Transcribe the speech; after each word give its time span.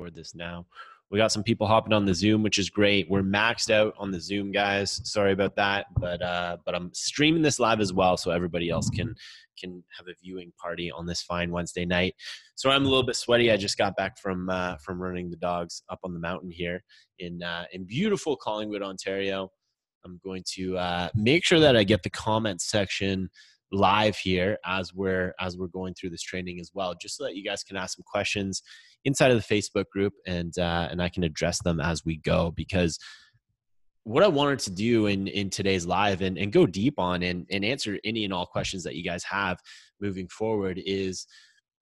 record 0.00 0.14
this 0.14 0.34
now. 0.34 0.66
We 1.10 1.18
got 1.18 1.32
some 1.32 1.42
people 1.42 1.66
hopping 1.66 1.92
on 1.92 2.04
the 2.04 2.14
Zoom, 2.14 2.42
which 2.44 2.58
is 2.58 2.70
great. 2.70 3.10
We're 3.10 3.22
maxed 3.22 3.68
out 3.70 3.94
on 3.98 4.12
the 4.12 4.20
Zoom, 4.20 4.52
guys. 4.52 5.00
Sorry 5.04 5.32
about 5.32 5.56
that, 5.56 5.86
but 5.98 6.22
uh, 6.22 6.58
but 6.64 6.74
I'm 6.74 6.94
streaming 6.94 7.42
this 7.42 7.58
live 7.58 7.80
as 7.80 7.92
well, 7.92 8.16
so 8.16 8.30
everybody 8.30 8.70
else 8.70 8.88
can 8.90 9.14
can 9.58 9.82
have 9.98 10.06
a 10.06 10.14
viewing 10.22 10.52
party 10.56 10.90
on 10.90 11.06
this 11.06 11.22
fine 11.22 11.50
Wednesday 11.50 11.84
night. 11.84 12.14
So 12.54 12.70
I'm 12.70 12.86
a 12.86 12.88
little 12.88 13.02
bit 13.02 13.16
sweaty. 13.16 13.50
I 13.50 13.56
just 13.56 13.76
got 13.76 13.96
back 13.96 14.18
from 14.18 14.48
uh, 14.48 14.76
from 14.76 15.02
running 15.02 15.30
the 15.30 15.36
dogs 15.36 15.82
up 15.90 15.98
on 16.04 16.14
the 16.14 16.20
mountain 16.20 16.50
here 16.50 16.80
in 17.18 17.42
uh, 17.42 17.64
in 17.72 17.84
beautiful 17.84 18.36
Collingwood, 18.36 18.82
Ontario. 18.82 19.50
I'm 20.04 20.20
going 20.24 20.44
to 20.54 20.78
uh, 20.78 21.08
make 21.16 21.44
sure 21.44 21.58
that 21.58 21.76
I 21.76 21.82
get 21.82 22.04
the 22.04 22.10
comment 22.10 22.62
section 22.62 23.28
live 23.72 24.16
here 24.16 24.58
as 24.64 24.94
we're 24.94 25.34
as 25.40 25.58
we're 25.58 25.66
going 25.66 25.94
through 25.94 26.10
this 26.10 26.22
training 26.22 26.60
as 26.60 26.70
well, 26.72 26.94
just 26.94 27.16
so 27.16 27.24
that 27.24 27.34
you 27.34 27.42
guys 27.42 27.64
can 27.64 27.76
ask 27.76 27.96
some 27.96 28.04
questions 28.06 28.62
inside 29.04 29.30
of 29.30 29.36
the 29.36 29.54
Facebook 29.54 29.86
group 29.92 30.12
and 30.26 30.56
uh, 30.58 30.88
and 30.90 31.02
I 31.02 31.08
can 31.08 31.24
address 31.24 31.62
them 31.62 31.80
as 31.80 32.04
we 32.04 32.18
go 32.18 32.52
because 32.56 32.98
what 34.04 34.22
I 34.22 34.28
wanted 34.28 34.58
to 34.60 34.70
do 34.70 35.06
in 35.06 35.26
in 35.26 35.50
today's 35.50 35.86
live 35.86 36.22
and, 36.22 36.38
and 36.38 36.52
go 36.52 36.66
deep 36.66 36.98
on 36.98 37.22
and, 37.22 37.46
and 37.50 37.64
answer 37.64 37.98
any 38.04 38.24
and 38.24 38.32
all 38.32 38.46
questions 38.46 38.82
that 38.84 38.96
you 38.96 39.04
guys 39.04 39.24
have 39.24 39.58
moving 40.00 40.28
forward 40.28 40.80
is 40.84 41.26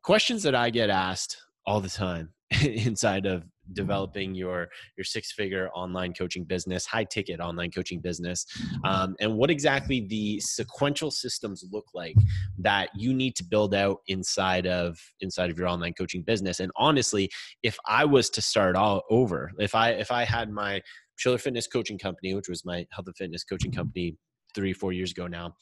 questions 0.02 0.42
that 0.42 0.54
I 0.54 0.70
get 0.70 0.90
asked 0.90 1.36
all 1.66 1.80
the 1.80 1.88
time 1.88 2.32
inside 2.62 3.26
of 3.26 3.44
developing 3.72 4.34
your 4.34 4.68
your 4.96 5.04
six 5.04 5.32
figure 5.32 5.68
online 5.74 6.12
coaching 6.12 6.44
business 6.44 6.86
high 6.86 7.04
ticket 7.04 7.40
online 7.40 7.70
coaching 7.70 8.00
business. 8.00 8.46
Um, 8.84 9.14
and 9.20 9.36
what 9.36 9.50
exactly 9.50 10.06
the 10.08 10.40
sequential 10.40 11.10
systems 11.10 11.64
look 11.70 11.86
like 11.94 12.16
that 12.58 12.90
you 12.96 13.14
need 13.14 13.36
to 13.36 13.44
build 13.44 13.74
out 13.74 13.98
inside 14.06 14.66
of 14.66 14.98
inside 15.20 15.50
of 15.50 15.58
your 15.58 15.68
online 15.68 15.94
coaching 15.94 16.22
business. 16.22 16.60
And 16.60 16.72
honestly 16.76 17.30
if 17.62 17.76
i 17.86 18.04
was 18.04 18.30
to 18.30 18.40
start 18.40 18.76
all 18.76 19.02
over 19.10 19.50
if 19.58 19.74
i 19.74 19.90
if 19.90 20.10
i 20.10 20.24
had 20.24 20.50
my 20.50 20.80
Schiller 21.18 21.38
Fitness 21.38 21.66
Coaching 21.66 21.98
Company, 21.98 22.34
which 22.34 22.48
was 22.48 22.64
my 22.64 22.86
health 22.92 23.06
and 23.06 23.16
fitness 23.16 23.44
coaching 23.44 23.72
company 23.72 24.16
three, 24.54 24.72
four 24.72 24.92
years 24.92 25.10
ago 25.10 25.26
now. 25.26 25.54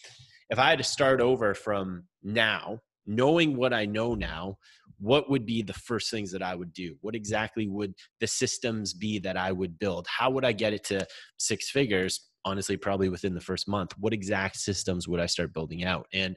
If 0.51 0.59
I 0.59 0.69
had 0.69 0.79
to 0.79 0.85
start 0.85 1.21
over 1.21 1.55
from 1.55 2.05
now, 2.23 2.79
knowing 3.07 3.57
what 3.57 3.73
I 3.73 3.87
know 3.87 4.15
now, 4.15 4.59
what 4.99 5.29
would 5.31 5.45
be 5.45 5.63
the 5.63 5.73
first 5.73 6.11
things 6.11 6.33
that 6.33 6.43
I 6.43 6.55
would 6.55 6.73
do? 6.73 6.97
What 7.01 7.15
exactly 7.15 7.69
would 7.69 7.95
the 8.21 8.27
systems 8.27 8.95
be 8.95 9.19
that 9.21 9.37
I 9.37 9.53
would 9.53 9.79
build? 9.79 10.07
How 10.09 10.31
would 10.31 10.45
I 10.45 10.53
get 10.53 10.73
it 10.73 10.85
to 10.85 11.07
six 11.39 11.71
figures? 11.71 12.29
Honestly, 12.45 12.77
probably 12.77 13.09
within 13.09 13.35
the 13.35 13.41
first 13.41 13.69
month. 13.69 13.93
What 13.99 14.13
exact 14.13 14.57
systems 14.57 15.09
would 15.09 15.21
I 15.21 15.27
start 15.27 15.53
building 15.53 15.85
out? 15.85 16.07
And 16.13 16.37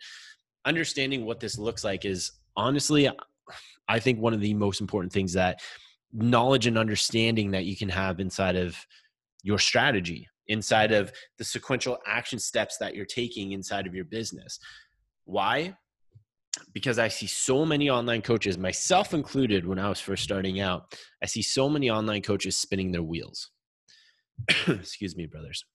understanding 0.66 1.26
what 1.26 1.40
this 1.40 1.58
looks 1.58 1.84
like 1.84 2.04
is 2.04 2.32
honestly, 2.58 3.10
I 3.88 4.00
think 4.00 4.20
one 4.20 4.34
of 4.34 4.42
the 4.42 4.54
most 4.54 4.82
important 4.82 5.14
things 5.14 5.34
that 5.34 5.62
knowledge 6.12 6.68
and 6.68 6.78
understanding 6.78 7.52
that 7.52 7.66
you 7.66 7.78
can 7.78 7.90
have 7.90 8.20
inside 8.20 8.56
of 8.56 8.76
your 9.44 9.60
strategy, 9.60 10.28
inside 10.48 10.92
of 10.92 11.12
the 11.38 11.44
sequential 11.44 11.98
action 12.06 12.40
steps 12.40 12.78
that 12.78 12.96
you're 12.96 13.06
taking 13.06 13.52
inside 13.52 13.88
of 13.88 13.96
your 13.96 14.06
business. 14.06 14.60
Why? 15.26 15.76
Because 16.74 17.00
I 17.00 17.08
see 17.08 17.28
so 17.28 17.66
many 17.66 17.90
online 17.90 18.22
coaches, 18.22 18.58
myself 18.58 19.14
included, 19.14 19.66
when 19.66 19.80
I 19.80 19.90
was 19.90 20.00
first 20.00 20.24
starting 20.24 20.60
out, 20.60 20.96
I 21.24 21.26
see 21.26 21.42
so 21.42 21.70
many 21.70 21.90
online 21.90 22.22
coaches 22.22 22.58
spinning 22.58 22.92
their 22.92 23.04
wheels. 23.04 23.50
Excuse 24.68 25.16
me, 25.16 25.26
brothers. 25.26 25.66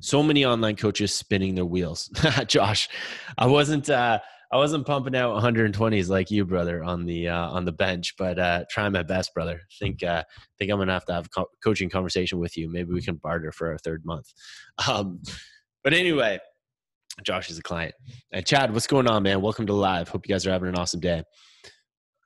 So 0.00 0.22
many 0.22 0.44
online 0.44 0.76
coaches 0.76 1.14
spinning 1.14 1.54
their 1.54 1.64
wheels. 1.64 2.08
Josh, 2.46 2.88
I 3.38 3.46
wasn't 3.46 3.88
uh, 3.88 4.18
I 4.52 4.56
wasn't 4.56 4.86
pumping 4.86 5.16
out 5.16 5.34
120s 5.42 6.08
like 6.08 6.30
you, 6.30 6.44
brother, 6.44 6.84
on 6.84 7.06
the 7.06 7.28
uh, 7.28 7.48
on 7.50 7.64
the 7.64 7.72
bench, 7.72 8.14
but 8.18 8.38
uh, 8.38 8.64
trying 8.70 8.92
my 8.92 9.02
best, 9.02 9.32
brother. 9.34 9.60
Think 9.78 10.02
uh, 10.02 10.24
think 10.58 10.70
I'm 10.70 10.78
gonna 10.78 10.92
have 10.92 11.04
to 11.06 11.14
have 11.14 11.26
a 11.26 11.28
co- 11.28 11.50
coaching 11.62 11.88
conversation 11.88 12.38
with 12.38 12.56
you. 12.56 12.70
Maybe 12.70 12.92
we 12.92 13.02
can 13.02 13.16
barter 13.16 13.52
for 13.52 13.70
our 13.70 13.78
third 13.78 14.04
month. 14.04 14.32
Um, 14.88 15.22
but 15.82 15.92
anyway, 15.92 16.38
Josh 17.22 17.50
is 17.50 17.58
a 17.58 17.62
client. 17.62 17.94
And 18.32 18.44
Chad, 18.44 18.72
what's 18.72 18.86
going 18.86 19.08
on, 19.08 19.22
man? 19.22 19.40
Welcome 19.40 19.66
to 19.66 19.72
live. 19.72 20.08
Hope 20.08 20.26
you 20.26 20.34
guys 20.34 20.46
are 20.46 20.50
having 20.50 20.68
an 20.68 20.76
awesome 20.76 21.00
day. 21.00 21.22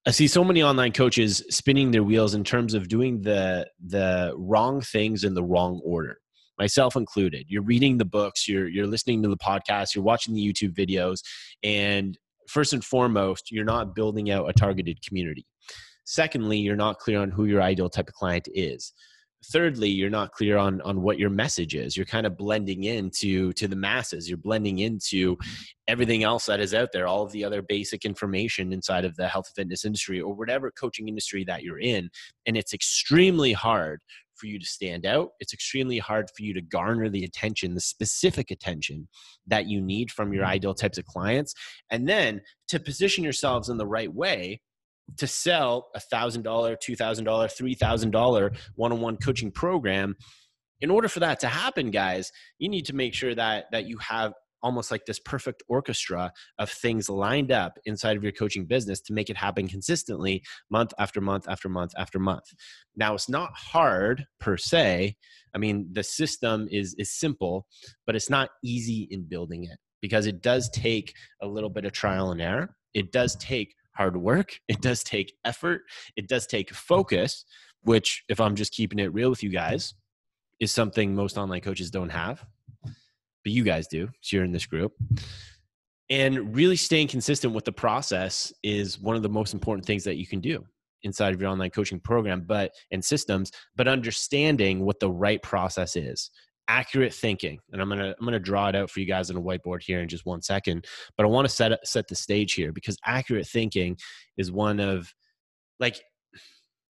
I 0.06 0.10
see 0.10 0.26
so 0.26 0.42
many 0.42 0.62
online 0.62 0.92
coaches 0.92 1.44
spinning 1.50 1.90
their 1.90 2.02
wheels 2.02 2.34
in 2.34 2.44
terms 2.44 2.72
of 2.72 2.88
doing 2.88 3.20
the 3.20 3.68
the 3.84 4.32
wrong 4.36 4.80
things 4.80 5.24
in 5.24 5.34
the 5.34 5.44
wrong 5.44 5.82
order. 5.84 6.18
Myself 6.58 6.96
included. 6.96 7.46
You're 7.48 7.62
reading 7.62 7.98
the 7.98 8.04
books, 8.04 8.48
you're 8.48 8.68
you're 8.68 8.86
listening 8.86 9.22
to 9.22 9.28
the 9.28 9.36
podcast, 9.36 9.94
you're 9.94 10.04
watching 10.04 10.34
the 10.34 10.40
YouTube 10.46 10.74
videos, 10.74 11.18
and 11.62 12.16
first 12.48 12.72
and 12.72 12.82
foremost, 12.82 13.50
you're 13.50 13.64
not 13.64 13.94
building 13.94 14.30
out 14.30 14.48
a 14.48 14.52
targeted 14.54 15.04
community. 15.06 15.46
Secondly, 16.06 16.56
you're 16.56 16.76
not 16.76 16.98
clear 16.98 17.20
on 17.20 17.30
who 17.30 17.44
your 17.44 17.60
ideal 17.60 17.90
type 17.90 18.08
of 18.08 18.14
client 18.14 18.48
is 18.54 18.94
thirdly 19.46 19.88
you're 19.88 20.10
not 20.10 20.32
clear 20.32 20.56
on 20.56 20.80
on 20.82 21.02
what 21.02 21.18
your 21.18 21.30
message 21.30 21.74
is. 21.74 21.96
You're 21.96 22.06
kind 22.06 22.26
of 22.26 22.36
blending 22.36 22.84
into 22.84 23.52
to 23.54 23.68
the 23.68 23.76
masses. 23.76 24.28
You're 24.28 24.38
blending 24.38 24.80
into 24.80 25.36
everything 25.86 26.22
else 26.22 26.46
that 26.46 26.60
is 26.60 26.74
out 26.74 26.90
there 26.92 27.06
all 27.06 27.22
of 27.22 27.32
the 27.32 27.44
other 27.44 27.62
basic 27.62 28.04
information 28.04 28.72
inside 28.72 29.04
of 29.04 29.16
the 29.16 29.28
health 29.28 29.46
and 29.48 29.54
fitness 29.54 29.84
industry 29.84 30.20
or 30.20 30.34
whatever 30.34 30.70
coaching 30.70 31.08
industry 31.08 31.44
that 31.44 31.62
you're 31.62 31.80
in 31.80 32.10
and 32.46 32.56
it's 32.56 32.74
extremely 32.74 33.52
hard 33.52 34.00
for 34.38 34.46
you 34.46 34.58
to 34.58 34.66
stand 34.66 35.04
out. 35.04 35.30
It's 35.40 35.52
extremely 35.52 35.98
hard 35.98 36.30
for 36.34 36.42
you 36.42 36.54
to 36.54 36.62
garner 36.62 37.08
the 37.08 37.24
attention 37.24 37.74
the 37.74 37.80
specific 37.80 38.50
attention 38.50 39.08
that 39.46 39.66
you 39.66 39.80
need 39.80 40.10
from 40.10 40.32
your 40.32 40.44
mm-hmm. 40.44 40.52
ideal 40.52 40.74
types 40.74 40.98
of 40.98 41.04
clients. 41.04 41.54
And 41.90 42.08
then 42.08 42.40
to 42.68 42.78
position 42.78 43.24
yourselves 43.24 43.68
in 43.68 43.76
the 43.76 43.86
right 43.86 44.12
way 44.12 44.60
to 45.16 45.26
sell 45.26 45.88
a 45.94 46.00
thousand 46.00 46.42
dollar, 46.42 46.76
two 46.76 46.96
thousand 46.96 47.24
dollar, 47.24 47.48
three 47.48 47.74
thousand 47.74 48.10
dollar 48.10 48.52
one-on-one 48.76 49.16
coaching 49.16 49.50
program. 49.50 50.16
In 50.80 50.90
order 50.90 51.08
for 51.08 51.20
that 51.20 51.40
to 51.40 51.48
happen, 51.48 51.90
guys, 51.90 52.30
you 52.58 52.68
need 52.68 52.86
to 52.86 52.94
make 52.94 53.14
sure 53.14 53.34
that 53.34 53.66
that 53.72 53.86
you 53.86 53.98
have 53.98 54.32
almost 54.62 54.90
like 54.90 55.06
this 55.06 55.20
perfect 55.20 55.62
orchestra 55.68 56.32
of 56.58 56.70
things 56.70 57.08
lined 57.08 57.52
up 57.52 57.78
inside 57.84 58.16
of 58.16 58.22
your 58.22 58.32
coaching 58.32 58.66
business 58.66 59.00
to 59.00 59.12
make 59.12 59.30
it 59.30 59.36
happen 59.36 59.68
consistently 59.68 60.42
month 60.70 60.92
after 60.98 61.20
month 61.20 61.48
after 61.48 61.68
month 61.68 61.92
after 61.96 62.18
month 62.18 62.44
now 62.96 63.14
it's 63.14 63.28
not 63.28 63.50
hard 63.54 64.26
per 64.40 64.56
se 64.56 65.16
i 65.54 65.58
mean 65.58 65.88
the 65.92 66.02
system 66.02 66.66
is 66.70 66.94
is 66.98 67.12
simple 67.12 67.66
but 68.06 68.16
it's 68.16 68.30
not 68.30 68.50
easy 68.64 69.06
in 69.10 69.22
building 69.22 69.64
it 69.64 69.78
because 70.00 70.26
it 70.26 70.42
does 70.42 70.68
take 70.70 71.12
a 71.42 71.46
little 71.46 71.70
bit 71.70 71.84
of 71.84 71.92
trial 71.92 72.30
and 72.30 72.40
error 72.40 72.74
it 72.94 73.12
does 73.12 73.36
take 73.36 73.74
hard 73.98 74.16
work. 74.16 74.58
It 74.68 74.80
does 74.80 75.02
take 75.02 75.34
effort. 75.44 75.82
It 76.16 76.28
does 76.28 76.46
take 76.46 76.72
focus, 76.72 77.44
which, 77.82 78.24
if 78.28 78.40
I'm 78.40 78.54
just 78.54 78.72
keeping 78.72 78.98
it 79.00 79.12
real 79.12 79.28
with 79.28 79.42
you 79.42 79.50
guys, 79.50 79.94
is 80.60 80.72
something 80.72 81.14
most 81.14 81.36
online 81.36 81.60
coaches 81.60 81.90
don't 81.90 82.08
have. 82.10 82.44
But 82.82 83.52
you 83.52 83.64
guys 83.64 83.86
do. 83.88 84.08
So 84.20 84.36
you're 84.36 84.44
in 84.44 84.52
this 84.52 84.66
group. 84.66 84.92
And 86.10 86.54
really 86.56 86.76
staying 86.76 87.08
consistent 87.08 87.52
with 87.54 87.64
the 87.64 87.72
process 87.72 88.52
is 88.62 88.98
one 88.98 89.16
of 89.16 89.22
the 89.22 89.28
most 89.28 89.52
important 89.52 89.86
things 89.86 90.04
that 90.04 90.16
you 90.16 90.26
can 90.26 90.40
do 90.40 90.64
inside 91.02 91.34
of 91.34 91.40
your 91.40 91.50
online 91.50 91.70
coaching 91.70 92.00
program 92.00 92.42
but 92.44 92.72
and 92.90 93.04
systems 93.04 93.52
but 93.76 93.86
understanding 93.86 94.84
what 94.84 94.98
the 94.98 95.08
right 95.08 95.40
process 95.42 95.94
is 95.94 96.30
accurate 96.68 97.12
thinking 97.14 97.58
and 97.72 97.80
i'm 97.80 97.88
gonna 97.88 98.14
i'm 98.18 98.24
gonna 98.24 98.38
draw 98.38 98.68
it 98.68 98.76
out 98.76 98.90
for 98.90 99.00
you 99.00 99.06
guys 99.06 99.30
on 99.30 99.36
a 99.36 99.40
whiteboard 99.40 99.82
here 99.82 100.00
in 100.00 100.08
just 100.08 100.26
one 100.26 100.42
second 100.42 100.86
but 101.16 101.24
i 101.24 101.28
want 101.28 101.48
to 101.48 101.52
set 101.52 101.78
set 101.86 102.06
the 102.08 102.14
stage 102.14 102.52
here 102.52 102.72
because 102.72 102.96
accurate 103.06 103.46
thinking 103.46 103.96
is 104.36 104.52
one 104.52 104.78
of 104.78 105.12
like 105.80 106.00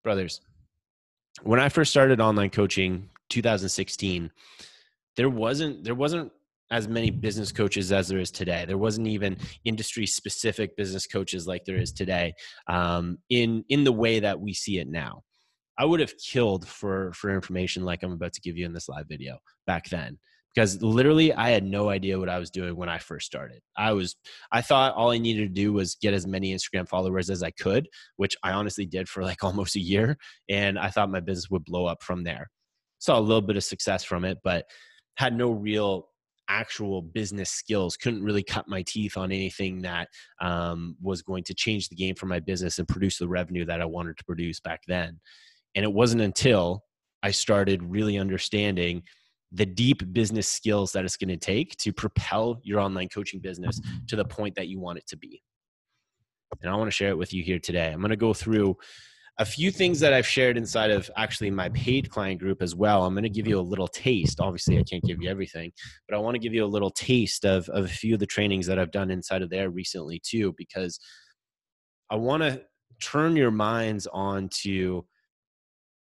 brothers 0.03 0.41
when 1.43 1.61
i 1.61 1.69
first 1.69 1.91
started 1.91 2.21
online 2.21 2.51
coaching 2.51 3.09
2016 3.31 4.31
there 5.17 5.31
wasn't 5.31 5.85
there 5.85 5.95
wasn't 5.95 6.31
as 6.71 6.89
many 6.89 7.11
business 7.11 7.51
coaches 7.51 7.93
as 7.93 8.09
there 8.09 8.19
is 8.19 8.31
today. 8.31 8.65
There 8.67 8.79
wasn't 8.79 9.07
even 9.07 9.39
industry 9.65 10.07
specific 10.07 10.77
business 10.77 11.07
coaches 11.07 11.47
like 11.47 11.65
there 11.65 11.79
is 11.79 11.93
today 11.93 12.35
um, 12.67 13.19
in 13.31 13.65
in 13.69 13.85
the 13.85 13.93
way 13.93 14.21
that 14.21 14.39
we 14.39 14.53
see 14.53 14.79
it 14.79 14.89
now. 14.89 15.23
I 15.79 15.85
would 15.85 16.01
have 16.01 16.19
killed 16.19 16.67
for 16.67 17.13
for 17.13 17.33
information 17.33 17.85
like 17.85 18.03
I'm 18.03 18.13
about 18.13 18.33
to 18.35 18.41
give 18.41 18.57
you 18.57 18.67
in 18.67 18.73
this 18.73 18.89
live 18.89 19.07
video 19.09 19.39
back 19.67 19.89
then 19.89 20.19
because 20.55 20.83
literally 20.83 21.33
I 21.33 21.51
had 21.51 21.63
no 21.63 21.89
idea 21.89 22.19
what 22.19 22.29
I 22.29 22.41
was 22.41 22.51
doing 22.51 22.75
when 22.75 22.89
I 22.89 22.99
first 22.99 23.27
started. 23.27 23.61
I 23.77 23.93
was 23.93 24.17
I 24.51 24.61
thought 24.61 24.95
all 24.95 25.13
I 25.13 25.19
needed 25.19 25.43
to 25.43 25.55
do 25.55 25.73
was 25.73 25.95
get 25.95 26.15
as 26.15 26.27
many 26.27 26.53
Instagram 26.53 26.89
followers 26.89 27.31
as 27.31 27.45
I 27.45 27.53
could, 27.53 27.89
which 28.17 28.37
I 28.43 28.53
honestly 28.53 28.87
did 28.87 29.09
for 29.09 29.23
like 29.23 29.45
almost 29.45 29.77
a 29.77 29.81
year 29.81 30.17
and 30.49 30.79
I 30.79 30.91
thought 30.91 31.11
my 31.11 31.21
business 31.21 31.51
would 31.51 31.65
blow 31.65 31.87
up 31.87 32.03
from 32.03 32.25
there. 32.25 32.51
Saw 32.99 33.19
a 33.19 33.21
little 33.21 33.43
bit 33.43 33.57
of 33.57 33.63
success 33.63 34.03
from 34.03 34.25
it, 34.25 34.39
but 34.43 34.65
had 35.17 35.37
no 35.37 35.53
real 35.53 36.09
actual 36.49 37.03
business 37.03 37.51
skills 37.51 37.97
couldn't 37.97 38.25
really 38.25 38.43
cut 38.43 38.67
my 38.67 38.83
teeth 38.83 39.17
on 39.17 39.31
anything 39.31 39.83
that 39.83 40.09
um, 40.41 40.97
was 41.01 41.21
going 41.21 41.45
to 41.45 41.55
change 41.55 41.89
the 41.89 41.95
game 41.95 42.15
for 42.15 42.25
my 42.25 42.41
business 42.41 42.79
and 42.79 42.89
produce 42.89 43.19
the 43.19 43.29
revenue 43.29 43.67
that 43.67 43.83
i 43.83 43.85
wanted 43.85 44.17
to 44.17 44.25
produce 44.25 44.59
back 44.59 44.81
then 44.89 45.21
and 45.75 45.85
it 45.85 45.93
wasn't 45.93 46.23
until 46.23 46.85
I 47.23 47.31
started 47.31 47.83
really 47.83 48.19
understanding 48.19 49.03
the 49.53 49.67
deep 49.67 50.13
business 50.13 50.49
skills 50.49 50.93
that 50.93 51.05
it's 51.05 51.17
going 51.17 51.29
to 51.29 51.37
take 51.37 51.77
to 51.79 51.93
propel 51.93 52.61
your 52.63 52.81
online 52.81 53.09
coaching 53.09 53.41
business 53.41 53.81
mm-hmm. 53.81 54.05
to 54.09 54.17
the 54.17 54.25
point 54.25 54.55
that 54.57 54.69
you 54.69 54.79
want 54.79 54.99
it 54.99 55.07
to 55.09 55.17
be. 55.17 55.43
And 56.63 56.71
I 56.71 56.77
want 56.77 56.89
to 56.89 56.95
share 56.95 57.11
it 57.11 57.19
with 57.19 57.33
you 57.33 57.43
here 57.43 57.59
today. 57.59 57.91
I'm 57.91 58.01
going 58.01 58.11
to 58.11 58.17
go 58.17 58.35
through 58.35 58.77
a 59.39 59.45
few 59.45 59.71
things 59.71 60.01
that 60.01 60.13
I've 60.13 60.27
shared 60.27 60.57
inside 60.57 60.91
of 60.91 61.09
actually 61.17 61.51
my 61.51 61.69
paid 61.69 62.11
client 62.11 62.41
group 62.41 62.61
as 62.61 62.75
well. 62.75 63.05
I'm 63.05 63.15
going 63.15 63.23
to 63.23 63.29
give 63.29 63.47
you 63.47 63.59
a 63.59 63.63
little 63.63 63.87
taste. 63.87 64.41
Obviously, 64.41 64.79
I 64.79 64.83
can't 64.83 65.05
give 65.05 65.23
you 65.23 65.31
everything, 65.31 65.71
but 66.09 66.17
I 66.17 66.19
want 66.19 66.35
to 66.35 66.41
give 66.41 66.53
you 66.53 66.65
a 66.65 66.67
little 66.67 66.91
taste 66.91 67.45
of, 67.45 67.69
of 67.69 67.85
a 67.85 67.89
few 67.89 68.15
of 68.15 68.21
the 68.21 68.27
trainings 68.27 68.67
that 68.67 68.79
I've 68.79 68.91
done 68.91 69.11
inside 69.11 69.43
of 69.43 69.51
there 69.51 69.71
recently, 69.71 70.21
too, 70.25 70.55
because 70.59 70.99
I 72.11 72.17
want 72.17 72.43
to 72.43 72.63
turn 73.01 73.37
your 73.37 73.53
minds 73.53 74.09
on 74.13 74.49
to 74.63 75.07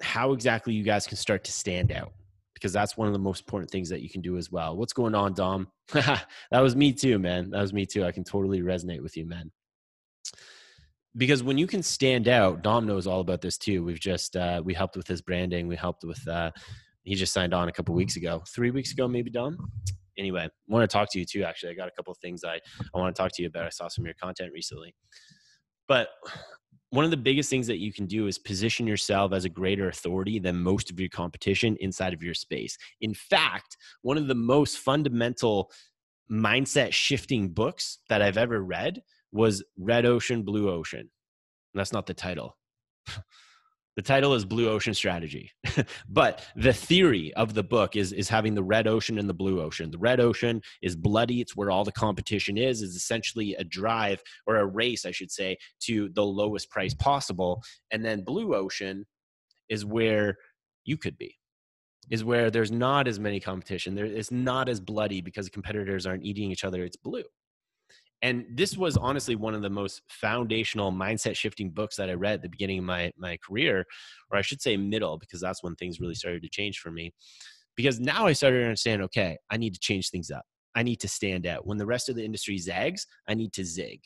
how 0.01 0.33
exactly 0.33 0.73
you 0.73 0.83
guys 0.83 1.07
can 1.07 1.17
start 1.17 1.43
to 1.45 1.51
stand 1.51 1.91
out 1.91 2.11
because 2.61 2.73
that's 2.73 2.95
one 2.95 3.07
of 3.07 3.13
the 3.13 3.19
most 3.19 3.41
important 3.41 3.71
things 3.71 3.89
that 3.89 4.01
you 4.01 4.09
can 4.09 4.21
do 4.21 4.37
as 4.37 4.51
well. 4.51 4.77
What's 4.77 4.93
going 4.93 5.15
on, 5.15 5.33
Dom? 5.33 5.67
that 5.93 6.27
was 6.51 6.75
me 6.75 6.93
too, 6.93 7.17
man. 7.17 7.49
That 7.49 7.61
was 7.61 7.73
me 7.73 7.87
too. 7.87 8.05
I 8.05 8.11
can 8.11 8.23
totally 8.23 8.61
resonate 8.61 9.01
with 9.01 9.17
you, 9.17 9.25
man. 9.25 9.51
Because 11.17 11.43
when 11.43 11.57
you 11.57 11.65
can 11.65 11.81
stand 11.81 12.27
out, 12.27 12.61
Dom 12.61 12.85
knows 12.85 13.07
all 13.07 13.19
about 13.19 13.41
this 13.41 13.57
too. 13.57 13.83
We've 13.83 13.99
just 13.99 14.35
uh, 14.35 14.61
we 14.63 14.73
helped 14.75 14.95
with 14.95 15.07
his 15.07 15.21
branding. 15.21 15.67
We 15.67 15.75
helped 15.75 16.03
with 16.03 16.25
uh, 16.27 16.51
he 17.03 17.15
just 17.15 17.33
signed 17.33 17.53
on 17.53 17.67
a 17.67 17.71
couple 17.71 17.95
weeks 17.95 18.15
ago, 18.15 18.43
three 18.47 18.69
weeks 18.69 18.91
ago, 18.91 19.07
maybe 19.07 19.31
Dom. 19.31 19.57
Anyway, 20.17 20.43
I 20.43 20.49
want 20.67 20.87
to 20.89 20.93
talk 20.93 21.11
to 21.11 21.19
you 21.19 21.25
too. 21.25 21.43
Actually, 21.43 21.71
I 21.71 21.75
got 21.75 21.87
a 21.87 21.91
couple 21.91 22.11
of 22.11 22.17
things 22.19 22.43
I 22.43 22.59
I 22.93 22.99
want 22.99 23.15
to 23.15 23.21
talk 23.21 23.31
to 23.33 23.41
you 23.41 23.47
about. 23.47 23.65
I 23.65 23.69
saw 23.69 23.87
some 23.87 24.03
of 24.03 24.07
your 24.07 24.15
content 24.21 24.51
recently, 24.53 24.93
but 25.87 26.09
one 26.91 27.05
of 27.05 27.11
the 27.11 27.17
biggest 27.17 27.49
things 27.49 27.67
that 27.67 27.79
you 27.79 27.91
can 27.91 28.05
do 28.05 28.27
is 28.27 28.37
position 28.37 28.85
yourself 28.85 29.31
as 29.31 29.45
a 29.45 29.49
greater 29.49 29.87
authority 29.87 30.39
than 30.39 30.61
most 30.61 30.91
of 30.91 30.99
your 30.99 31.09
competition 31.09 31.77
inside 31.79 32.13
of 32.13 32.21
your 32.21 32.33
space. 32.33 32.77
In 32.99 33.13
fact, 33.13 33.77
one 34.01 34.17
of 34.17 34.27
the 34.27 34.35
most 34.35 34.77
fundamental 34.77 35.71
mindset 36.29 36.91
shifting 36.91 37.49
books 37.49 37.99
that 38.09 38.21
I've 38.21 38.37
ever 38.37 38.61
read 38.61 39.01
was 39.31 39.63
Red 39.77 40.05
Ocean, 40.05 40.43
Blue 40.43 40.69
Ocean. 40.69 41.09
That's 41.73 41.93
not 41.93 42.05
the 42.05 42.13
title. 42.13 42.57
The 43.97 44.01
title 44.01 44.33
is 44.33 44.45
Blue 44.45 44.69
Ocean 44.69 44.93
Strategy. 44.93 45.51
but 46.09 46.45
the 46.55 46.71
theory 46.71 47.33
of 47.33 47.53
the 47.53 47.63
book 47.63 47.97
is, 47.97 48.13
is 48.13 48.29
having 48.29 48.55
the 48.55 48.63
red 48.63 48.87
ocean 48.87 49.19
and 49.19 49.27
the 49.27 49.33
blue 49.33 49.61
ocean. 49.61 49.91
The 49.91 49.97
red 49.97 50.21
ocean 50.21 50.61
is 50.81 50.95
bloody, 50.95 51.41
it's 51.41 51.57
where 51.57 51.69
all 51.69 51.83
the 51.83 51.91
competition 51.91 52.57
is, 52.57 52.81
is 52.81 52.95
essentially 52.95 53.53
a 53.55 53.65
drive 53.65 54.23
or 54.47 54.55
a 54.57 54.65
race, 54.65 55.05
I 55.05 55.11
should 55.11 55.29
say, 55.29 55.57
to 55.81 56.09
the 56.13 56.23
lowest 56.23 56.69
price 56.69 56.93
possible. 56.93 57.61
And 57.91 58.03
then 58.03 58.23
blue 58.23 58.55
ocean 58.55 59.05
is 59.67 59.83
where 59.83 60.37
you 60.85 60.95
could 60.95 61.17
be. 61.17 61.37
Is 62.09 62.23
where 62.23 62.49
there's 62.49 62.71
not 62.71 63.07
as 63.07 63.19
many 63.19 63.39
competition. 63.39 63.93
There, 63.93 64.05
it's 64.05 64.31
not 64.31 64.69
as 64.69 64.79
bloody 64.79 65.21
because 65.21 65.49
competitors 65.49 66.05
aren't 66.05 66.25
eating 66.25 66.49
each 66.51 66.63
other. 66.63 66.83
It's 66.83 66.97
blue 66.97 67.23
and 68.21 68.45
this 68.53 68.77
was 68.77 68.97
honestly 68.97 69.35
one 69.35 69.55
of 69.55 69.61
the 69.61 69.69
most 69.69 70.01
foundational 70.09 70.91
mindset 70.91 71.35
shifting 71.35 71.71
books 71.71 71.95
that 71.95 72.09
I 72.09 72.13
read 72.13 72.35
at 72.35 72.41
the 72.43 72.49
beginning 72.49 72.79
of 72.79 72.85
my 72.85 73.11
my 73.17 73.37
career, 73.37 73.85
or 74.31 74.37
I 74.37 74.41
should 74.41 74.61
say 74.61 74.77
middle, 74.77 75.17
because 75.17 75.41
that's 75.41 75.63
when 75.63 75.75
things 75.75 75.99
really 75.99 76.15
started 76.15 76.43
to 76.43 76.49
change 76.49 76.79
for 76.79 76.91
me. 76.91 77.13
Because 77.75 77.99
now 77.99 78.27
I 78.27 78.33
started 78.33 78.59
to 78.59 78.65
understand, 78.65 79.01
okay, 79.03 79.37
I 79.49 79.57
need 79.57 79.73
to 79.73 79.79
change 79.79 80.09
things 80.09 80.29
up. 80.29 80.43
I 80.75 80.83
need 80.83 80.99
to 81.01 81.07
stand 81.07 81.47
out. 81.47 81.65
When 81.65 81.77
the 81.77 81.85
rest 81.85 82.09
of 82.09 82.15
the 82.15 82.25
industry 82.25 82.57
zags, 82.57 83.07
I 83.27 83.33
need 83.33 83.53
to 83.53 83.65
zig. 83.65 84.01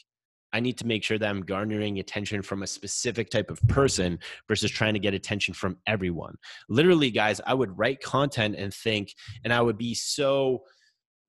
I 0.53 0.61
need 0.61 0.77
to 0.77 0.87
make 0.87 1.03
sure 1.03 1.17
that 1.17 1.29
I'm 1.29 1.41
garnering 1.41 1.99
attention 1.99 2.41
from 2.41 2.63
a 2.63 2.67
specific 2.67 3.29
type 3.29 3.51
of 3.51 3.59
person 3.67 4.19
versus 4.47 4.71
trying 4.71 4.93
to 4.93 5.01
get 5.01 5.13
attention 5.13 5.53
from 5.53 5.77
everyone. 5.85 6.35
Literally, 6.69 7.11
guys, 7.11 7.41
I 7.45 7.53
would 7.53 7.77
write 7.77 8.01
content 8.01 8.55
and 8.55 8.73
think, 8.73 9.13
and 9.43 9.51
I 9.51 9.61
would 9.61 9.77
be 9.77 9.93
so 9.93 10.61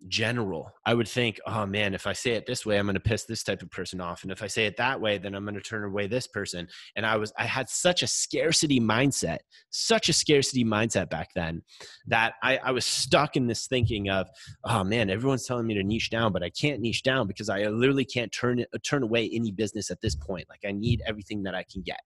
general. 0.08 0.70
I 0.84 0.94
would 0.94 1.08
think, 1.08 1.40
oh 1.46 1.66
man, 1.66 1.94
if 1.94 2.06
I 2.06 2.12
say 2.12 2.32
it 2.32 2.46
this 2.46 2.64
way, 2.64 2.78
I'm 2.78 2.87
going 2.87 2.94
to 2.94 3.00
piss 3.00 3.25
this 3.25 3.43
type 3.43 3.62
of 3.62 3.70
person 3.70 4.00
off. 4.00 4.22
And 4.22 4.31
if 4.31 4.43
I 4.43 4.46
say 4.46 4.66
it 4.66 4.76
that 4.76 5.00
way, 5.00 5.19
then 5.19 5.34
I'm 5.34 5.44
going 5.44 5.54
to 5.54 5.60
turn 5.60 5.84
away 5.84 6.06
this 6.06 6.26
person. 6.26 6.69
And 6.94 7.06
I 7.06 7.16
was, 7.16 7.32
I 7.38 7.44
had 7.44 7.69
such 7.69 8.02
a 8.02 8.06
scarcity 8.06 8.81
mindset, 8.81 9.38
such 9.70 10.08
a 10.08 10.12
scarcity 10.12 10.64
mindset 10.64 11.10
back 11.10 11.31
then 11.34 11.62
that 12.06 12.34
I, 12.43 12.58
I 12.58 12.70
was 12.72 12.84
stuck 12.84 13.37
in 13.37 13.46
this 13.46 13.66
thinking 13.66 14.10
of, 14.10 14.28
oh 14.64 14.84
man, 14.84 15.10
everyone's 15.10 15.46
telling 15.46 15.66
me 15.66 15.75
to 15.75 15.82
niche 15.82 16.10
down, 16.10 16.32
but 16.32 16.42
I 16.42 16.50
can't 16.50 16.81
niche 16.81 17.02
down 17.02 17.26
because 17.26 17.49
I 17.49 17.64
literally 17.64 18.04
can't 18.04 18.32
turn 18.32 18.64
turn 18.84 19.02
away 19.02 19.31
any 19.32 19.52
business 19.52 19.90
at 19.90 20.00
this 20.00 20.14
point. 20.14 20.46
Like 20.49 20.60
I 20.66 20.72
need 20.72 21.02
everything 21.06 21.42
that 21.44 21.54
I 21.54 21.64
can 21.70 21.82
get 21.82 22.00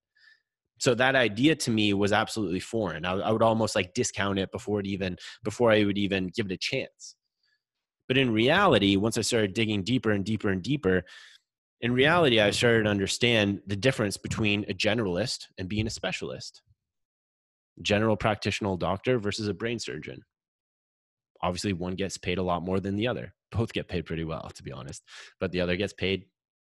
so 0.78 0.94
that 0.94 1.14
idea 1.14 1.54
to 1.54 1.70
me 1.70 1.93
was 1.93 2.10
absolutely 2.12 2.58
foreign 2.58 3.04
I, 3.04 3.12
I, 3.12 3.31
would 3.31 3.43
almost 3.43 3.76
like 3.76 3.93
discount 3.93 4.38
it 4.38 4.50
before 4.50 4.81
it 4.81 4.86
even 4.86 5.16
before 5.44 5.70
i 5.70 5.84
would 5.84 5.98
even 5.98 6.31
give 6.34 6.46
it 6.46 6.52
a 6.52 6.56
chance 6.56 7.16
but 8.10 8.18
in 8.18 8.32
reality, 8.32 8.96
once 8.96 9.16
I 9.16 9.20
started 9.20 9.54
digging 9.54 9.84
deeper 9.84 10.10
and 10.10 10.24
deeper 10.24 10.48
and 10.48 10.60
deeper, 10.60 11.04
in 11.80 11.92
reality, 11.92 12.40
I 12.40 12.50
started 12.50 12.82
to 12.82 12.90
understand 12.90 13.60
the 13.68 13.76
difference 13.76 14.16
between 14.16 14.64
a 14.64 14.74
generalist 14.74 15.46
and 15.58 15.68
being 15.68 15.86
a 15.86 15.90
specialist. 15.90 16.60
General 17.82 18.16
practitioner 18.16 18.76
doctor 18.76 19.20
versus 19.20 19.46
a 19.46 19.54
brain 19.54 19.78
surgeon. 19.78 20.22
Obviously, 21.40 21.72
one 21.72 21.94
gets 21.94 22.18
paid 22.18 22.38
a 22.38 22.42
lot 22.42 22.64
more 22.64 22.80
than 22.80 22.96
the 22.96 23.06
other. 23.06 23.32
Both 23.52 23.72
get 23.72 23.86
paid 23.86 24.06
pretty 24.06 24.24
well, 24.24 24.50
to 24.56 24.62
be 24.64 24.72
honest, 24.72 25.04
but 25.38 25.52
the 25.52 25.60
other 25.60 25.76
gets 25.76 25.92
paid 25.92 26.24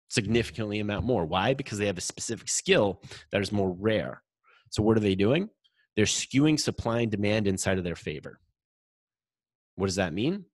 significantly 0.09 0.81
amount 0.81 1.05
more. 1.05 1.27
Why? 1.27 1.53
Because 1.53 1.77
they 1.77 1.89
have 1.89 1.99
a 1.99 2.01
specific 2.01 2.49
skill 2.49 3.03
that 3.33 3.43
is 3.43 3.53
more 3.53 3.77
rare. 3.79 4.23
So, 4.71 4.83
what 4.83 4.97
are 4.97 5.01
they 5.01 5.15
doing? 5.15 5.51
They're 5.95 6.07
skewing 6.07 6.59
supply 6.59 7.01
and 7.01 7.11
demand 7.11 7.47
inside 7.47 7.77
of 7.77 7.85
their 7.85 7.97
favor. 7.97 8.41
What 9.75 9.89
does 9.89 9.97
that 9.97 10.15
mean? 10.15 10.47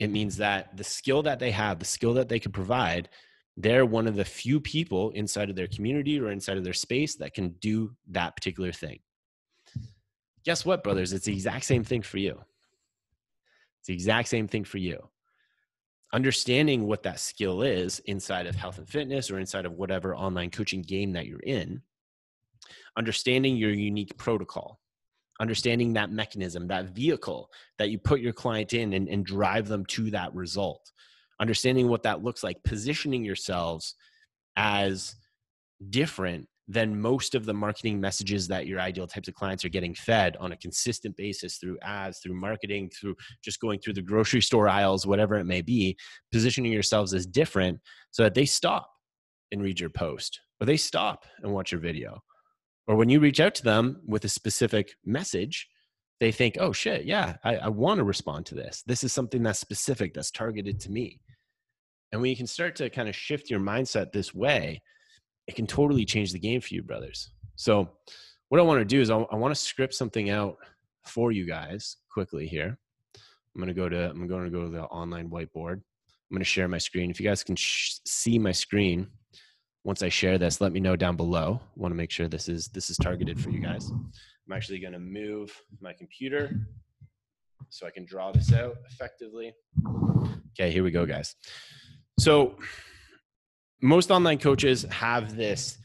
It 0.00 0.10
means 0.10 0.38
that 0.38 0.76
the 0.76 0.84
skill 0.84 1.22
that 1.22 1.38
they 1.38 1.50
have, 1.50 1.78
the 1.78 1.84
skill 1.84 2.14
that 2.14 2.28
they 2.28 2.40
can 2.40 2.52
provide, 2.52 3.10
they're 3.56 3.84
one 3.84 4.06
of 4.06 4.16
the 4.16 4.24
few 4.24 4.58
people 4.58 5.10
inside 5.10 5.50
of 5.50 5.56
their 5.56 5.66
community 5.66 6.18
or 6.18 6.30
inside 6.30 6.56
of 6.56 6.64
their 6.64 6.72
space 6.72 7.16
that 7.16 7.34
can 7.34 7.50
do 7.60 7.94
that 8.08 8.34
particular 8.34 8.72
thing. 8.72 9.00
Guess 10.44 10.64
what, 10.64 10.82
brothers? 10.82 11.12
It's 11.12 11.26
the 11.26 11.34
exact 11.34 11.66
same 11.66 11.84
thing 11.84 12.00
for 12.00 12.16
you. 12.16 12.40
It's 13.80 13.88
the 13.88 13.94
exact 13.94 14.28
same 14.28 14.48
thing 14.48 14.64
for 14.64 14.78
you. 14.78 15.06
Understanding 16.14 16.86
what 16.86 17.02
that 17.02 17.20
skill 17.20 17.60
is 17.60 17.98
inside 18.00 18.46
of 18.46 18.56
health 18.56 18.78
and 18.78 18.88
fitness 18.88 19.30
or 19.30 19.38
inside 19.38 19.66
of 19.66 19.74
whatever 19.74 20.16
online 20.16 20.50
coaching 20.50 20.80
game 20.82 21.12
that 21.12 21.26
you're 21.26 21.40
in, 21.40 21.82
understanding 22.96 23.56
your 23.56 23.70
unique 23.70 24.16
protocol, 24.16 24.80
understanding 25.40 25.94
that 25.94 26.12
mechanism, 26.12 26.68
that 26.68 26.90
vehicle 26.90 27.50
that 27.78 27.90
you 27.90 27.98
put 27.98 28.20
your 28.20 28.32
client 28.32 28.74
in 28.74 28.92
and, 28.92 29.08
and 29.08 29.24
drive 29.24 29.66
them 29.66 29.84
to 29.86 30.10
that 30.10 30.32
result, 30.34 30.92
understanding 31.40 31.88
what 31.88 32.02
that 32.02 32.22
looks 32.22 32.44
like, 32.44 32.62
positioning 32.62 33.24
yourselves 33.24 33.94
as 34.56 35.16
different 35.88 36.46
than 36.68 37.00
most 37.00 37.34
of 37.34 37.46
the 37.46 37.54
marketing 37.54 38.00
messages 38.00 38.46
that 38.46 38.66
your 38.66 38.78
ideal 38.78 39.06
types 39.06 39.26
of 39.26 39.34
clients 39.34 39.64
are 39.64 39.70
getting 39.70 39.94
fed 39.94 40.36
on 40.38 40.52
a 40.52 40.56
consistent 40.56 41.16
basis 41.16 41.56
through 41.56 41.76
ads, 41.82 42.20
through 42.20 42.34
marketing, 42.34 42.88
through 42.90 43.16
just 43.42 43.58
going 43.60 43.80
through 43.80 43.94
the 43.94 44.02
grocery 44.02 44.40
store 44.40 44.68
aisles, 44.68 45.04
whatever 45.04 45.34
it 45.36 45.46
may 45.46 45.62
be, 45.62 45.96
positioning 46.30 46.70
yourselves 46.70 47.12
as 47.12 47.26
different 47.26 47.80
so 48.12 48.22
that 48.22 48.34
they 48.34 48.44
stop 48.44 48.88
and 49.50 49.62
read 49.62 49.80
your 49.80 49.90
post 49.90 50.38
or 50.60 50.66
they 50.66 50.76
stop 50.76 51.24
and 51.42 51.52
watch 51.52 51.72
your 51.72 51.80
video 51.80 52.22
or 52.90 52.96
when 52.96 53.08
you 53.08 53.20
reach 53.20 53.38
out 53.38 53.54
to 53.54 53.62
them 53.62 54.00
with 54.04 54.24
a 54.24 54.28
specific 54.28 54.96
message, 55.04 55.68
they 56.18 56.32
think, 56.32 56.56
oh 56.58 56.72
shit, 56.72 57.04
yeah, 57.04 57.36
I, 57.44 57.54
I 57.58 57.68
want 57.68 57.98
to 57.98 58.04
respond 58.04 58.46
to 58.46 58.56
this. 58.56 58.82
This 58.84 59.04
is 59.04 59.12
something 59.12 59.44
that's 59.44 59.60
specific, 59.60 60.12
that's 60.12 60.32
targeted 60.32 60.80
to 60.80 60.90
me. 60.90 61.20
And 62.10 62.20
when 62.20 62.30
you 62.30 62.36
can 62.36 62.48
start 62.48 62.74
to 62.76 62.90
kind 62.90 63.08
of 63.08 63.14
shift 63.14 63.48
your 63.48 63.60
mindset 63.60 64.10
this 64.10 64.34
way, 64.34 64.82
it 65.46 65.54
can 65.54 65.68
totally 65.68 66.04
change 66.04 66.32
the 66.32 66.40
game 66.40 66.60
for 66.60 66.74
you, 66.74 66.82
brothers. 66.82 67.30
So, 67.54 67.88
what 68.48 68.58
I 68.58 68.64
want 68.64 68.80
to 68.80 68.84
do 68.84 69.00
is 69.00 69.08
I, 69.08 69.18
I 69.18 69.36
want 69.36 69.54
to 69.54 69.60
script 69.60 69.94
something 69.94 70.28
out 70.28 70.56
for 71.06 71.30
you 71.30 71.46
guys 71.46 71.96
quickly 72.12 72.48
here. 72.48 72.76
I'm 73.54 73.60
gonna 73.60 73.72
go 73.72 73.88
to 73.88 74.10
I'm 74.10 74.26
going 74.26 74.46
to 74.46 74.50
go 74.50 74.64
to 74.64 74.68
the 74.68 74.82
online 74.86 75.30
whiteboard. 75.30 75.80
I'm 76.32 76.38
to 76.38 76.44
share 76.44 76.66
my 76.66 76.78
screen. 76.78 77.08
If 77.08 77.20
you 77.20 77.28
guys 77.28 77.44
can 77.44 77.54
sh- 77.54 77.98
see 78.04 78.36
my 78.36 78.50
screen, 78.50 79.06
once 79.84 80.02
I 80.02 80.08
share 80.08 80.38
this, 80.38 80.60
let 80.60 80.72
me 80.72 80.80
know 80.80 80.96
down 80.96 81.16
below. 81.16 81.60
I 81.62 81.80
want 81.80 81.92
to 81.92 81.96
make 81.96 82.10
sure 82.10 82.28
this 82.28 82.48
is 82.48 82.68
this 82.68 82.90
is 82.90 82.96
targeted 82.96 83.40
for 83.40 83.50
you 83.50 83.60
guys. 83.60 83.90
I'm 83.90 84.52
actually 84.52 84.80
going 84.80 84.92
to 84.92 84.98
move 84.98 85.54
my 85.80 85.92
computer 85.92 86.50
so 87.70 87.86
I 87.86 87.90
can 87.90 88.04
draw 88.04 88.32
this 88.32 88.52
out 88.52 88.76
effectively. 88.90 89.54
Okay, 90.52 90.70
here 90.70 90.82
we 90.82 90.90
go, 90.90 91.06
guys. 91.06 91.34
So 92.18 92.56
most 93.80 94.10
online 94.10 94.38
coaches 94.38 94.82
have 94.90 95.36
this 95.36 95.78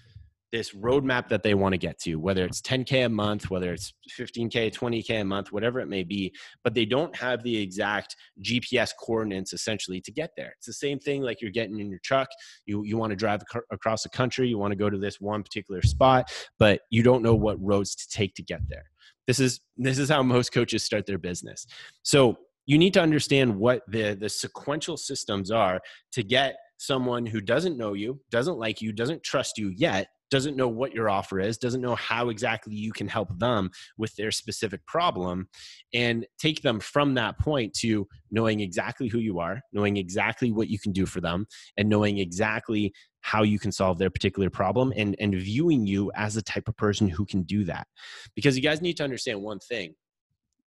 this 0.55 0.71
roadmap 0.71 1.27
that 1.27 1.43
they 1.43 1.53
want 1.53 1.73
to 1.73 1.77
get 1.77 1.99
to, 1.99 2.15
whether 2.15 2.45
it's 2.45 2.61
10K 2.61 3.07
a 3.07 3.09
month, 3.09 3.49
whether 3.49 3.73
it's 3.73 3.93
15K, 4.17 4.73
20K 4.73 5.19
a 5.19 5.25
month, 5.25 5.51
whatever 5.51 5.81
it 5.81 5.87
may 5.87 6.01
be, 6.01 6.33
but 6.63 6.73
they 6.73 6.85
don't 6.85 7.13
have 7.13 7.43
the 7.43 7.57
exact 7.57 8.15
GPS 8.41 8.91
coordinates 8.97 9.51
essentially 9.51 9.99
to 9.99 10.13
get 10.13 10.31
there. 10.37 10.53
It's 10.57 10.67
the 10.67 10.71
same 10.71 10.97
thing 10.97 11.21
like 11.21 11.41
you're 11.41 11.51
getting 11.51 11.79
in 11.79 11.89
your 11.89 11.99
truck. 12.05 12.29
You, 12.65 12.83
you 12.85 12.95
want 12.95 13.09
to 13.09 13.17
drive 13.17 13.41
across 13.69 14.03
the 14.03 14.09
country, 14.09 14.47
you 14.47 14.57
want 14.57 14.71
to 14.71 14.77
go 14.77 14.89
to 14.89 14.97
this 14.97 15.19
one 15.19 15.43
particular 15.43 15.81
spot, 15.81 16.31
but 16.57 16.79
you 16.89 17.03
don't 17.03 17.21
know 17.21 17.35
what 17.35 17.61
roads 17.61 17.93
to 17.95 18.07
take 18.09 18.33
to 18.35 18.43
get 18.43 18.61
there. 18.69 18.85
This 19.27 19.41
is 19.41 19.59
this 19.75 19.99
is 19.99 20.07
how 20.07 20.23
most 20.23 20.53
coaches 20.53 20.83
start 20.83 21.05
their 21.05 21.17
business. 21.17 21.67
So 22.03 22.37
you 22.65 22.77
need 22.77 22.93
to 22.93 23.01
understand 23.01 23.57
what 23.57 23.81
the 23.89 24.13
the 24.13 24.29
sequential 24.29 24.95
systems 24.95 25.51
are 25.51 25.81
to 26.13 26.23
get 26.23 26.55
someone 26.77 27.25
who 27.25 27.41
doesn't 27.41 27.77
know 27.77 27.93
you, 27.93 28.21
doesn't 28.31 28.57
like 28.57 28.81
you, 28.81 28.93
doesn't 28.93 29.23
trust 29.23 29.57
you 29.57 29.73
yet 29.75 30.07
doesn't 30.31 30.57
know 30.57 30.67
what 30.67 30.93
your 30.93 31.09
offer 31.09 31.39
is, 31.39 31.57
doesn't 31.57 31.81
know 31.81 31.95
how 31.95 32.29
exactly 32.29 32.73
you 32.73 32.91
can 32.91 33.07
help 33.07 33.37
them 33.39 33.69
with 33.97 34.15
their 34.15 34.31
specific 34.31 34.85
problem, 34.85 35.47
and 35.93 36.25
take 36.39 36.61
them 36.61 36.79
from 36.79 37.13
that 37.13 37.37
point 37.39 37.73
to 37.73 38.07
knowing 38.31 38.59
exactly 38.59 39.07
who 39.07 39.19
you 39.19 39.39
are, 39.39 39.61
knowing 39.71 39.97
exactly 39.97 40.51
what 40.51 40.67
you 40.67 40.79
can 40.79 40.91
do 40.91 41.05
for 41.05 41.21
them, 41.21 41.45
and 41.77 41.87
knowing 41.89 42.17
exactly 42.17 42.93
how 43.21 43.43
you 43.43 43.57
can 43.57 43.71
solve 43.71 43.97
their 43.97 44.09
particular 44.09 44.49
problem 44.49 44.93
and, 44.95 45.15
and 45.19 45.33
viewing 45.35 45.85
you 45.85 46.11
as 46.15 46.35
the 46.35 46.41
type 46.41 46.67
of 46.67 46.77
person 46.77 47.07
who 47.07 47.25
can 47.25 47.41
do 47.43 47.63
that. 47.63 47.87
Because 48.35 48.55
you 48.55 48.61
guys 48.61 48.81
need 48.81 48.97
to 48.97 49.03
understand 49.03 49.41
one 49.41 49.59
thing. 49.59 49.95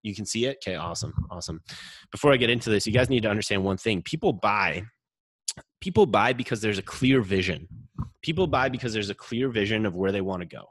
You 0.03 0.15
can 0.15 0.27
see 0.27 0.47
it? 0.47 0.59
Okay, 0.63 0.77
awesome. 0.77 1.13
Awesome. 1.31 1.61
Before 2.11 2.33
I 2.33 2.37
get 2.37 2.51
into 2.51 2.71
this, 2.71 2.87
you 2.87 2.93
guys 2.93 3.11
need 3.11 3.23
to 3.25 3.31
understand 3.31 3.65
one 3.65 3.77
thing. 3.77 4.03
People 4.03 4.33
buy 4.33 4.85
people 5.81 6.07
buy 6.07 6.33
because 6.33 6.61
there's 6.61 6.79
a 6.79 6.83
clear 6.83 7.21
vision. 7.21 7.69
People 8.23 8.47
buy 8.47 8.69
because 8.69 8.93
there's 8.93 9.11
a 9.11 9.15
clear 9.15 9.49
vision 9.49 9.87
of 9.87 9.95
where 9.95 10.13
they 10.13 10.21
want 10.21 10.43
to 10.43 10.47
go. 10.47 10.65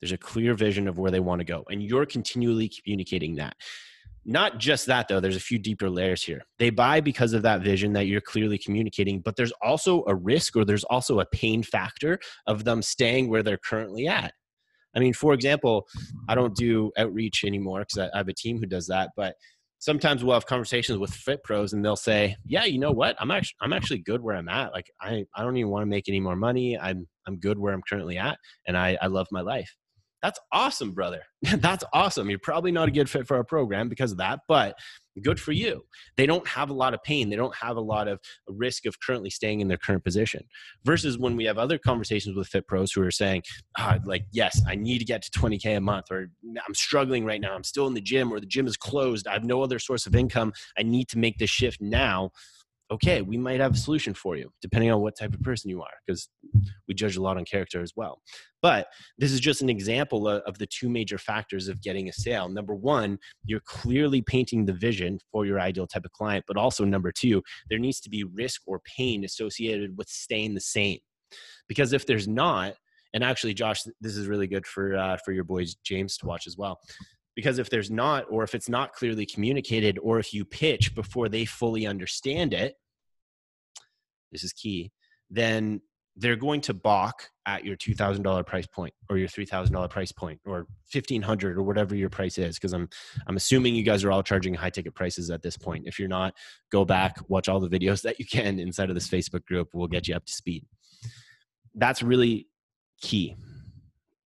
There's 0.00 0.12
a 0.12 0.18
clear 0.18 0.54
vision 0.54 0.88
of 0.88 0.98
where 0.98 1.10
they 1.10 1.20
want 1.20 1.40
to 1.40 1.44
go. 1.44 1.64
And 1.70 1.82
you're 1.82 2.06
continually 2.06 2.70
communicating 2.70 3.36
that. 3.36 3.54
Not 4.24 4.58
just 4.58 4.86
that, 4.86 5.08
though, 5.08 5.20
there's 5.20 5.36
a 5.36 5.40
few 5.40 5.58
deeper 5.58 5.88
layers 5.88 6.22
here. 6.22 6.42
They 6.58 6.70
buy 6.70 7.00
because 7.00 7.32
of 7.32 7.42
that 7.42 7.62
vision 7.62 7.92
that 7.94 8.06
you're 8.06 8.20
clearly 8.20 8.58
communicating, 8.58 9.20
but 9.20 9.36
there's 9.36 9.52
also 9.62 10.04
a 10.06 10.14
risk 10.14 10.56
or 10.56 10.64
there's 10.64 10.84
also 10.84 11.20
a 11.20 11.26
pain 11.26 11.62
factor 11.62 12.18
of 12.46 12.64
them 12.64 12.82
staying 12.82 13.30
where 13.30 13.42
they're 13.42 13.58
currently 13.58 14.06
at. 14.06 14.32
I 14.94 14.98
mean, 14.98 15.14
for 15.14 15.32
example, 15.32 15.86
I 16.28 16.34
don't 16.34 16.54
do 16.54 16.90
outreach 16.98 17.44
anymore 17.44 17.80
because 17.80 18.10
I 18.12 18.16
have 18.18 18.28
a 18.28 18.34
team 18.34 18.58
who 18.58 18.66
does 18.66 18.86
that, 18.88 19.10
but 19.16 19.36
sometimes 19.80 20.22
we'll 20.22 20.34
have 20.34 20.46
conversations 20.46 20.98
with 20.98 21.12
fit 21.12 21.42
pros 21.42 21.72
and 21.72 21.84
they'll 21.84 21.96
say 21.96 22.36
yeah 22.44 22.64
you 22.64 22.78
know 22.78 22.92
what? 22.92 23.16
I'm 23.18 23.30
actually 23.30 23.56
i'm 23.60 23.72
actually 23.72 23.98
good 23.98 24.22
where 24.22 24.36
i'm 24.36 24.48
at. 24.48 24.72
Like 24.72 24.90
i 25.00 25.24
i 25.34 25.42
don't 25.42 25.56
even 25.56 25.70
want 25.70 25.82
to 25.82 25.86
make 25.86 26.08
any 26.08 26.20
more 26.20 26.36
money. 26.36 26.78
I'm 26.78 27.08
i'm 27.26 27.36
good 27.38 27.58
where 27.58 27.74
i'm 27.74 27.82
currently 27.88 28.16
at 28.18 28.38
and 28.66 28.76
i 28.76 28.96
i 29.02 29.08
love 29.08 29.26
my 29.32 29.40
life. 29.40 29.74
That's 30.22 30.38
awesome 30.52 30.92
brother. 30.92 31.22
That's 31.42 31.82
awesome. 31.94 32.28
You're 32.28 32.38
probably 32.38 32.72
not 32.72 32.88
a 32.88 32.92
good 32.92 33.08
fit 33.08 33.26
for 33.26 33.36
our 33.36 33.44
program 33.44 33.88
because 33.88 34.12
of 34.12 34.18
that 34.18 34.40
but 34.46 34.76
good 35.22 35.40
for 35.40 35.52
you. 35.52 35.84
They 36.16 36.26
don't 36.26 36.46
have 36.46 36.70
a 36.70 36.74
lot 36.74 36.94
of 36.94 37.02
pain. 37.02 37.30
They 37.30 37.36
don't 37.36 37.54
have 37.56 37.76
a 37.76 37.80
lot 37.80 38.08
of 38.08 38.20
risk 38.48 38.86
of 38.86 39.00
currently 39.00 39.30
staying 39.30 39.60
in 39.60 39.68
their 39.68 39.78
current 39.78 40.04
position. 40.04 40.44
Versus 40.84 41.18
when 41.18 41.36
we 41.36 41.44
have 41.44 41.58
other 41.58 41.78
conversations 41.78 42.36
with 42.36 42.48
fit 42.48 42.66
pros 42.66 42.92
who 42.92 43.02
are 43.02 43.10
saying 43.10 43.42
oh, 43.78 43.96
like 44.04 44.24
yes 44.32 44.60
i 44.66 44.74
need 44.74 44.98
to 44.98 45.04
get 45.04 45.22
to 45.22 45.30
20k 45.38 45.76
a 45.76 45.80
month 45.80 46.06
or 46.10 46.30
i'm 46.66 46.74
struggling 46.74 47.24
right 47.24 47.40
now. 47.40 47.54
I'm 47.54 47.64
still 47.64 47.86
in 47.86 47.94
the 47.94 48.00
gym 48.00 48.32
or 48.32 48.40
the 48.40 48.46
gym 48.46 48.66
is 48.66 48.76
closed. 48.76 49.26
I 49.26 49.32
have 49.32 49.44
no 49.44 49.62
other 49.62 49.78
source 49.78 50.06
of 50.06 50.14
income. 50.14 50.52
I 50.78 50.82
need 50.82 51.08
to 51.08 51.18
make 51.18 51.38
this 51.38 51.50
shift 51.50 51.80
now 51.80 52.30
okay, 52.90 53.22
we 53.22 53.36
might 53.36 53.60
have 53.60 53.74
a 53.74 53.76
solution 53.76 54.14
for 54.14 54.36
you, 54.36 54.50
depending 54.60 54.90
on 54.90 55.00
what 55.00 55.16
type 55.16 55.32
of 55.32 55.40
person 55.42 55.70
you 55.70 55.80
are, 55.80 55.92
because 56.04 56.28
we 56.88 56.94
judge 56.94 57.16
a 57.16 57.22
lot 57.22 57.36
on 57.36 57.44
character 57.44 57.80
as 57.82 57.92
well. 57.94 58.20
But 58.62 58.88
this 59.18 59.30
is 59.30 59.40
just 59.40 59.62
an 59.62 59.70
example 59.70 60.28
of, 60.28 60.58
the 60.58 60.66
two 60.66 60.90
major 60.90 61.16
factors 61.16 61.68
of 61.68 61.80
getting 61.80 62.08
a 62.08 62.12
sale. 62.12 62.48
Number 62.48 62.74
one, 62.74 63.18
you're 63.44 63.62
clearly 63.64 64.20
painting 64.20 64.66
the 64.66 64.72
vision 64.72 65.18
for 65.32 65.46
your 65.46 65.58
ideal 65.60 65.86
type 65.86 66.04
of 66.04 66.12
client, 66.12 66.44
but 66.46 66.56
also 66.56 66.84
number 66.84 67.10
two, 67.12 67.42
there 67.70 67.78
needs 67.78 68.00
to 68.00 68.10
be 68.10 68.24
risk 68.24 68.62
or 68.66 68.80
pain 68.80 69.24
associated 69.24 69.96
with 69.96 70.08
staying 70.08 70.54
the 70.54 70.60
same. 70.60 70.98
Because 71.68 71.92
if 71.92 72.04
there's 72.04 72.28
not, 72.28 72.74
and 73.14 73.24
actually, 73.24 73.54
Josh, 73.54 73.82
this 74.00 74.16
is 74.16 74.26
really 74.26 74.46
good 74.46 74.66
for 74.66 74.96
uh, 74.96 75.16
for 75.24 75.32
your 75.32 75.44
boys 75.44 75.76
James 75.82 76.16
to 76.18 76.26
watch 76.26 76.46
as 76.46 76.56
well 76.56 76.78
because 77.40 77.58
if 77.58 77.70
there's 77.70 77.90
not 77.90 78.26
or 78.28 78.42
if 78.42 78.54
it's 78.54 78.68
not 78.68 78.92
clearly 78.92 79.24
communicated 79.24 79.98
or 80.02 80.18
if 80.18 80.34
you 80.34 80.44
pitch 80.44 80.94
before 80.94 81.26
they 81.26 81.46
fully 81.46 81.86
understand 81.86 82.52
it 82.52 82.74
this 84.30 84.44
is 84.44 84.52
key 84.52 84.92
then 85.30 85.80
they're 86.16 86.36
going 86.36 86.60
to 86.60 86.74
balk 86.74 87.30
at 87.46 87.64
your 87.64 87.76
$2000 87.78 88.46
price 88.46 88.66
point 88.66 88.92
or 89.08 89.16
your 89.16 89.26
$3000 89.26 89.88
price 89.88 90.12
point 90.12 90.38
or 90.44 90.66
1500 90.92 91.56
or 91.56 91.62
whatever 91.62 91.94
your 91.94 92.10
price 92.10 92.36
is 92.36 92.56
because 92.56 92.74
i'm 92.74 92.86
i'm 93.26 93.36
assuming 93.36 93.74
you 93.74 93.82
guys 93.82 94.04
are 94.04 94.12
all 94.12 94.22
charging 94.22 94.52
high 94.52 94.68
ticket 94.68 94.94
prices 94.94 95.30
at 95.30 95.40
this 95.40 95.56
point. 95.56 95.86
If 95.86 95.98
you're 95.98 96.08
not 96.08 96.34
go 96.70 96.84
back 96.84 97.16
watch 97.28 97.48
all 97.48 97.58
the 97.58 97.70
videos 97.70 98.02
that 98.06 98.18
you 98.18 98.26
can 98.26 98.60
inside 98.60 98.90
of 98.90 98.94
this 98.94 99.08
facebook 99.08 99.46
group. 99.46 99.70
We'll 99.72 99.88
get 99.88 100.08
you 100.08 100.14
up 100.14 100.26
to 100.26 100.32
speed. 100.32 100.66
That's 101.74 102.02
really 102.02 102.48
key 103.00 103.36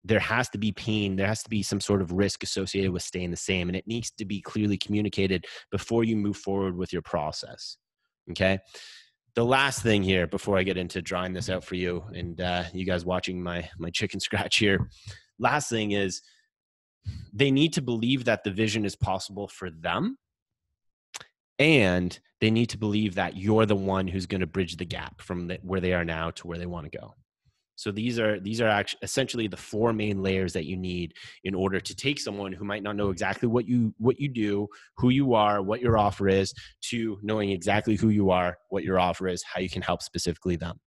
there 0.05 0.21
has 0.21 0.49
to 0.51 0.59
be 0.59 0.73
pain 0.73 1.17
there 1.17 1.27
has 1.27 1.43
to 1.43 1.51
be 1.51 1.63
some 1.63 1.81
sort 1.81 2.03
of 2.03 2.13
risk 2.13 2.43
associated 2.43 2.91
with 2.91 3.03
staying 3.03 3.31
the 3.31 3.37
same 3.37 3.69
and 3.69 3.77
it 3.77 3.87
needs 3.87 4.11
to 4.11 4.25
be 4.25 4.41
clearly 4.41 4.77
communicated 4.77 5.45
before 5.71 6.05
you 6.05 6.17
move 6.17 6.37
forward 6.37 6.77
with 6.77 6.93
your 6.93 7.03
process 7.03 7.79
okay? 8.31 8.59
The 9.35 9.45
last 9.45 9.83
thing 9.83 10.03
here 10.03 10.27
before 10.29 10.59
i 10.59 10.63
get 10.63 10.77
into 10.77 11.03
drawing 11.03 11.33
this 11.33 11.51
out 11.51 11.65
for 11.65 11.75
you 11.75 12.05
and 12.15 12.41
uh, 12.41 12.65
you 12.73 12.85
guys 12.87 13.05
watching 13.05 13.43
my 13.43 13.69
my 13.79 13.91
chicken 13.91 14.21
scratch 14.29 14.59
here 14.59 14.89
last 15.39 15.69
thing 15.69 15.93
is 15.93 16.23
they 17.33 17.51
need 17.51 17.73
to 17.73 17.83
believe 17.83 18.25
that 18.25 18.45
the 18.45 18.51
vision 18.51 18.85
is 18.85 18.97
possible 18.97 19.49
for 19.49 19.71
them 19.71 20.17
and 21.59 22.19
they 22.41 22.51
need 22.51 22.67
to 22.67 22.79
believe 22.79 23.15
that 23.15 23.37
you're 23.37 23.67
the 23.67 23.77
one 23.77 24.09
who's 24.09 24.27
going 24.27 24.41
to 24.41 24.47
bridge 24.47 24.77
the 24.77 24.85
gap 24.85 25.21
from 25.21 25.47
the, 25.49 25.59
where 25.63 25.81
they 25.81 25.93
are 25.93 26.05
now 26.05 26.31
to 26.31 26.47
where 26.47 26.59
they 26.59 26.67
want 26.67 26.91
to 26.91 26.99
go 26.99 27.15
so 27.77 27.91
these 27.91 28.19
are 28.19 28.39
these 28.39 28.61
are 28.61 28.69
actually 28.69 29.01
essentially 29.03 29.49
the 29.49 29.57
four 29.57 29.93
main 29.93 30.23
layers 30.23 30.53
that 30.53 30.65
you 30.65 30.77
need 30.77 31.15
in 31.43 31.55
order 31.55 31.81
to 31.81 31.95
take 31.95 32.21
someone 32.21 32.53
who 32.53 32.65
might 32.65 32.83
not 32.83 32.97
know 32.97 33.11
exactly 33.11 33.49
what 33.49 33.67
you 33.67 33.95
what 33.99 34.21
you 34.21 34.29
do, 34.29 34.69
who 34.97 35.11
you 35.11 35.35
are, 35.35 35.61
what 35.61 35.81
your 35.81 35.99
offer 35.99 36.29
is, 36.29 36.53
to 36.91 37.19
knowing 37.23 37.51
exactly 37.51 37.97
who 37.97 38.11
you 38.11 38.31
are, 38.31 38.57
what 38.69 38.85
your 38.85 38.99
offer 38.99 39.27
is, 39.27 39.43
how 39.43 39.61
you 39.61 39.69
can 39.69 39.83
help 39.83 40.03
specifically 40.03 40.57
them. 40.57 40.79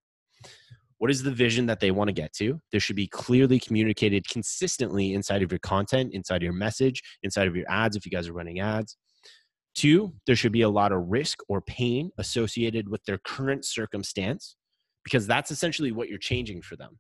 What 0.99 1.11
is 1.11 1.21
the 1.21 1.31
vision 1.31 1.67
that 1.67 1.79
they 1.79 1.91
want 1.91 2.07
to 2.07 2.13
get 2.13 2.33
to? 2.33 2.59
There 2.71 2.79
should 2.79 2.95
be 2.95 3.07
clearly 3.07 3.59
communicated 3.59 4.27
consistently 4.27 5.13
inside 5.13 5.43
of 5.43 5.51
your 5.51 5.59
content, 5.59 6.13
inside 6.13 6.37
of 6.37 6.43
your 6.43 6.53
message, 6.53 7.03
inside 7.21 7.47
of 7.47 7.55
your 7.55 7.69
ads 7.69 7.95
if 7.95 8.05
you 8.05 8.11
guys 8.11 8.27
are 8.27 8.33
running 8.33 8.59
ads. 8.59 8.97
Two, 9.75 10.15
there 10.25 10.35
should 10.35 10.53
be 10.53 10.63
a 10.63 10.69
lot 10.69 10.91
of 10.91 11.03
risk 11.07 11.37
or 11.47 11.61
pain 11.61 12.09
associated 12.17 12.89
with 12.89 13.03
their 13.03 13.19
current 13.19 13.63
circumstance 13.63 14.55
because 15.07 15.25
that's 15.25 15.51
essentially 15.51 15.93
what 15.93 16.09
you're 16.09 16.17
changing 16.17 16.61
for 16.61 16.75
them. 16.75 16.99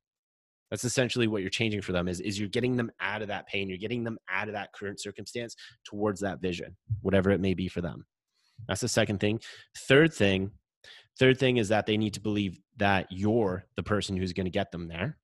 That's 0.71 0.85
essentially 0.85 1.27
what 1.27 1.41
you're 1.41 1.49
changing 1.49 1.81
for 1.81 1.91
them 1.91 2.07
is, 2.07 2.21
is 2.21 2.39
you're 2.39 2.47
getting 2.47 2.77
them 2.77 2.89
out 3.01 3.21
of 3.21 3.27
that 3.27 3.47
pain 3.47 3.67
you're 3.67 3.77
getting 3.77 4.05
them 4.05 4.17
out 4.29 4.47
of 4.47 4.53
that 4.53 4.71
current 4.73 5.01
circumstance 5.01 5.57
towards 5.83 6.21
that 6.21 6.41
vision 6.41 6.75
whatever 7.01 7.31
it 7.31 7.41
may 7.41 7.53
be 7.53 7.67
for 7.67 7.81
them. 7.81 8.05
That's 8.67 8.81
the 8.81 8.87
second 8.87 9.19
thing. 9.19 9.41
Third 9.77 10.13
thing 10.13 10.51
third 11.19 11.37
thing 11.37 11.57
is 11.57 11.67
that 11.67 11.85
they 11.85 11.97
need 11.97 12.13
to 12.13 12.21
believe 12.21 12.59
that 12.77 13.07
you're 13.09 13.65
the 13.75 13.83
person 13.83 14.15
who's 14.15 14.33
going 14.33 14.45
to 14.45 14.51
get 14.51 14.71
them 14.71 14.87
there. 14.87 15.17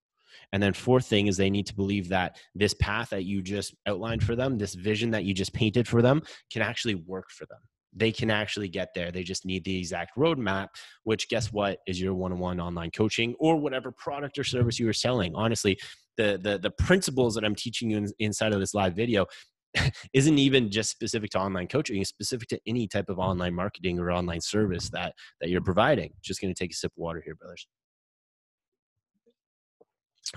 And 0.52 0.62
then 0.62 0.74
fourth 0.74 1.06
thing 1.06 1.28
is 1.28 1.38
they 1.38 1.50
need 1.50 1.68
to 1.68 1.76
believe 1.76 2.10
that 2.10 2.38
this 2.54 2.74
path 2.74 3.12
that 3.12 3.24
you 3.24 3.42
just 3.42 3.76
outlined 3.86 4.24
for 4.24 4.36
them 4.36 4.58
this 4.58 4.74
vision 4.74 5.12
that 5.12 5.24
you 5.24 5.34
just 5.34 5.54
painted 5.54 5.88
for 5.88 6.02
them 6.02 6.22
can 6.52 6.62
actually 6.62 6.96
work 6.96 7.30
for 7.32 7.46
them 7.46 7.60
they 7.96 8.12
can 8.12 8.32
actually 8.32 8.70
get 8.70 8.90
there. 8.94 9.12
They 9.12 9.24
just 9.24 9.46
need 9.46 9.64
the 9.64 9.78
exact 9.78 10.18
roadmap, 10.18 10.70
which 11.04 11.30
guess 11.30 11.52
what 11.52 11.80
is 11.88 12.00
your 12.02 12.14
one-on-one 12.14 12.60
online 12.60 12.92
coaching 12.92 13.36
or 13.40 13.56
whatever 13.58 13.92
product 13.92 14.38
or 14.38 14.44
service 14.44 14.80
you 14.80 14.88
are 14.90 14.94
selling. 14.94 15.34
Honestly, 15.36 15.78
the 16.18 16.40
the 16.42 16.58
the 16.60 16.72
principles 16.72 17.36
that 17.36 17.44
I'm 17.44 17.56
teaching 17.56 17.90
you 17.90 17.98
in, 17.98 18.08
inside 18.20 18.54
of 18.54 18.60
this 18.60 18.74
live 18.74 18.96
video 18.96 19.26
isn't 20.14 20.38
even 20.38 20.70
just 20.70 20.90
specific 20.90 21.32
to 21.32 21.40
online 21.40 21.68
coaching. 21.68 22.00
It's 22.00 22.10
specific 22.10 22.48
to 22.50 22.60
any 22.68 22.88
type 22.88 23.10
of 23.10 23.18
mm-hmm. 23.18 23.30
online 23.30 23.56
marketing 23.56 24.00
or 24.00 24.12
online 24.12 24.42
service 24.42 24.90
that 24.92 25.14
that 25.42 25.50
you're 25.50 25.62
providing. 25.62 26.12
Just 26.22 26.42
going 26.42 26.54
to 26.54 26.58
take 26.58 26.72
a 26.72 26.76
sip 26.76 26.92
of 26.92 27.02
water 27.02 27.22
here 27.24 27.36
brothers. 27.36 27.68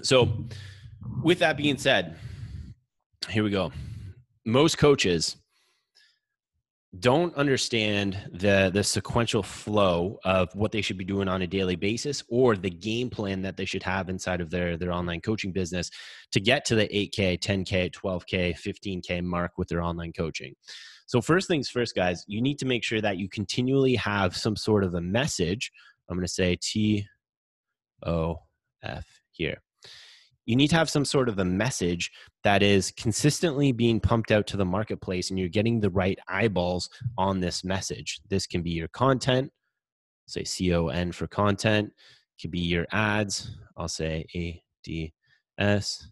So 0.02 0.46
with 1.22 1.38
that 1.38 1.56
being 1.56 1.78
said 1.78 2.16
here 3.28 3.42
we 3.42 3.50
go. 3.50 3.72
Most 4.44 4.78
coaches 4.78 5.36
don't 7.00 7.34
understand 7.34 8.18
the 8.32 8.70
the 8.72 8.82
sequential 8.82 9.42
flow 9.42 10.18
of 10.24 10.54
what 10.54 10.72
they 10.72 10.80
should 10.80 10.98
be 10.98 11.04
doing 11.04 11.28
on 11.28 11.42
a 11.42 11.46
daily 11.46 11.76
basis 11.76 12.22
or 12.28 12.56
the 12.56 12.70
game 12.70 13.10
plan 13.10 13.42
that 13.42 13.56
they 13.56 13.64
should 13.64 13.82
have 13.82 14.08
inside 14.08 14.40
of 14.40 14.50
their 14.50 14.76
their 14.76 14.92
online 14.92 15.20
coaching 15.20 15.52
business 15.52 15.90
to 16.32 16.40
get 16.40 16.64
to 16.64 16.74
the 16.74 16.88
8k 16.88 17.38
10k 17.40 17.90
12k 17.92 18.54
15k 18.56 19.22
mark 19.24 19.52
with 19.58 19.68
their 19.68 19.82
online 19.82 20.12
coaching. 20.12 20.54
So 21.06 21.20
first 21.20 21.48
things 21.48 21.68
first 21.68 21.94
guys 21.94 22.24
you 22.26 22.40
need 22.40 22.58
to 22.58 22.66
make 22.66 22.84
sure 22.84 23.00
that 23.00 23.18
you 23.18 23.28
continually 23.28 23.96
have 23.96 24.36
some 24.36 24.56
sort 24.56 24.84
of 24.84 24.94
a 24.94 25.00
message. 25.00 25.72
I'm 26.08 26.16
going 26.16 26.26
to 26.26 26.32
say 26.32 26.56
t 26.60 27.06
o 28.04 28.36
f 28.82 29.06
here 29.32 29.60
you 30.46 30.54
need 30.54 30.68
to 30.68 30.76
have 30.76 30.88
some 30.88 31.04
sort 31.04 31.28
of 31.28 31.38
a 31.38 31.44
message 31.44 32.10
that 32.44 32.62
is 32.62 32.92
consistently 32.92 33.72
being 33.72 34.00
pumped 34.00 34.30
out 34.30 34.46
to 34.46 34.56
the 34.56 34.64
marketplace 34.64 35.30
and 35.30 35.38
you're 35.38 35.48
getting 35.48 35.80
the 35.80 35.90
right 35.90 36.18
eyeballs 36.28 36.88
on 37.18 37.40
this 37.40 37.64
message. 37.64 38.20
This 38.30 38.46
can 38.46 38.62
be 38.62 38.70
your 38.70 38.88
content, 38.88 39.50
say 40.26 40.44
CON 40.44 41.12
for 41.12 41.26
content, 41.26 41.88
it 41.88 42.42
could 42.42 42.52
be 42.52 42.60
your 42.60 42.86
ads, 42.92 43.56
I'll 43.76 43.88
say 43.88 44.24
ADS. 45.58 46.08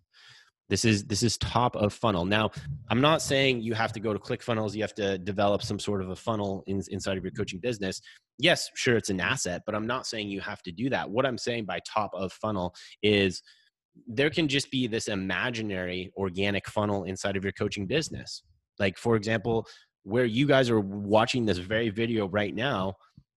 This 0.70 0.86
is 0.86 1.04
this 1.04 1.22
is 1.22 1.36
top 1.38 1.76
of 1.76 1.92
funnel. 1.92 2.24
Now, 2.24 2.50
I'm 2.88 3.02
not 3.02 3.20
saying 3.20 3.60
you 3.60 3.74
have 3.74 3.92
to 3.92 4.00
go 4.00 4.14
to 4.14 4.18
ClickFunnels, 4.18 4.74
you 4.74 4.80
have 4.80 4.94
to 4.94 5.18
develop 5.18 5.62
some 5.62 5.78
sort 5.78 6.00
of 6.00 6.08
a 6.08 6.16
funnel 6.16 6.64
in, 6.66 6.82
inside 6.88 7.18
of 7.18 7.22
your 7.22 7.32
coaching 7.32 7.60
business. 7.60 8.00
Yes, 8.38 8.70
sure 8.74 8.96
it's 8.96 9.10
an 9.10 9.20
asset, 9.20 9.62
but 9.66 9.74
I'm 9.74 9.86
not 9.86 10.06
saying 10.06 10.30
you 10.30 10.40
have 10.40 10.62
to 10.62 10.72
do 10.72 10.88
that. 10.88 11.08
What 11.08 11.26
I'm 11.26 11.38
saying 11.38 11.66
by 11.66 11.80
top 11.86 12.10
of 12.14 12.32
funnel 12.32 12.74
is 13.02 13.42
there 14.06 14.30
can 14.30 14.48
just 14.48 14.70
be 14.70 14.86
this 14.86 15.08
imaginary 15.08 16.12
organic 16.16 16.68
funnel 16.68 17.04
inside 17.04 17.36
of 17.36 17.44
your 17.44 17.52
coaching 17.52 17.86
business. 17.86 18.42
Like, 18.78 18.98
for 18.98 19.16
example, 19.16 19.66
where 20.02 20.24
you 20.24 20.46
guys 20.46 20.68
are 20.70 20.80
watching 20.80 21.46
this 21.46 21.58
very 21.58 21.90
video 21.90 22.28
right 22.28 22.54
now, 22.54 22.94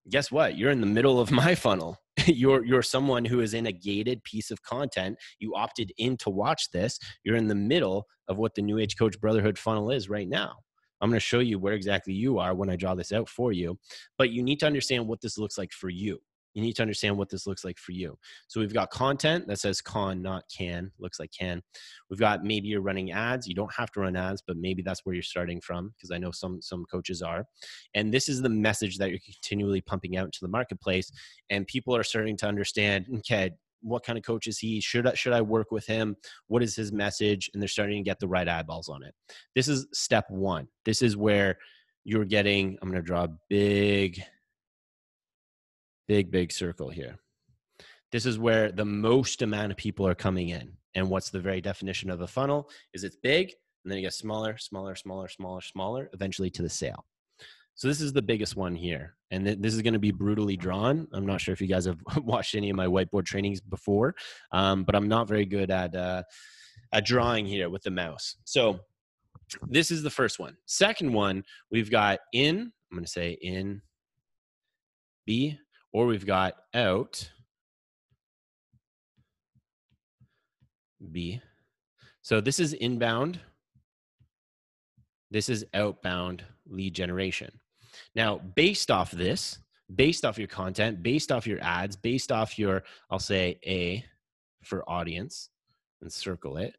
guess 0.10 0.32
what? 0.32 0.58
You're 0.58 0.72
in 0.72 0.82
the 0.82 0.88
middle 0.88 1.20
of 1.20 1.32
my 1.44 1.56
funnel. 1.56 1.98
you're 2.26 2.66
you're 2.66 2.82
someone 2.82 3.26
who 3.26 3.42
is 3.42 3.54
in 3.54 3.68
a 3.68 3.72
gated 3.72 4.24
piece 4.24 4.52
of 4.52 4.64
content. 4.64 5.18
You 5.40 5.56
opted 5.56 5.92
in 5.98 6.18
to 6.18 6.30
watch 6.30 6.72
this. 6.72 7.00
You're 7.24 7.36
in 7.36 7.48
the 7.48 7.56
middle 7.56 8.08
of 8.28 8.38
what 8.38 8.56
the 8.56 8.62
New 8.62 8.80
Age 8.80 8.98
Coach 8.98 9.20
Brotherhood 9.20 9.58
funnel 9.58 9.92
is 9.92 10.10
right 10.10 10.28
now. 10.28 10.56
I'm 11.00 11.10
going 11.10 11.20
to 11.20 11.26
show 11.26 11.40
you 11.40 11.60
where 11.60 11.74
exactly 11.74 12.14
you 12.14 12.40
are 12.40 12.56
when 12.56 12.72
I 12.72 12.76
draw 12.76 12.96
this 12.96 13.12
out 13.12 13.30
for 13.30 13.52
you. 13.52 13.78
But 14.18 14.32
you 14.32 14.42
need 14.42 14.60
to 14.62 14.66
understand 14.66 15.08
what 15.08 15.22
this 15.22 15.38
looks 15.38 15.58
like 15.58 15.72
for 15.72 15.90
you 15.90 16.20
you 16.58 16.64
need 16.64 16.76
to 16.76 16.82
understand 16.82 17.16
what 17.16 17.30
this 17.30 17.46
looks 17.46 17.64
like 17.64 17.78
for 17.78 17.92
you. 17.92 18.18
So 18.48 18.60
we've 18.60 18.74
got 18.74 18.90
content 18.90 19.46
that 19.48 19.60
says 19.60 19.80
con, 19.80 20.24
not 20.24 20.44
can, 20.50 20.92
looks 20.98 21.20
like 21.20 21.30
can. 21.32 21.62
We've 22.10 22.20
got 22.20 22.44
maybe 22.44 22.68
you're 22.68 22.82
running 22.82 23.12
ads. 23.12 23.48
You 23.48 23.54
don't 23.54 23.72
have 23.76 23.92
to 23.92 24.00
run 24.00 24.16
ads, 24.16 24.42
but 24.46 24.58
maybe 24.58 24.82
that's 24.82 25.06
where 25.06 25.14
you're 25.14 25.22
starting 25.22 25.62
from 25.62 25.94
because 25.96 26.10
I 26.10 26.18
know 26.18 26.32
some 26.32 26.60
some 26.60 26.84
coaches 26.92 27.22
are. 27.22 27.46
And 27.94 28.12
this 28.12 28.28
is 28.28 28.42
the 28.42 28.50
message 28.50 28.98
that 28.98 29.12
you're 29.12 29.20
continually 29.24 29.82
pumping 29.82 30.18
out 30.18 30.26
into 30.26 30.40
the 30.42 30.48
marketplace, 30.48 31.12
and 31.52 31.68
people 31.68 31.96
are 31.96 32.04
starting 32.04 32.36
to 32.38 32.48
understand. 32.48 33.06
Okay, 33.20 33.52
what 33.82 34.04
kind 34.04 34.18
of 34.18 34.26
coach 34.26 34.48
is 34.48 34.58
he? 34.58 34.82
Should 34.82 35.06
I, 35.06 35.14
should 35.14 35.34
I 35.34 35.42
work 35.42 35.70
with 35.70 35.86
him? 35.86 36.16
What 36.48 36.64
is 36.64 36.76
his 36.76 36.92
message? 36.92 37.52
And 37.54 37.62
they're 37.62 37.70
starting 37.70 38.04
to 38.04 38.10
get 38.10 38.20
the 38.20 38.28
right 38.28 38.50
eyeballs 38.50 38.90
on 38.90 39.04
it. 39.04 39.14
This 39.54 39.68
is 39.68 39.86
step 39.94 40.26
one. 40.32 40.68
This 40.86 41.04
is 41.04 41.16
where 41.16 41.60
you're 42.04 42.26
getting. 42.26 42.80
I'm 42.82 42.90
going 42.90 43.00
to 43.00 43.06
draw 43.06 43.26
a 43.26 43.38
big 43.48 44.24
big, 46.08 46.32
big 46.32 46.52
circle 46.52 46.90
here. 46.90 47.18
This 48.12 48.26
is 48.26 48.40
where 48.40 48.72
the 48.72 48.86
most 48.86 49.42
amount 49.42 49.72
of 49.72 49.78
people 49.78 50.08
are 50.08 50.16
coming 50.16 50.50
in. 50.50 50.72
And 50.96 51.10
what's 51.10 51.30
the 51.30 51.40
very 51.40 51.62
definition 51.62 52.10
of 52.10 52.22
a 52.22 52.28
funnel 52.28 52.70
is 52.94 53.04
it's 53.04 53.18
big 53.18 53.54
and 53.84 53.92
then 53.92 54.00
it 54.00 54.02
gets 54.02 54.18
smaller, 54.18 54.58
smaller, 54.58 54.96
smaller, 54.96 55.28
smaller, 55.28 55.62
smaller, 55.62 56.10
eventually 56.14 56.50
to 56.52 56.62
the 56.62 56.70
sale. 56.70 57.06
So 57.76 57.88
this 57.88 58.02
is 58.02 58.12
the 58.12 58.22
biggest 58.22 58.56
one 58.56 58.76
here. 58.76 59.16
And 59.30 59.46
th- 59.46 59.60
this 59.60 59.76
is 59.76 59.82
going 59.82 59.94
to 59.94 60.00
be 60.00 60.12
brutally 60.12 60.58
drawn. 60.58 61.08
I'm 61.14 61.26
not 61.26 61.42
sure 61.42 61.54
if 61.54 61.62
you 61.62 61.68
guys 61.68 61.86
have 61.86 62.00
watched 62.24 62.56
any 62.56 62.70
of 62.70 62.76
my 62.76 62.88
whiteboard 62.88 63.26
trainings 63.26 63.62
before, 63.62 64.16
um, 64.52 64.84
but 64.84 64.96
I'm 64.96 65.08
not 65.08 65.28
very 65.28 65.46
good 65.46 65.70
at, 65.70 65.96
uh, 65.96 66.24
at 66.92 67.06
drawing 67.06 67.46
here 67.46 67.70
with 67.70 67.84
the 67.84 67.92
mouse. 67.92 68.38
So 68.46 68.80
this 69.68 69.92
is 69.92 70.02
the 70.02 70.10
first 70.10 70.40
one. 70.40 70.58
Second 70.66 71.14
one, 71.14 71.44
we've 71.70 71.92
got 71.92 72.20
in, 72.34 72.72
I'm 72.92 72.98
going 72.98 73.06
to 73.06 73.12
say 73.12 73.38
in 73.42 73.82
B 75.26 75.58
or 75.94 76.06
we've 76.06 76.26
got 76.26 76.56
out 76.74 77.30
B. 81.12 81.42
So 82.22 82.42
this 82.42 82.60
is 82.60 82.74
inbound. 82.74 83.40
This 85.32 85.50
is 85.50 85.66
outbound 85.74 86.44
lead 86.68 86.94
generation. 86.94 87.60
Now, 88.16 88.38
based 88.38 88.92
off 88.92 89.12
this, 89.12 89.60
based 89.94 90.26
off 90.26 90.38
your 90.38 90.48
content, 90.48 91.04
based 91.04 91.32
off 91.32 91.48
your 91.48 91.62
ads, 91.62 91.96
based 91.96 92.32
off 92.32 92.58
your, 92.60 92.84
I'll 93.10 93.20
say 93.20 93.60
A 93.66 94.06
for 94.64 94.88
audience 94.90 95.50
and 96.02 96.12
circle 96.12 96.58
it, 96.58 96.76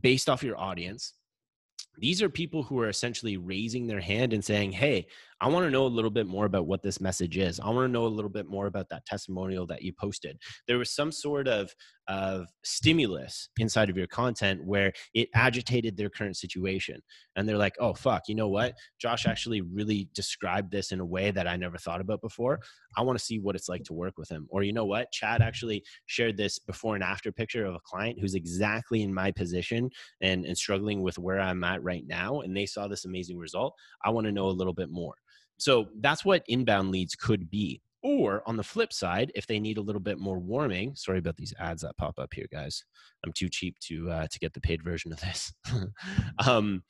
based 0.00 0.28
off 0.28 0.42
your 0.42 0.58
audience, 0.58 1.14
these 1.98 2.22
are 2.22 2.28
people 2.28 2.62
who 2.62 2.78
are 2.80 2.88
essentially 2.88 3.36
raising 3.36 3.86
their 3.86 4.00
hand 4.00 4.32
and 4.32 4.44
saying, 4.44 4.72
Hey, 4.72 5.06
I 5.42 5.48
want 5.48 5.64
to 5.64 5.70
know 5.70 5.86
a 5.86 5.88
little 5.88 6.10
bit 6.10 6.26
more 6.26 6.44
about 6.44 6.66
what 6.66 6.82
this 6.82 7.00
message 7.00 7.38
is. 7.38 7.60
I 7.60 7.70
want 7.70 7.88
to 7.88 7.92
know 7.92 8.04
a 8.04 8.08
little 8.08 8.30
bit 8.30 8.46
more 8.46 8.66
about 8.66 8.90
that 8.90 9.06
testimonial 9.06 9.66
that 9.68 9.80
you 9.82 9.92
posted. 9.92 10.38
There 10.68 10.76
was 10.76 10.94
some 10.94 11.10
sort 11.10 11.48
of, 11.48 11.74
of 12.08 12.46
stimulus 12.62 13.48
inside 13.58 13.88
of 13.88 13.96
your 13.96 14.06
content 14.06 14.62
where 14.64 14.92
it 15.14 15.28
agitated 15.34 15.96
their 15.96 16.10
current 16.10 16.36
situation. 16.36 17.00
And 17.36 17.48
they're 17.48 17.56
like, 17.56 17.74
oh, 17.80 17.94
fuck, 17.94 18.24
you 18.28 18.34
know 18.34 18.48
what? 18.48 18.74
Josh 19.00 19.26
actually 19.26 19.62
really 19.62 20.10
described 20.14 20.70
this 20.70 20.92
in 20.92 21.00
a 21.00 21.06
way 21.06 21.30
that 21.30 21.46
I 21.46 21.56
never 21.56 21.78
thought 21.78 22.02
about 22.02 22.20
before. 22.20 22.60
I 22.98 23.02
want 23.02 23.18
to 23.18 23.24
see 23.24 23.38
what 23.38 23.56
it's 23.56 23.68
like 23.68 23.84
to 23.84 23.94
work 23.94 24.18
with 24.18 24.28
him. 24.28 24.46
Or, 24.50 24.62
you 24.62 24.74
know 24.74 24.84
what? 24.84 25.10
Chad 25.10 25.40
actually 25.40 25.84
shared 26.04 26.36
this 26.36 26.58
before 26.58 26.96
and 26.96 27.04
after 27.04 27.32
picture 27.32 27.64
of 27.64 27.74
a 27.74 27.80
client 27.84 28.18
who's 28.20 28.34
exactly 28.34 29.02
in 29.02 29.14
my 29.14 29.30
position 29.30 29.88
and, 30.20 30.44
and 30.44 30.58
struggling 30.58 31.00
with 31.00 31.18
where 31.18 31.40
I'm 31.40 31.64
at 31.64 31.82
right 31.82 32.04
now. 32.06 32.40
And 32.40 32.54
they 32.54 32.66
saw 32.66 32.88
this 32.88 33.06
amazing 33.06 33.38
result. 33.38 33.74
I 34.04 34.10
want 34.10 34.26
to 34.26 34.32
know 34.32 34.48
a 34.48 34.50
little 34.50 34.74
bit 34.74 34.90
more. 34.90 35.14
So 35.60 35.88
that's 36.00 36.24
what 36.24 36.42
inbound 36.48 36.90
leads 36.90 37.14
could 37.14 37.50
be. 37.50 37.82
Or 38.02 38.42
on 38.46 38.56
the 38.56 38.62
flip 38.62 38.94
side, 38.94 39.30
if 39.34 39.46
they 39.46 39.60
need 39.60 39.76
a 39.76 39.82
little 39.82 40.00
bit 40.00 40.18
more 40.18 40.38
warming, 40.38 40.94
sorry 40.94 41.18
about 41.18 41.36
these 41.36 41.52
ads 41.58 41.82
that 41.82 41.98
pop 41.98 42.18
up 42.18 42.32
here, 42.32 42.46
guys. 42.50 42.82
I'm 43.24 43.32
too 43.32 43.50
cheap 43.50 43.78
to 43.80 44.10
uh, 44.10 44.26
to 44.30 44.38
get 44.38 44.54
the 44.54 44.60
paid 44.60 44.82
version 44.82 45.12
of 45.12 45.20
this. 45.20 45.52
um, 46.46 46.82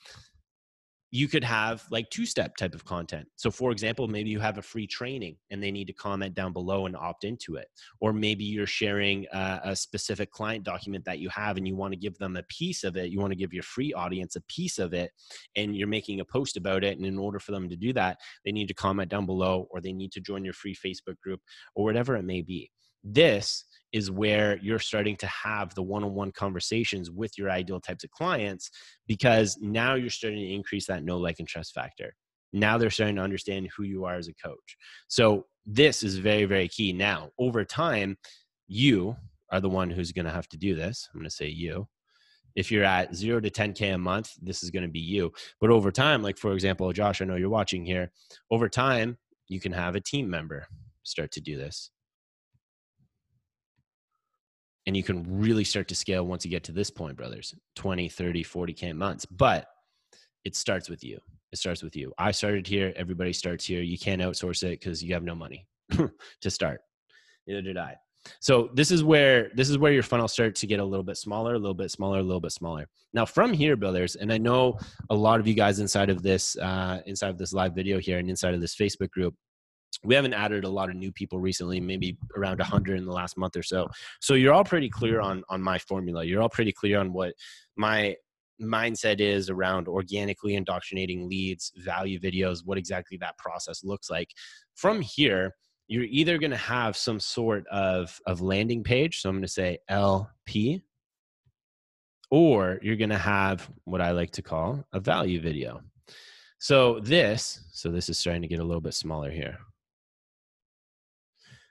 you 1.13 1.27
could 1.27 1.43
have 1.43 1.85
like 1.91 2.09
two 2.11 2.25
step 2.25 2.57
type 2.57 2.75
of 2.75 2.85
content. 2.85 3.27
So, 3.35 3.51
for 3.51 3.73
example, 3.73 4.07
maybe 4.07 4.31
you 4.31 4.39
have 4.39 4.59
a 4.59 4.63
free 4.63 4.87
training 4.87 5.37
and 5.51 5.63
they 5.63 5.73
need 5.73 5.87
to 5.89 5.93
comment 5.93 6.35
down 6.35 6.53
below 6.53 6.87
and 6.87 6.97
opt 6.97 7.25
into 7.25 7.57
it. 7.57 7.67
Or 8.01 8.13
maybe 8.13 8.45
you're 8.45 8.67
sharing 8.67 9.27
a, 9.33 9.61
a, 9.65 9.77
specific 9.77 10.31
client 10.31 10.63
document 10.63 11.05
that 11.07 11.19
you 11.19 11.29
have 11.31 11.57
and 11.57 11.67
you 11.67 11.75
want 11.75 11.93
to 11.93 11.99
give 11.99 12.17
them 12.19 12.37
a 12.37 12.45
piece 12.45 12.85
of 12.85 12.97
it. 12.97 13.11
You 13.11 13.19
want 13.19 13.33
to 13.33 13.37
give 13.37 13.53
your 13.53 13.65
free 13.65 13.93
audience 13.93 14.37
a 14.37 14.41
piece 14.43 14.79
of 14.79 14.95
it 14.95 15.11
and 15.57 15.77
you're 15.77 15.89
making 15.89 16.21
a 16.21 16.25
post 16.25 16.57
about 16.57 16.85
it. 16.85 16.97
And 16.97 17.07
in 17.07 17.19
order 17.19 17.41
for 17.41 17.51
them 17.51 17.69
to 17.69 17.77
do 17.77 17.93
that, 17.95 18.19
they 18.45 18.53
need 18.53 18.69
to 18.69 18.75
comment 18.75 19.11
down 19.11 19.27
below 19.27 19.67
or 19.71 19.81
they 19.81 19.93
need 19.93 20.13
to 20.13 20.21
join 20.21 20.45
your 20.45 20.55
free 20.55 20.77
Facebook 20.77 21.19
group 21.21 21.41
or 21.75 21.85
whatever 21.85 22.17
it 22.17 22.25
may 22.25 22.43
be. 22.43 22.71
This 23.03 23.65
is 23.93 24.11
where 24.11 24.59
you're 24.63 24.79
starting 24.79 25.17
to 25.17 25.27
have 25.27 25.75
the 25.75 25.83
one-on-one 25.83 26.33
conversations 26.33 27.11
with 27.11 27.37
your 27.37 27.51
ideal 27.51 27.81
types 27.81 28.05
of 28.05 28.11
clients 28.11 28.71
because 29.07 29.59
now 29.61 29.95
you're 29.95 30.11
starting 30.11 30.39
to 30.39 30.55
increase 30.55 30.87
that 30.87 31.05
know 31.05 31.19
like 31.19 31.39
and 31.39 31.49
trust 31.49 31.75
factor. 31.75 32.15
Now 32.53 32.79
they're 32.79 32.91
starting 32.91 33.17
to 33.17 33.23
understand 33.23 33.69
who 33.77 33.85
you 33.85 34.05
are 34.05 34.15
as 34.15 34.29
a 34.29 34.35
coach. 34.35 34.77
So 35.09 35.47
this 35.67 36.03
is 36.03 36.19
very 36.19 36.45
very 36.45 36.69
key. 36.69 36.93
Now 36.93 37.31
over 37.39 37.65
time 37.65 38.17
you 38.67 39.17
are 39.51 39.61
the 39.61 39.69
one 39.69 39.91
who's 39.91 40.13
going 40.13 40.27
to 40.27 40.31
have 40.31 40.49
to 40.49 40.57
do 40.57 40.75
this. 40.75 41.09
I'm 41.13 41.21
going 41.21 41.29
to 41.29 41.35
say 41.35 41.49
you. 41.49 41.89
If 42.57 42.71
you're 42.71 42.85
at 42.85 43.15
0 43.15 43.41
to 43.41 43.51
10k 43.51 43.95
a 43.95 43.99
month 43.99 44.33
this 44.41 44.63
is 44.63 44.71
going 44.71 44.83
to 44.85 44.89
be 44.89 45.01
you. 45.01 45.33
But 45.61 45.71
over 45.71 45.91
time 45.91 46.23
like 46.23 46.39
for 46.39 46.53
example 46.53 46.93
josh 46.93 47.21
i 47.21 47.25
know 47.25 47.37
you're 47.37 47.49
watching 47.49 47.85
here. 47.85 48.13
Over 48.51 48.69
time 48.69 49.19
you 49.49 49.61
can 49.61 49.73
have 49.73 49.97
a 49.97 50.01
team 50.01 50.31
member 50.31 50.67
start 51.03 51.33
to 51.33 51.41
do 51.41 51.57
this 51.57 51.91
and 54.87 54.97
you 54.97 55.03
can 55.03 55.25
really 55.29 55.65
start 55.65 55.89
to 55.89 55.95
scale 55.95 56.27
once 56.27 56.45
you 56.45 56.51
get 56.51 56.65
to 56.65 56.73
this 56.73 56.91
point 56.91 57.17
brothers. 57.17 57.55
20 57.77 58.09
30 58.09 58.45
40k 58.45 58.95
months. 58.95 59.27
But 59.27 59.67
it 60.45 60.57
starts 60.57 60.89
with 60.89 61.05
you. 61.05 61.19
It 61.53 61.59
starts 61.59 61.83
with 61.83 61.97
you. 61.97 62.13
I 62.19 62.31
started 62.31 62.67
here. 62.67 62.93
Everybody 62.97 63.33
starts 63.33 63.65
here. 63.65 63.83
You 63.83 63.99
can't 63.99 64.23
outsource 64.23 64.63
it 64.63 64.81
because 64.81 65.03
you 65.03 65.13
have 65.15 65.25
no 65.25 65.35
money 65.35 65.67
to 66.41 66.51
start. 66.51 66.81
Neither 67.47 67.63
did 67.63 67.77
i. 67.77 67.97
So 68.41 68.71
this 68.75 68.91
is 68.91 69.03
where 69.03 69.51
this 69.55 69.71
is 69.71 69.79
where 69.79 69.93
your 69.93 70.03
funnel 70.03 70.29
starts 70.29 70.61
to 70.61 70.67
get 70.67 70.79
a 70.79 70.85
little 70.85 71.05
bit 71.05 71.17
smaller 71.17 71.55
a 71.55 71.59
little 71.59 71.75
bit 71.75 71.91
smaller 71.91 72.19
a 72.19 72.23
little 72.23 72.41
bit 72.41 72.53
smaller. 72.53 72.87
Now 73.13 73.25
from 73.25 73.53
here 73.53 73.77
builders, 73.77 74.17
and 74.17 74.33
i 74.33 74.39
know 74.39 74.79
a 75.09 75.15
lot 75.15 75.41
of 75.41 75.47
you 75.47 75.55
guys 75.55 75.81
inside 75.81 76.11
of 76.11 76.23
this 76.23 76.57
uh, 76.59 77.01
inside 77.07 77.31
of 77.31 77.39
this 77.39 77.53
live 77.53 77.75
video 77.75 77.99
here 77.99 78.19
and 78.19 78.29
inside 78.29 78.55
of 78.55 78.61
this 78.61 78.77
facebook 78.77 79.11
group 79.11 79.35
we 80.05 80.15
haven't 80.15 80.35
added 80.35 80.65
a 80.65 80.69
lot 80.69 80.89
of 80.89 80.97
new 80.97 81.13
people 81.13 81.39
recently 81.39 81.81
maybe 81.81 82.17
around 82.37 82.59
100 82.59 82.99
in 82.99 83.05
the 83.05 83.13
last 83.13 83.37
month 83.37 83.57
or 83.57 83.63
so. 83.63 83.89
So 84.21 84.35
you're 84.35 84.55
all 84.55 84.65
pretty 84.65 84.89
clear 84.89 85.21
on 85.21 85.43
on 85.49 85.61
my 85.61 85.79
formula. 85.79 86.25
You're 86.25 86.43
all 86.43 86.49
pretty 86.49 86.73
clear 86.73 86.99
on 86.99 87.13
what 87.13 87.35
my 87.77 88.17
mindset 88.61 89.21
is 89.21 89.49
around 89.49 89.89
organically 89.89 90.55
indoctrinating 90.55 91.29
leads 91.29 91.73
value 91.77 92.21
videos 92.21 92.61
what 92.65 92.77
exactly 92.77 93.17
that 93.19 93.39
process 93.39 93.85
looks 93.85 94.11
like. 94.11 94.31
From 94.75 95.01
here 95.01 95.55
you're 95.91 96.05
either 96.05 96.39
going 96.39 96.53
to 96.53 96.57
have 96.57 96.97
some 96.97 97.19
sort 97.19 97.67
of 97.67 98.21
of 98.27 98.41
landing 98.41 98.85
page 98.85 99.21
so 99.21 99.29
i'm 99.29 99.35
going 99.35 99.43
to 99.43 99.49
say 99.49 99.77
lp 99.89 100.81
or 102.31 102.79
you're 102.81 102.97
going 102.97 103.11
to 103.11 103.19
have 103.19 103.69
what 103.85 104.01
i 104.01 104.13
like 104.13 104.31
to 104.31 104.41
call 104.41 104.85
a 104.93 105.01
value 105.01 105.41
video. 105.41 105.81
So 106.59 107.01
this 107.01 107.61
so 107.73 107.91
this 107.91 108.09
is 108.09 108.19
starting 108.19 108.43
to 108.43 108.49
get 108.49 108.61
a 108.61 108.65
little 108.65 108.81
bit 108.81 108.95
smaller 108.95 109.31
here 109.31 109.59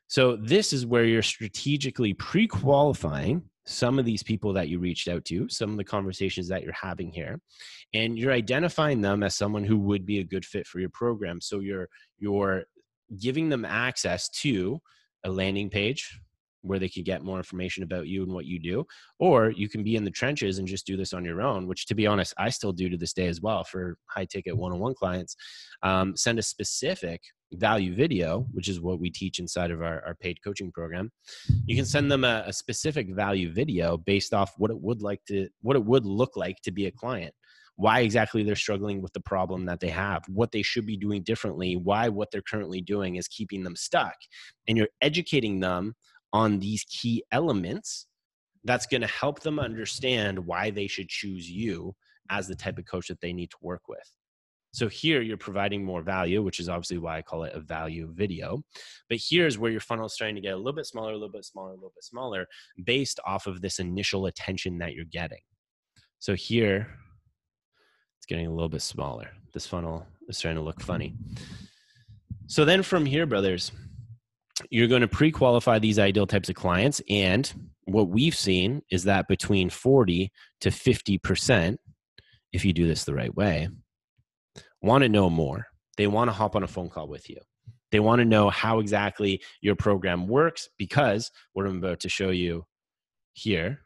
so 0.10 0.36
this 0.36 0.74
is 0.74 0.88
where 0.88 1.06
you're 1.06 1.22
strategically 1.22 2.16
pre-qualifying 2.16 3.44
some 3.68 4.00
of 4.00 4.06
these 4.06 4.24
people 4.24 4.52
that 4.54 4.68
you 4.68 4.80
reached 4.80 5.08
out 5.08 5.24
to, 5.26 5.48
some 5.50 5.70
of 5.70 5.78
the 5.78 5.84
conversations 5.84 6.48
that 6.48 6.64
you're 6.64 6.74
having 6.74 7.12
here, 7.12 7.40
and 7.94 8.18
you're 8.18 8.34
identifying 8.34 9.02
them 9.02 9.22
as 9.22 9.36
someone 9.36 9.64
who 9.64 9.78
would 9.78 10.08
be 10.08 10.18
a 10.18 10.24
good 10.24 10.44
fit 10.44 10.66
for 10.66 10.80
your 10.80 10.90
program. 10.90 11.40
So 11.40 11.60
you're 11.60 11.88
you're 12.18 12.64
giving 13.20 13.50
them 13.50 13.66
access 13.66 14.30
to 14.30 14.82
a 15.24 15.30
landing 15.30 15.70
page, 15.70 16.20
where 16.62 16.80
they 16.80 16.90
can 16.90 17.04
get 17.04 17.24
more 17.24 17.38
information 17.38 17.84
about 17.84 18.08
you 18.08 18.24
and 18.24 18.34
what 18.34 18.46
you 18.46 18.60
do 18.60 18.86
or 19.20 19.52
you 19.52 19.70
can 19.70 19.84
be 19.84 19.96
in 19.96 20.04
the 20.04 20.12
trenches 20.12 20.60
and 20.60 20.68
just 20.68 20.86
do 20.86 20.98
this 20.98 21.14
on 21.14 21.24
your 21.26 21.42
own 21.42 21.68
which 21.68 21.86
to 21.86 21.96
be 21.96 22.08
honest 22.08 22.34
i 22.38 22.50
still 22.50 22.74
do 22.74 22.90
to 22.90 22.98
this 22.98 23.14
day 23.14 23.28
as 23.28 23.42
well 23.42 23.64
for 23.64 23.98
high 24.08 24.26
ticket 24.26 24.56
one-on-one 24.56 24.94
clients 24.94 25.36
um, 25.84 26.16
send 26.16 26.40
a 26.40 26.44
specific 26.44 27.22
value 27.54 27.96
video 27.96 28.46
which 28.52 28.68
is 28.68 28.80
what 28.80 29.00
we 29.00 29.10
teach 29.10 29.40
inside 29.40 29.72
of 29.72 29.82
our, 29.82 30.04
our 30.06 30.16
paid 30.16 30.38
coaching 30.44 30.72
program 30.72 31.12
you 31.66 31.76
can 31.76 31.86
send 31.86 32.12
them 32.12 32.24
a, 32.24 32.44
a 32.46 32.54
specific 32.54 33.10
value 33.14 33.52
video 33.52 33.98
based 33.98 34.34
off 34.34 34.54
what 34.58 34.70
it 34.70 34.80
would 34.80 35.02
like 35.02 35.24
to 35.26 35.48
what 35.62 35.76
it 35.76 35.84
would 35.84 36.06
look 36.06 36.36
like 36.36 36.58
to 36.62 36.72
be 36.72 36.86
a 36.86 36.92
client 36.92 37.34
why 37.80 38.02
exactly 38.02 38.44
they're 38.44 38.58
struggling 38.58 39.02
with 39.02 39.14
the 39.14 39.22
problem 39.22 39.66
that 39.66 39.80
they 39.80 39.88
have, 39.88 40.22
what 40.28 40.52
they 40.52 40.62
should 40.62 40.86
be 40.86 40.98
doing 40.98 41.24
differently, 41.24 41.78
why 41.78 42.10
what 42.10 42.30
they're 42.30 42.42
currently 42.42 42.82
doing 42.82 43.16
is 43.16 43.26
keeping 43.30 43.64
them 43.64 43.74
stuck. 43.74 44.16
And 44.68 44.78
you're 44.78 44.90
educating 45.02 45.62
them 45.62 45.96
on 46.34 46.60
these 46.60 46.84
key 46.84 47.24
elements 47.32 48.08
that's 48.64 48.86
going 48.86 49.02
to 49.02 49.08
help 49.08 49.40
them 49.42 49.60
understand 49.60 50.38
why 50.38 50.70
they 50.70 50.88
should 50.88 51.08
choose 51.08 51.50
you 51.50 51.96
as 52.30 52.48
the 52.48 52.56
type 52.56 52.78
of 52.78 52.86
coach 52.86 53.08
that 53.08 53.22
they 53.22 53.34
need 53.34 53.50
to 53.50 53.58
work 53.62 53.88
with. 53.88 54.12
So 54.72 54.88
here 54.88 55.22
you're 55.22 55.38
providing 55.38 55.84
more 55.84 56.04
value, 56.04 56.44
which 56.44 56.60
is 56.60 56.70
obviously 56.70 57.00
why 57.00 57.18
I 57.18 57.22
call 57.24 57.44
it 57.44 57.56
a 57.56 57.60
value 57.60 58.12
video. 58.14 58.62
But 59.10 59.20
here's 59.28 59.58
where 59.58 59.72
your 59.72 59.80
funnel 59.80 60.06
is 60.06 60.14
starting 60.14 60.36
to 60.36 60.42
get 60.42 60.54
a 60.54 60.58
little 60.58 60.74
bit 60.74 60.86
smaller, 60.86 61.12
a 61.12 61.14
little 61.14 61.32
bit 61.32 61.46
smaller, 61.46 61.72
a 61.72 61.76
little 61.76 61.94
bit 61.96 62.04
smaller 62.04 62.46
based 62.84 63.20
off 63.26 63.48
of 63.48 63.62
this 63.62 63.80
initial 63.80 64.28
attention 64.28 64.78
that 64.78 64.94
you're 64.94 65.06
getting. 65.06 65.42
So 66.20 66.36
here 66.36 66.88
it's 68.20 68.28
getting 68.28 68.46
a 68.46 68.54
little 68.54 68.70
bit 68.70 68.84
smaller. 68.84 69.30
This 69.54 69.66
funnel 69.66 70.06
is 70.28 70.38
starting 70.38 70.60
to 70.60 70.64
look 70.64 70.82
funny. 70.82 71.16
So 72.46 72.64
then 72.64 72.84
from 72.84 73.06
here, 73.06 73.26
brothers, 73.26 73.72
you're 74.70 74.88
going 74.88 75.02
to 75.02 75.08
pre-qualify 75.08 75.80
these 75.80 76.00
ideal 76.00 76.28
types 76.28 76.50
of 76.50 76.56
clients 76.56 77.02
and 77.10 77.54
what 77.86 78.10
we've 78.10 78.36
seen 78.36 78.82
is 78.92 79.04
that 79.06 79.28
between 79.28 79.70
40 79.70 80.32
to 80.62 80.70
50% 80.70 81.78
if 82.52 82.66
you 82.66 82.74
do 82.74 82.88
this 82.88 83.04
the 83.04 83.14
right 83.14 83.34
way 83.36 83.70
want 84.82 85.04
to 85.04 85.10
know 85.10 85.30
more. 85.30 85.68
They 85.98 86.08
want 86.08 86.30
to 86.30 86.34
hop 86.34 86.56
on 86.56 86.64
a 86.64 86.68
phone 86.68 86.90
call 86.90 87.08
with 87.08 87.30
you. 87.30 87.38
They 87.92 88.00
want 88.00 88.20
to 88.20 88.26
know 88.26 88.50
how 88.50 88.80
exactly 88.80 89.42
your 89.62 89.76
program 89.76 90.28
works 90.28 90.70
because 90.78 91.32
what 91.54 91.66
i'm 91.66 91.78
about 91.78 92.02
to 92.02 92.10
show 92.10 92.30
you 92.30 92.66
here 93.34 93.80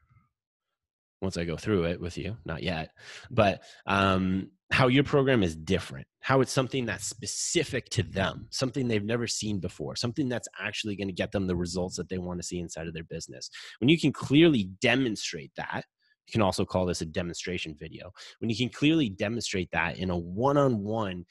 once 1.22 1.38
I 1.38 1.46
go 1.46 1.56
through 1.56 1.86
it 1.86 2.02
with 2.02 2.18
you, 2.18 2.36
not 2.44 2.64
yet, 2.64 2.92
but 3.32 3.62
um, 3.86 4.52
how 4.72 4.88
your 4.90 5.06
program 5.06 5.42
is 5.42 5.56
different, 5.56 6.06
how 6.24 6.40
it's 6.40 6.54
something 6.54 6.86
that's 6.86 7.06
specific 7.06 7.90
to 7.90 8.02
them, 8.02 8.48
something 8.50 8.88
they've 8.88 9.04
never 9.04 9.28
seen 9.28 9.60
before, 9.60 9.94
something 9.94 10.30
that's 10.30 10.48
actually 10.58 10.96
going 10.96 11.10
to 11.10 11.14
get 11.14 11.34
them 11.34 11.46
the 11.46 11.56
results 11.56 11.98
that 11.98 12.08
they 12.08 12.18
want 12.18 12.40
to 12.40 12.48
see 12.48 12.60
inside 12.60 12.88
of 12.88 12.94
their 12.94 13.04
business. 13.04 13.50
When 13.80 13.90
you 13.90 14.00
can 14.00 14.14
clearly 14.14 14.70
demonstrate 14.82 15.52
that, 15.58 15.84
you 16.28 16.32
can 16.32 16.42
also 16.42 16.64
call 16.64 16.86
this 16.86 17.02
a 17.02 17.06
demonstration 17.06 17.76
video. 17.78 18.10
When 18.40 18.50
you 18.50 18.56
can 18.56 18.70
clearly 18.70 19.10
demonstrate 19.10 19.70
that 19.72 19.98
in 19.98 20.10
a 20.10 20.18
one 20.18 20.56
on 20.56 20.82
one 20.82 21.26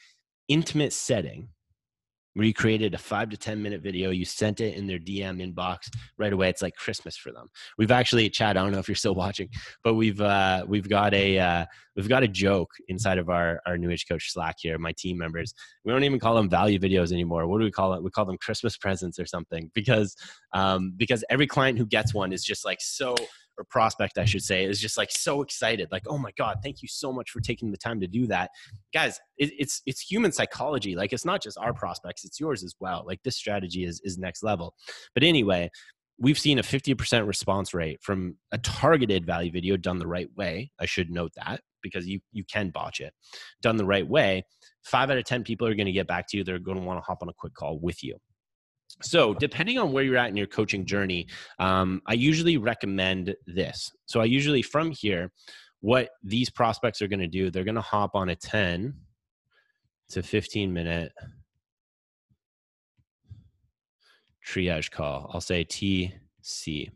intimate 0.48 0.92
setting, 0.92 1.48
where 2.34 2.46
you 2.46 2.54
created 2.54 2.94
a 2.94 2.98
five 2.98 3.28
to 3.30 3.36
10 3.36 3.62
minute 3.62 3.82
video, 3.82 4.10
you 4.10 4.24
sent 4.24 4.60
it 4.60 4.76
in 4.76 4.86
their 4.86 4.98
DM 4.98 5.42
inbox 5.42 5.90
right 6.18 6.32
away. 6.32 6.48
It's 6.48 6.62
like 6.62 6.74
Christmas 6.76 7.16
for 7.16 7.32
them. 7.32 7.48
We've 7.78 7.90
actually, 7.90 8.28
Chad, 8.30 8.56
I 8.56 8.62
don't 8.62 8.72
know 8.72 8.78
if 8.78 8.88
you're 8.88 8.94
still 8.94 9.14
watching, 9.22 9.48
but 9.84 9.94
we've, 9.94 10.20
uh, 10.20 10.64
we've 10.66 10.88
got 10.88 11.14
a, 11.14 11.38
uh, 11.38 11.66
we've 11.96 12.08
got 12.08 12.22
a 12.22 12.28
joke 12.28 12.70
inside 12.88 13.18
of 13.18 13.28
our, 13.28 13.60
our 13.66 13.76
new 13.76 13.90
age 13.90 14.06
coach 14.08 14.32
Slack 14.32 14.56
here, 14.60 14.78
my 14.78 14.92
team 14.92 15.18
members. 15.18 15.54
We 15.84 15.92
don't 15.92 16.04
even 16.04 16.18
call 16.18 16.34
them 16.34 16.48
value 16.48 16.78
videos 16.78 17.12
anymore. 17.12 17.46
What 17.46 17.58
do 17.58 17.64
we 17.64 17.70
call 17.70 17.94
it? 17.94 18.02
We 18.02 18.10
call 18.10 18.24
them 18.24 18.38
Christmas 18.38 18.76
presents 18.76 19.18
or 19.18 19.26
something 19.26 19.70
because, 19.74 20.16
um, 20.52 20.92
because 20.96 21.24
every 21.30 21.46
client 21.46 21.78
who 21.78 21.86
gets 21.86 22.14
one 22.14 22.32
is 22.32 22.44
just 22.44 22.64
like 22.64 22.80
so 22.80 23.14
or 23.62 23.66
prospect, 23.70 24.18
I 24.18 24.22
mm. 24.22 24.26
should 24.26 24.42
say, 24.42 24.64
is 24.64 24.80
just 24.80 24.98
like 24.98 25.10
so 25.10 25.42
excited, 25.42 25.88
like, 25.90 26.02
oh 26.06 26.18
my 26.18 26.30
God, 26.36 26.58
thank 26.62 26.82
you 26.82 26.88
so 26.88 27.12
much 27.12 27.30
for 27.30 27.40
taking 27.40 27.70
the 27.70 27.78
time 27.78 28.00
to 28.00 28.06
do 28.06 28.26
that. 28.26 28.50
Guys, 28.92 29.18
it, 29.38 29.52
it's 29.58 29.82
it's 29.86 30.00
human 30.00 30.32
psychology. 30.32 30.94
Like 30.94 31.12
it's 31.12 31.24
not 31.24 31.42
just 31.42 31.58
our 31.58 31.72
prospects, 31.72 32.24
it's 32.24 32.40
yours 32.40 32.62
as 32.62 32.74
well. 32.80 33.04
Like 33.06 33.20
this 33.24 33.36
strategy 33.36 33.84
is 33.84 34.00
is 34.04 34.18
next 34.18 34.42
level. 34.42 34.74
But 35.14 35.22
anyway, 35.22 35.70
we've 36.18 36.38
seen 36.38 36.58
a 36.58 36.62
50% 36.62 37.26
response 37.26 37.72
rate 37.74 37.98
from 38.02 38.36
a 38.52 38.58
targeted 38.58 39.24
value 39.26 39.50
video 39.50 39.76
done 39.76 39.98
the 39.98 40.06
right 40.06 40.28
way. 40.36 40.70
I 40.78 40.86
should 40.86 41.10
note 41.10 41.32
that 41.36 41.60
because 41.82 42.06
you 42.06 42.20
you 42.32 42.44
can 42.44 42.70
botch 42.70 43.00
it. 43.00 43.12
Done 43.62 43.76
the 43.76 43.86
right 43.86 44.06
way, 44.06 44.44
five 44.84 45.10
out 45.10 45.18
of 45.18 45.24
10 45.24 45.44
people 45.44 45.66
are 45.66 45.74
going 45.74 45.86
to 45.86 45.92
get 45.92 46.06
back 46.06 46.26
to 46.28 46.36
you. 46.36 46.44
They're 46.44 46.58
going 46.58 46.78
to 46.78 46.84
want 46.84 46.98
to 46.98 47.04
hop 47.04 47.18
on 47.22 47.28
a 47.28 47.34
quick 47.36 47.54
call 47.54 47.78
with 47.80 48.02
you. 48.02 48.16
So, 49.00 49.34
depending 49.34 49.78
on 49.78 49.92
where 49.92 50.04
you're 50.04 50.16
at 50.16 50.28
in 50.28 50.36
your 50.36 50.46
coaching 50.46 50.84
journey, 50.84 51.26
um, 51.58 52.02
I 52.06 52.12
usually 52.14 52.56
recommend 52.56 53.34
this. 53.46 53.90
So, 54.06 54.20
I 54.20 54.24
usually 54.24 54.62
from 54.62 54.90
here, 54.90 55.30
what 55.80 56.10
these 56.22 56.48
prospects 56.50 57.02
are 57.02 57.08
going 57.08 57.20
to 57.20 57.26
do, 57.26 57.50
they're 57.50 57.64
going 57.64 57.74
to 57.74 57.80
hop 57.80 58.14
on 58.14 58.28
a 58.28 58.36
10 58.36 58.94
to 60.10 60.22
15 60.22 60.72
minute 60.72 61.12
triage 64.46 64.90
call. 64.90 65.30
I'll 65.32 65.40
say 65.40 65.64
TC. 65.64 66.90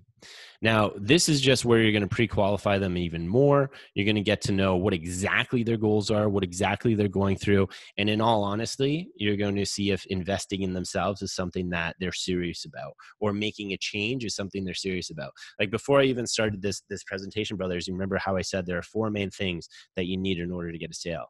Now, 0.63 0.93
this 0.97 1.29
is 1.29 1.41
just 1.41 1.65
where 1.65 1.81
you're 1.81 1.93
going 1.93 2.09
to 2.09 2.15
pre 2.15 2.27
qualify 2.27 2.79
them 2.79 2.97
even 2.97 3.29
more. 3.29 3.71
You're 3.95 4.05
going 4.05 4.17
to 4.17 4.23
get 4.23 4.41
to 4.43 4.53
know 4.53 4.77
what 4.77 4.95
exactly 4.95 5.63
their 5.63 5.77
goals 5.77 6.11
are, 6.11 6.29
what 6.29 6.45
exactly 6.45 6.95
they're 6.95 7.09
going 7.09 7.37
through. 7.37 7.69
And 7.97 8.09
in 8.09 8.21
all 8.21 8.45
honesty, 8.45 9.09
you're 9.17 9.37
going 9.37 9.57
to 9.57 9.67
see 9.67 9.91
if 9.91 10.07
investing 10.07 10.63
in 10.63 10.73
themselves 10.73 11.23
is 11.23 11.35
something 11.35 11.71
that 11.71 11.97
they're 12.01 12.13
serious 12.13 12.65
about 12.65 12.95
or 13.21 13.33
making 13.33 13.73
a 13.73 13.79
change 13.79 14.25
is 14.25 14.35
something 14.35 14.65
they're 14.65 14.75
serious 14.75 15.11
about. 15.11 15.33
Like 15.59 15.71
before 15.71 16.01
I 16.01 16.05
even 16.05 16.27
started 16.27 16.63
this, 16.63 16.83
this 16.89 17.05
presentation, 17.05 17.57
brothers, 17.57 17.87
you 17.87 17.95
remember 17.95 18.19
how 18.19 18.37
I 18.37 18.43
said 18.43 18.67
there 18.67 18.79
are 18.79 18.83
four 18.83 19.11
main 19.11 19.31
things 19.31 19.69
that 19.97 20.07
you 20.07 20.17
need 20.17 20.39
in 20.39 20.51
order 20.51 20.73
to 20.73 20.79
get 20.79 20.91
a 20.91 20.95
sale. 20.95 21.27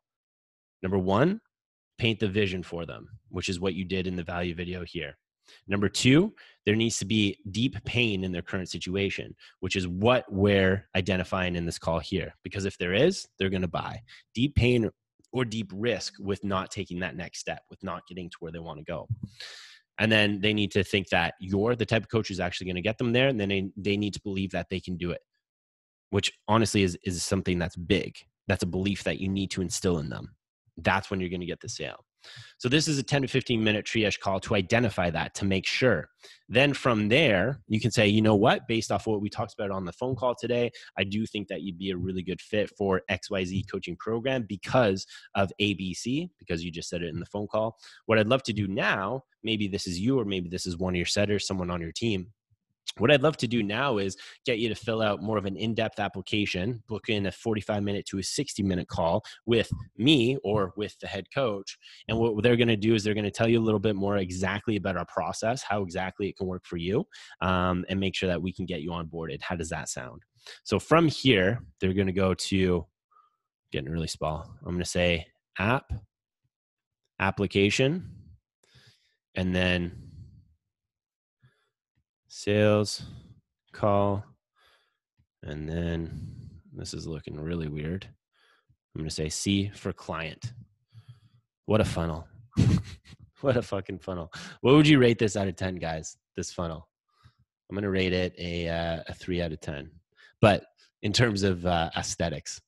Number 0.83 0.99
one, 0.99 1.41
paint 1.99 2.21
the 2.21 2.29
vision 2.29 2.63
for 2.63 2.87
them, 2.87 3.09
which 3.29 3.49
is 3.49 3.61
what 3.61 3.75
you 3.75 3.85
did 3.85 4.07
in 4.07 4.17
the 4.17 4.23
value 4.23 4.55
video 4.55 4.85
here. 4.85 5.17
Number 5.69 5.89
two, 5.89 6.35
there 6.65 6.77
needs 6.77 6.99
to 6.99 7.05
be 7.05 7.39
deep 7.51 7.83
pain 7.85 8.25
in 8.25 8.33
their 8.33 8.43
current 8.43 8.69
situation, 8.69 9.35
which 9.61 9.77
is 9.77 9.87
what 9.87 10.25
we're 10.31 10.87
identifying 10.97 11.57
in 11.57 11.65
this 11.65 11.79
call 11.79 12.01
here. 12.01 12.35
Because 12.43 12.65
if 12.65 12.77
there 12.79 12.93
is, 12.95 13.27
they're 13.39 13.51
going 13.51 13.63
to 13.63 13.69
buy. 13.69 14.01
Deep 14.35 14.55
pain 14.55 14.91
or 15.33 15.45
deep 15.45 15.71
risk 15.75 16.15
with 16.19 16.43
not 16.45 16.71
taking 16.71 17.01
that 17.01 17.17
next 17.17 17.39
step, 17.39 17.61
with 17.71 17.83
not 17.83 18.07
getting 18.09 18.31
to 18.31 18.37
where 18.41 18.53
they 18.53 18.59
want 18.59 18.79
to 18.79 18.85
go. 18.85 19.09
And 19.99 20.11
then 20.11 20.41
they 20.41 20.53
need 20.53 20.73
to 20.73 20.85
think 20.85 21.09
that 21.09 21.35
you're 21.41 21.75
the 21.75 21.87
type 21.87 22.03
of 22.03 22.11
coach 22.11 22.29
who's 22.29 22.41
actually 22.41 22.67
going 22.67 22.77
to 22.77 22.83
get 22.83 22.99
them 22.99 23.13
there. 23.13 23.29
And 23.29 23.41
then 23.41 23.49
they, 23.49 23.71
they 23.77 23.97
need 23.97 24.15
to 24.15 24.21
believe 24.23 24.51
that 24.53 24.67
they 24.71 24.81
can 24.81 24.97
do 24.97 25.11
it, 25.11 25.21
which 26.11 26.33
honestly 26.49 26.83
is, 26.83 26.99
is 27.05 27.23
something 27.23 27.59
that's 27.59 27.77
big. 27.77 28.17
That's 28.49 28.63
a 28.63 28.67
belief 28.67 29.05
that 29.05 29.21
you 29.21 29.29
need 29.29 29.51
to 29.53 29.63
instill 29.63 29.99
in 29.99 30.09
them. 30.09 30.35
That's 30.77 31.11
when 31.11 31.21
you're 31.21 31.31
going 31.31 31.41
to 31.41 31.47
get 31.47 31.61
the 31.61 31.69
sale. 31.69 32.05
So 32.59 32.69
this 32.69 32.89
is 32.89 32.99
a 32.99 33.03
10 33.03 33.23
to 33.23 33.29
15 33.29 33.63
minute 33.63 33.85
triage 33.85 34.19
call 34.21 34.41
to 34.41 34.55
identify 34.55 35.11
that 35.11 35.35
to 35.35 35.45
make 35.45 35.67
sure. 35.67 36.09
Then 36.49 36.75
from 36.75 37.09
there, 37.09 37.61
you 37.67 37.81
can 37.81 37.91
say, 37.91 38.07
you 38.07 38.23
know 38.23 38.37
what, 38.37 38.69
based 38.69 38.93
off 38.93 39.07
of 39.07 39.13
what 39.13 39.21
we 39.21 39.29
talked 39.29 39.55
about 39.55 39.71
on 39.71 39.85
the 39.85 39.93
phone 39.93 40.15
call 40.15 40.35
today, 40.39 40.71
I 40.99 41.05
do 41.05 41.27
think 41.27 41.49
that 41.49 41.63
you'd 41.63 41.79
be 41.79 41.91
a 41.91 41.97
really 41.97 42.23
good 42.23 42.41
fit 42.41 42.71
for 42.77 43.03
XYZ 43.11 43.65
coaching 43.71 43.97
program 43.97 44.47
because 44.49 45.07
of 45.35 45.53
ABC, 45.61 46.29
because 46.39 46.65
you 46.65 46.71
just 46.71 46.89
said 46.89 47.03
it 47.03 47.13
in 47.13 47.21
the 47.21 47.27
phone 47.27 47.49
call. 47.49 47.77
What 48.07 48.19
I'd 48.19 48.29
love 48.29 48.43
to 48.45 48.53
do 48.53 48.69
now, 48.69 49.25
maybe 49.43 49.69
this 49.69 49.87
is 49.87 49.99
you 49.99 50.19
or 50.19 50.25
maybe 50.25 50.49
this 50.49 50.67
is 50.67 50.77
one 50.77 50.95
of 50.95 50.97
your 50.97 51.07
setters, 51.07 51.47
someone 51.47 51.71
on 51.71 51.81
your 51.81 51.93
team 51.93 52.29
what 52.99 53.11
I'd 53.11 53.23
love 53.23 53.37
to 53.39 53.47
do 53.47 53.63
now 53.63 53.99
is 53.99 54.17
get 54.45 54.59
you 54.59 54.69
to 54.69 54.75
fill 54.75 55.03
out 55.03 55.23
more 55.23 55.37
of 55.37 55.45
an 55.45 55.57
in 55.57 55.75
depth 55.75 56.01
application, 56.01 56.83
book 56.89 57.09
in 57.09 57.27
a 57.27 57.33
45 57.33 57.83
minute 57.83 58.07
to 58.07 58.19
a 58.19 58.23
60 58.23 58.63
minute 58.63 58.89
call 58.89 59.25
with 59.45 59.71
me 59.97 60.39
or 60.45 60.73
with 60.77 60.99
the 61.01 61.07
head 61.07 61.27
coach. 61.35 61.79
And 62.09 62.19
what 62.19 62.43
they're 62.43 62.57
going 62.57 62.69
to 62.69 62.77
do 62.77 62.95
is 62.95 63.05
they're 63.05 63.15
going 63.15 63.25
to 63.25 63.31
tell 63.31 63.49
you 63.49 63.61
a 63.61 63.65
little 63.65 63.81
bit 63.81 63.97
more 63.97 64.17
exactly 64.17 64.77
about 64.77 64.97
our 64.97 65.07
process, 65.07 65.63
how 65.63 65.83
exactly 65.83 66.29
it 66.29 66.37
can 66.37 66.47
work 66.47 66.65
for 66.65 66.77
you, 66.77 67.07
um, 67.41 67.85
and 67.89 68.01
make 68.01 68.15
sure 68.15 68.29
that 68.29 68.41
we 68.41 68.53
can 68.53 68.67
get 68.67 68.83
you 68.83 68.91
onboarded. 68.91 69.43
How 69.43 69.57
does 69.57 69.69
that 69.71 69.89
sound? 69.89 70.23
So 70.65 70.79
from 70.79 71.09
here, 71.09 71.61
they're 71.81 71.93
going 71.93 72.07
to 72.07 72.13
go 72.13 72.35
to 72.35 72.87
getting 73.73 73.91
really 73.91 74.09
small. 74.09 74.49
I'm 74.61 74.73
going 74.73 74.79
to 74.79 74.85
say 74.85 75.27
app, 75.59 75.93
application, 77.19 78.11
and 79.35 79.55
then 79.55 80.06
sales 82.37 83.03
call 83.73 84.23
and 85.43 85.67
then 85.67 86.11
this 86.75 86.93
is 86.93 87.07
looking 87.07 87.41
really 87.41 87.67
weird. 87.67 88.07
I'm 88.95 89.01
going 89.01 89.09
to 89.09 89.15
say 89.15 89.31
c 89.31 89.71
for 89.75 89.91
client. 89.95 90.53
What 91.65 91.81
a 91.81 91.85
funnel. 91.85 92.29
What 93.43 93.59
a 93.59 93.63
fucking 93.63 93.99
funnel. 93.99 94.33
What 94.63 94.75
would 94.75 94.89
you 94.89 94.99
rate 94.99 95.19
this 95.19 95.37
out 95.37 95.47
of 95.47 95.57
10 95.57 95.77
guys 95.77 96.17
this 96.39 96.53
funnel? 96.55 96.89
I'm 97.69 97.75
going 97.75 97.85
to 97.85 97.91
rate 97.91 98.15
it 98.15 98.35
a, 98.39 98.67
uh, 98.67 99.03
a 99.09 99.15
3 99.15 99.43
out 99.43 99.53
of 99.53 99.61
10 99.61 99.91
but 100.41 100.65
in 101.03 101.13
terms 101.13 101.43
of 101.43 101.65
uh, 101.65 101.91
aesthetics. 101.97 102.61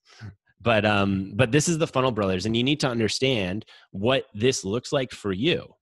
But 0.60 0.84
um 0.84 1.32
but 1.36 1.52
this 1.52 1.68
is 1.68 1.78
the 1.78 1.86
funnel 1.86 2.10
brothers 2.10 2.46
and 2.46 2.56
you 2.56 2.64
need 2.64 2.80
to 2.80 2.88
understand 2.88 3.64
what 3.90 4.24
this 4.34 4.64
looks 4.64 4.92
like 4.92 5.10
for 5.10 5.32
you 5.32 5.74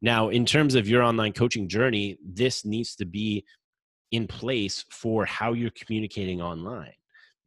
now, 0.00 0.28
in 0.28 0.46
terms 0.46 0.74
of 0.74 0.88
your 0.88 1.02
online 1.02 1.32
coaching 1.32 1.68
journey, 1.68 2.18
this 2.24 2.64
needs 2.64 2.94
to 2.96 3.04
be 3.04 3.44
in 4.10 4.26
place 4.26 4.84
for 4.90 5.24
how 5.24 5.52
you're 5.52 5.70
communicating 5.70 6.40
online. 6.40 6.92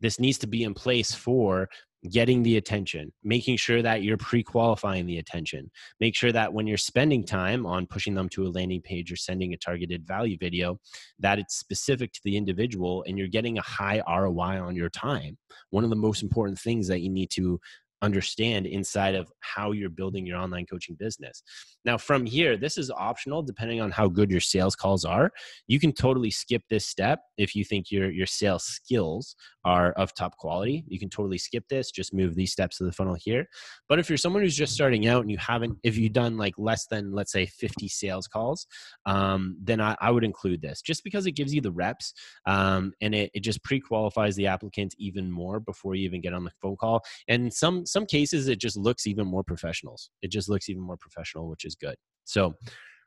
This 0.01 0.19
needs 0.19 0.37
to 0.39 0.47
be 0.47 0.63
in 0.63 0.73
place 0.73 1.13
for 1.13 1.69
getting 2.09 2.41
the 2.41 2.57
attention, 2.57 3.13
making 3.23 3.55
sure 3.57 3.81
that 3.83 4.01
you're 4.01 4.17
pre 4.17 4.43
qualifying 4.43 5.05
the 5.05 5.19
attention. 5.19 5.69
Make 5.99 6.15
sure 6.15 6.31
that 6.31 6.51
when 6.51 6.65
you're 6.65 6.77
spending 6.77 7.23
time 7.23 7.65
on 7.65 7.85
pushing 7.85 8.15
them 8.15 8.27
to 8.29 8.47
a 8.47 8.49
landing 8.49 8.81
page 8.81 9.11
or 9.11 9.15
sending 9.15 9.53
a 9.53 9.57
targeted 9.57 10.05
value 10.07 10.37
video, 10.39 10.79
that 11.19 11.39
it's 11.39 11.55
specific 11.55 12.11
to 12.13 12.21
the 12.23 12.35
individual 12.35 13.03
and 13.07 13.17
you're 13.17 13.27
getting 13.27 13.59
a 13.59 13.63
high 13.63 14.01
ROI 14.07 14.59
on 14.61 14.75
your 14.75 14.89
time. 14.89 15.37
One 15.69 15.83
of 15.83 15.91
the 15.91 15.95
most 15.95 16.23
important 16.23 16.59
things 16.59 16.87
that 16.87 17.01
you 17.01 17.09
need 17.09 17.29
to 17.31 17.59
understand 18.01 18.65
inside 18.65 19.15
of 19.15 19.31
how 19.39 19.71
you're 19.71 19.89
building 19.89 20.25
your 20.25 20.37
online 20.37 20.65
coaching 20.65 20.95
business. 20.95 21.43
Now, 21.85 21.97
from 21.97 22.25
here, 22.25 22.57
this 22.57 22.77
is 22.77 22.91
optional 22.91 23.41
depending 23.41 23.81
on 23.81 23.91
how 23.91 24.07
good 24.07 24.29
your 24.29 24.39
sales 24.39 24.75
calls 24.75 25.05
are. 25.05 25.31
You 25.67 25.79
can 25.79 25.93
totally 25.93 26.31
skip 26.31 26.63
this 26.69 26.85
step 26.85 27.21
if 27.37 27.55
you 27.55 27.63
think 27.63 27.91
your, 27.91 28.11
your 28.11 28.27
sales 28.27 28.63
skills 28.63 29.35
are 29.65 29.91
of 29.93 30.13
top 30.13 30.37
quality. 30.37 30.83
You 30.87 30.99
can 30.99 31.09
totally 31.09 31.37
skip 31.37 31.67
this, 31.69 31.91
just 31.91 32.13
move 32.13 32.35
these 32.35 32.51
steps 32.51 32.79
of 32.79 32.87
the 32.87 32.91
funnel 32.91 33.15
here. 33.15 33.47
But 33.87 33.99
if 33.99 34.09
you're 34.09 34.17
someone 34.17 34.41
who's 34.43 34.55
just 34.55 34.73
starting 34.73 35.07
out 35.07 35.21
and 35.21 35.31
you 35.31 35.37
haven't, 35.37 35.77
if 35.83 35.97
you've 35.97 36.13
done 36.13 36.37
like 36.37 36.53
less 36.57 36.87
than, 36.87 37.11
let's 37.11 37.31
say, 37.31 37.45
50 37.45 37.87
sales 37.87 38.27
calls, 38.27 38.65
um, 39.05 39.57
then 39.61 39.79
I, 39.81 39.95
I, 39.99 40.11
would 40.11 40.23
include 40.23 40.61
this 40.61 40.81
just 40.81 41.03
because 41.03 41.25
it 41.25 41.31
gives 41.31 41.53
you 41.53 41.61
the 41.61 41.71
reps 41.71 42.13
um, 42.45 42.93
and 43.01 43.15
it, 43.15 43.31
it 43.33 43.41
just 43.41 43.63
pre 43.63 43.79
qualifies 43.79 44.35
the 44.35 44.47
applicant 44.47 44.93
even 44.97 45.31
more 45.31 45.59
before 45.59 45.95
you 45.95 46.05
even 46.05 46.21
get 46.21 46.33
on 46.33 46.43
the 46.43 46.51
phone 46.61 46.75
call. 46.75 47.03
And 47.27 47.53
some, 47.53 47.85
some 47.91 48.05
cases, 48.05 48.47
it 48.47 48.59
just 48.59 48.77
looks 48.77 49.07
even 49.07 49.27
more 49.27 49.43
professionals. 49.43 50.09
It 50.21 50.31
just 50.31 50.49
looks 50.49 50.69
even 50.69 50.81
more 50.81 50.97
professional, 50.97 51.49
which 51.49 51.65
is 51.65 51.75
good. 51.75 51.95
So, 52.23 52.55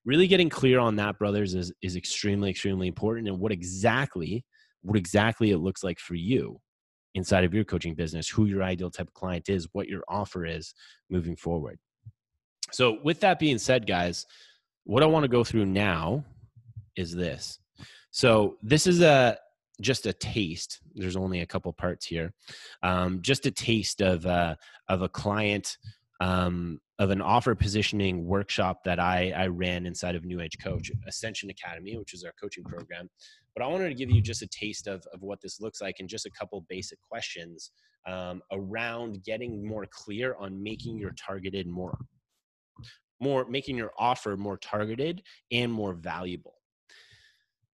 really 0.04 0.26
getting 0.26 0.50
clear 0.50 0.78
on 0.78 0.96
that, 0.96 1.18
brothers, 1.18 1.54
is, 1.54 1.72
is 1.82 1.96
extremely, 1.96 2.50
extremely 2.50 2.88
important. 2.88 3.28
And 3.28 3.38
what 3.38 3.52
exactly 3.52 4.44
what 4.84 4.98
exactly 4.98 5.50
it 5.50 5.58
looks 5.58 5.82
like 5.82 5.98
for 5.98 6.14
you 6.14 6.60
inside 7.14 7.44
of 7.44 7.54
your 7.54 7.64
coaching 7.64 7.94
business, 7.94 8.28
who 8.28 8.44
your 8.44 8.62
ideal 8.62 8.90
type 8.90 9.08
of 9.08 9.14
client 9.14 9.48
is, 9.48 9.66
what 9.72 9.88
your 9.88 10.02
offer 10.08 10.44
is 10.44 10.74
moving 11.08 11.36
forward. 11.36 11.78
So, 12.70 12.98
with 13.02 13.20
that 13.20 13.38
being 13.38 13.58
said, 13.58 13.86
guys, 13.86 14.26
what 14.84 15.02
I 15.02 15.06
want 15.06 15.24
to 15.24 15.28
go 15.28 15.42
through 15.44 15.66
now 15.66 16.24
is 16.96 17.14
this. 17.14 17.58
So, 18.10 18.56
this 18.62 18.86
is 18.86 19.00
a 19.00 19.38
just 19.80 20.06
a 20.06 20.12
taste. 20.12 20.80
There's 20.94 21.16
only 21.16 21.40
a 21.40 21.46
couple 21.46 21.72
parts 21.72 22.06
here. 22.06 22.32
Um, 22.82 23.20
just 23.22 23.46
a 23.46 23.50
taste 23.50 24.00
of 24.02 24.24
uh, 24.24 24.54
of 24.88 25.02
a 25.02 25.08
client 25.08 25.76
um, 26.20 26.80
of 26.98 27.10
an 27.10 27.20
offer 27.20 27.54
positioning 27.54 28.24
workshop 28.24 28.84
that 28.84 29.00
I, 29.00 29.32
I 29.36 29.48
ran 29.48 29.84
inside 29.84 30.14
of 30.14 30.24
New 30.24 30.40
Age 30.40 30.56
Coach 30.62 30.90
Ascension 31.08 31.50
Academy, 31.50 31.96
which 31.96 32.14
is 32.14 32.24
our 32.24 32.32
coaching 32.40 32.64
program. 32.64 33.10
But 33.54 33.64
I 33.64 33.68
wanted 33.68 33.88
to 33.88 33.94
give 33.94 34.10
you 34.10 34.20
just 34.20 34.42
a 34.42 34.46
taste 34.46 34.86
of, 34.86 35.04
of 35.12 35.22
what 35.22 35.40
this 35.40 35.60
looks 35.60 35.80
like 35.80 35.96
and 35.98 36.08
just 36.08 36.26
a 36.26 36.30
couple 36.30 36.64
basic 36.68 37.00
questions 37.00 37.72
um, 38.06 38.42
around 38.52 39.24
getting 39.24 39.66
more 39.66 39.86
clear 39.90 40.36
on 40.38 40.62
making 40.62 40.98
your 40.98 41.12
targeted 41.12 41.66
more 41.66 41.96
more 43.20 43.46
making 43.48 43.76
your 43.76 43.92
offer 43.96 44.36
more 44.36 44.58
targeted 44.58 45.22
and 45.52 45.72
more 45.72 45.94
valuable 45.94 46.56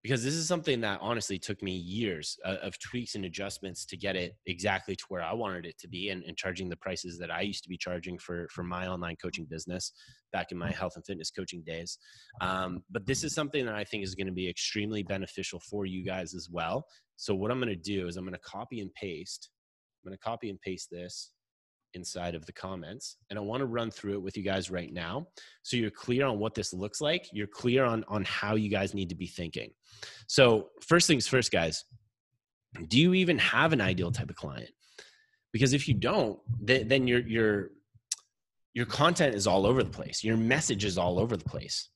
because 0.03 0.25
this 0.25 0.35
is 0.35 0.49
something 0.49 0.81
that 0.81 0.99
honestly 1.03 1.39
took 1.39 1.63
me 1.63 1.73
years 1.73 2.39
uh, 2.45 2.57
of 2.63 2.79
tweaks 2.79 3.15
and 3.15 3.27
adjustments 3.27 3.85
to 3.85 3.97
get 3.97 4.17
it 4.17 4.35
exactly 4.47 4.97
to 4.97 5.05
where 5.09 5.23
I 5.23 5.35
wanted 5.35 5.67
it 5.67 5.79
to 5.81 5.89
be 5.89 6.09
and, 6.09 6.25
and, 6.25 6.37
charging 6.37 6.69
the 6.71 6.77
prices 6.77 7.19
that 7.19 7.31
I 7.31 7.43
used 7.43 7.63
to 7.65 7.69
be 7.69 7.77
charging 7.77 8.19
for 8.19 8.49
for 8.51 8.63
my 8.63 8.87
online 8.87 9.17
coaching 9.21 9.47
business 9.49 9.93
back 10.33 10.53
in 10.53 10.59
my 10.59 10.71
health 10.71 10.93
and 10.97 11.05
fitness 11.05 11.31
coaching 11.31 11.63
days. 11.67 11.99
Um, 12.41 12.83
but 12.91 13.07
this 13.07 13.25
is 13.25 13.35
something 13.35 13.67
that 13.67 13.75
I 13.75 13.85
think 13.85 14.05
is 14.05 14.15
going 14.15 14.27
to 14.27 14.33
be 14.33 14.49
extremely 14.49 15.03
beneficial 15.03 15.61
for 15.61 15.85
you 15.85 16.05
guys 16.05 16.35
as 16.35 16.49
well. 16.51 16.87
So 17.17 17.35
what 17.35 17.51
I'm 17.51 17.59
going 17.59 17.69
to 17.69 17.77
do 17.77 18.07
is 18.07 18.17
I'm 18.17 18.25
going 18.25 18.33
to 18.33 18.41
copy 18.41 18.81
and 18.81 18.93
paste. 18.95 19.51
I'm 20.03 20.11
going 20.11 20.17
to 20.17 20.25
copy 20.25 20.49
and 20.49 20.61
paste 20.63 20.89
this 20.91 21.33
inside 21.95 22.35
of 22.35 22.47
the 22.47 22.53
comments 22.53 23.17
and 23.31 23.39
i 23.39 23.43
want 23.43 23.61
to 23.61 23.67
run 23.67 23.91
through 23.91 24.15
it 24.15 24.23
with 24.23 24.37
you 24.37 24.43
guys 24.43 24.71
right 24.71 24.93
now 24.93 25.27
so 25.63 25.77
you're 25.77 25.91
clear 25.91 26.27
on 26.27 26.39
what 26.39 26.55
this 26.55 26.73
looks 26.73 27.01
like 27.01 27.29
you're 27.33 27.47
clear 27.47 27.85
on 27.85 28.05
on 28.09 28.25
how 28.25 28.55
you 28.55 28.69
guys 28.69 28.95
need 28.95 29.09
to 29.09 29.15
be 29.15 29.27
thinking. 29.27 29.71
So 30.27 30.71
first 30.87 31.07
things 31.07 31.27
first 31.27 31.53
guys 31.53 31.85
do 32.89 33.01
you 33.01 33.15
even 33.15 33.37
have 33.39 33.73
an 33.73 33.81
ideal 33.81 34.13
type 34.13 34.31
of 34.31 34.37
client? 34.37 34.71
Because 35.53 35.73
if 35.73 35.89
you 35.89 35.95
don't 35.95 36.39
then, 36.61 36.89
then 36.89 37.07
your 37.07 37.21
your 37.21 37.71
your 38.75 38.87
content 38.87 39.35
is 39.35 39.47
all 39.47 39.67
over 39.67 39.83
the 39.83 39.91
place 39.91 40.23
your 40.23 40.37
message 40.37 40.85
is 40.85 40.99
all 40.99 41.19
over 41.19 41.37
the 41.37 41.45
place. 41.45 41.89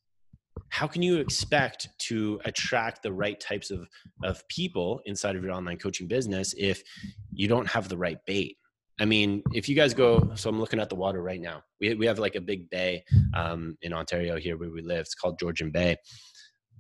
How 0.71 0.87
can 0.89 1.03
you 1.03 1.19
expect 1.19 1.89
to 2.09 2.41
attract 2.45 3.03
the 3.03 3.13
right 3.13 3.39
types 3.39 3.71
of 3.71 3.87
of 4.23 4.47
people 4.49 5.01
inside 5.07 5.37
of 5.37 5.43
your 5.45 5.53
online 5.53 5.79
coaching 5.79 6.09
business 6.09 6.55
if 6.59 6.83
you 7.33 7.49
don't 7.49 7.69
have 7.69 7.89
the 7.89 7.97
right 7.97 8.19
bait 8.27 8.57
I 9.01 9.05
mean, 9.05 9.43
if 9.53 9.69
you 9.69 9.75
guys 9.75 9.93
go, 9.93 10.31
so 10.37 10.49
I'm 10.49 10.61
looking 10.61 10.79
at 10.79 10.89
the 10.89 10.95
water 10.95 11.21
right 11.21 11.41
now. 11.41 11.63
We 11.81 11.95
we 11.95 12.07
have 12.07 12.19
like 12.19 12.37
a 12.37 12.41
big 12.41 12.71
bay 12.71 13.05
um, 13.35 13.77
in 13.83 13.93
Ontario 13.93 14.37
here 14.37 14.57
where 14.57 14.71
we 14.71 14.83
live. 14.83 15.01
It's 15.01 15.15
called 15.15 15.39
Georgian 15.39 15.71
Bay. 15.71 15.97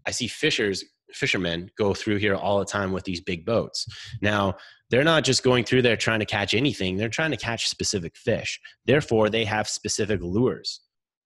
I 0.06 0.12
see 0.12 0.28
fishers, 0.28 0.84
fishermen 1.12 1.70
go 1.76 1.94
through 1.94 2.16
here 2.16 2.34
all 2.34 2.58
the 2.58 2.64
time 2.64 2.92
with 2.92 3.04
these 3.04 3.20
big 3.20 3.44
boats. 3.44 3.86
Now, 4.20 4.54
they're 4.90 5.04
not 5.04 5.24
just 5.24 5.42
going 5.42 5.64
through 5.64 5.82
there 5.82 5.96
trying 5.96 6.20
to 6.20 6.26
catch 6.26 6.54
anything. 6.54 6.96
They're 6.96 7.08
trying 7.08 7.30
to 7.32 7.36
catch 7.36 7.68
specific 7.68 8.16
fish. 8.16 8.60
Therefore, 8.86 9.28
they 9.28 9.44
have 9.44 9.68
specific 9.68 10.20
lures 10.22 10.80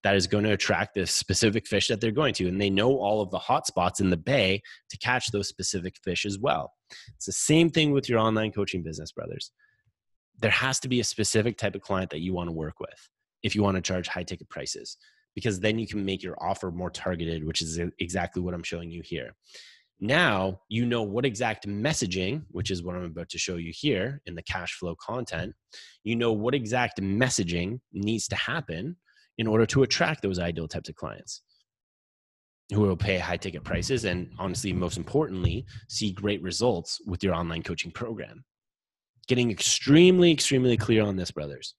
that 0.05 0.15
is 0.15 0.29
going 0.29 0.45
to 0.45 0.53
attract 0.53 0.95
the 0.95 1.07
specific 1.07 1.67
fish 1.67 1.89
that 1.89 2.01
they're 2.01 2.13
going 2.13 2.33
to. 2.35 2.47
And 2.47 2.61
they 2.61 2.71
know 2.71 2.97
all 2.99 3.21
of 3.21 3.31
the 3.31 3.39
hot 3.39 3.67
spots 3.67 4.01
in 4.01 4.11
the 4.11 4.17
bay 4.17 4.63
to 4.91 4.99
catch 4.99 5.33
those 5.33 5.49
specific 5.49 5.97
fish 6.05 6.25
as 6.25 6.39
well. 6.39 6.73
It's 7.17 7.27
the 7.27 7.33
same 7.33 7.69
thing 7.69 7.91
with 7.91 8.09
your 8.09 8.21
online 8.21 8.53
coaching 8.53 8.83
business, 8.83 9.13
brothers 9.13 9.51
there 10.39 10.51
has 10.51 10.79
to 10.81 10.89
be 10.89 11.01
a 11.01 11.05
specific 11.05 11.57
type 11.57 11.75
of 11.75 11.83
client 11.83 12.11
that 12.11 12.21
you 12.21 12.33
want 12.33 12.49
to 12.49 12.53
work 12.53 12.81
with 12.81 13.09
if 13.43 13.55
you 13.55 13.63
want 13.63 13.77
to 13.77 13.83
charge 13.83 14.09
high 14.09 14.23
ticket 14.23 14.49
prices 14.49 14.97
because 15.35 15.61
then 15.61 15.79
you 15.79 15.87
can 15.87 16.05
make 16.05 16.23
your 16.23 16.37
offer 16.43 16.71
more 16.71 16.91
targeted 16.91 17.45
which 17.45 17.63
is 17.63 17.81
exactly 17.99 18.43
what 18.43 18.55
i'm 18.55 18.63
showing 18.63 18.91
you 18.91 19.03
here. 19.05 19.35
Now 20.01 20.61
you 20.69 20.87
know 20.87 21.03
what 21.03 21.25
exact 21.25 21.67
messaging 21.67 22.45
which 22.51 22.71
is 22.71 22.85
what 22.85 22.95
i'm 22.95 23.05
about 23.05 23.29
to 23.31 23.39
show 23.39 23.57
you 23.57 23.73
here 23.75 24.21
in 24.27 24.37
the 24.37 24.43
cash 24.43 24.75
flow 24.75 24.95
content 24.95 25.55
you 26.05 26.15
know 26.15 26.33
what 26.33 26.55
exact 26.55 27.01
messaging 27.01 27.81
needs 27.93 28.29
to 28.29 28.37
happen 28.37 28.97
in 29.39 29.49
order 29.49 29.67
to 29.67 29.83
attract 29.83 30.23
those 30.23 30.39
ideal 30.39 30.69
types 30.69 30.89
of 30.89 30.95
clients 30.95 31.43
who 32.73 32.81
will 32.81 32.97
pay 32.97 33.19
high 33.19 33.37
ticket 33.37 33.65
prices 33.65 34.05
and 34.05 34.31
honestly 34.39 34.73
most 34.73 34.99
importantly 34.99 35.65
see 35.89 36.13
great 36.13 36.43
results 36.43 37.01
with 37.07 37.25
your 37.25 37.35
online 37.35 37.63
coaching 37.63 37.91
program 37.91 38.45
getting 39.29 39.51
extremely, 39.51 40.33
extremely 40.33 40.77
clear 40.77 41.03
on 41.03 41.17
this, 41.17 41.31
brothers, 41.31 41.75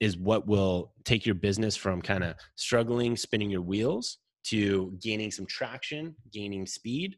is 0.00 0.16
what 0.16 0.46
will 0.46 0.92
take 1.04 1.26
your 1.26 1.34
business 1.34 1.76
from 1.76 2.02
kind 2.02 2.22
of 2.22 2.34
struggling, 2.56 3.16
spinning 3.16 3.50
your 3.50 3.62
wheels 3.62 4.18
to 4.44 4.96
gaining 5.00 5.30
some 5.30 5.46
traction, 5.46 6.14
gaining 6.32 6.66
speed, 6.66 7.16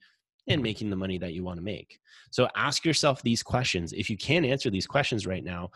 and 0.48 0.62
making 0.62 0.90
the 0.90 0.96
money 0.96 1.18
that 1.18 1.32
you 1.32 1.42
want 1.42 1.56
to 1.56 1.64
make. 1.64 1.98
So 2.30 2.48
ask 2.54 2.84
yourself 2.84 3.22
these 3.22 3.42
questions. 3.42 3.92
If 3.92 4.10
you 4.10 4.16
can't 4.16 4.44
answer 4.44 4.70
these 4.70 4.86
questions 4.86 5.26
right 5.26 5.42
now, 5.42 5.70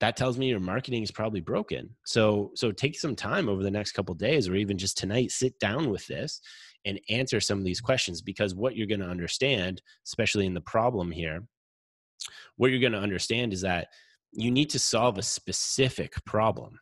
that 0.00 0.16
tells 0.16 0.38
me 0.38 0.48
your 0.48 0.60
marketing 0.60 1.02
is 1.02 1.10
probably 1.10 1.40
broken. 1.40 1.90
So 2.04 2.52
so 2.54 2.70
take 2.70 2.98
some 2.98 3.16
time 3.16 3.48
over 3.48 3.64
the 3.64 3.70
next 3.70 3.92
couple 3.92 4.14
days 4.14 4.48
or 4.48 4.54
even 4.54 4.78
just 4.78 4.96
tonight 4.96 5.32
sit 5.32 5.58
down 5.58 5.90
with 5.90 6.06
this 6.06 6.40
and 6.84 7.00
answer 7.10 7.40
some 7.40 7.58
of 7.58 7.64
these 7.64 7.80
questions 7.80 8.22
because 8.22 8.54
what 8.54 8.76
you're 8.76 8.86
going 8.86 9.00
to 9.00 9.06
understand, 9.06 9.82
especially 10.06 10.46
in 10.46 10.54
the 10.54 10.60
problem 10.60 11.10
here, 11.10 11.42
what 12.56 12.70
you're 12.70 12.80
going 12.80 12.92
to 12.92 12.98
understand 12.98 13.52
is 13.52 13.60
that 13.62 13.88
you 14.32 14.50
need 14.50 14.70
to 14.70 14.78
solve 14.78 15.18
a 15.18 15.22
specific 15.22 16.24
problem. 16.24 16.78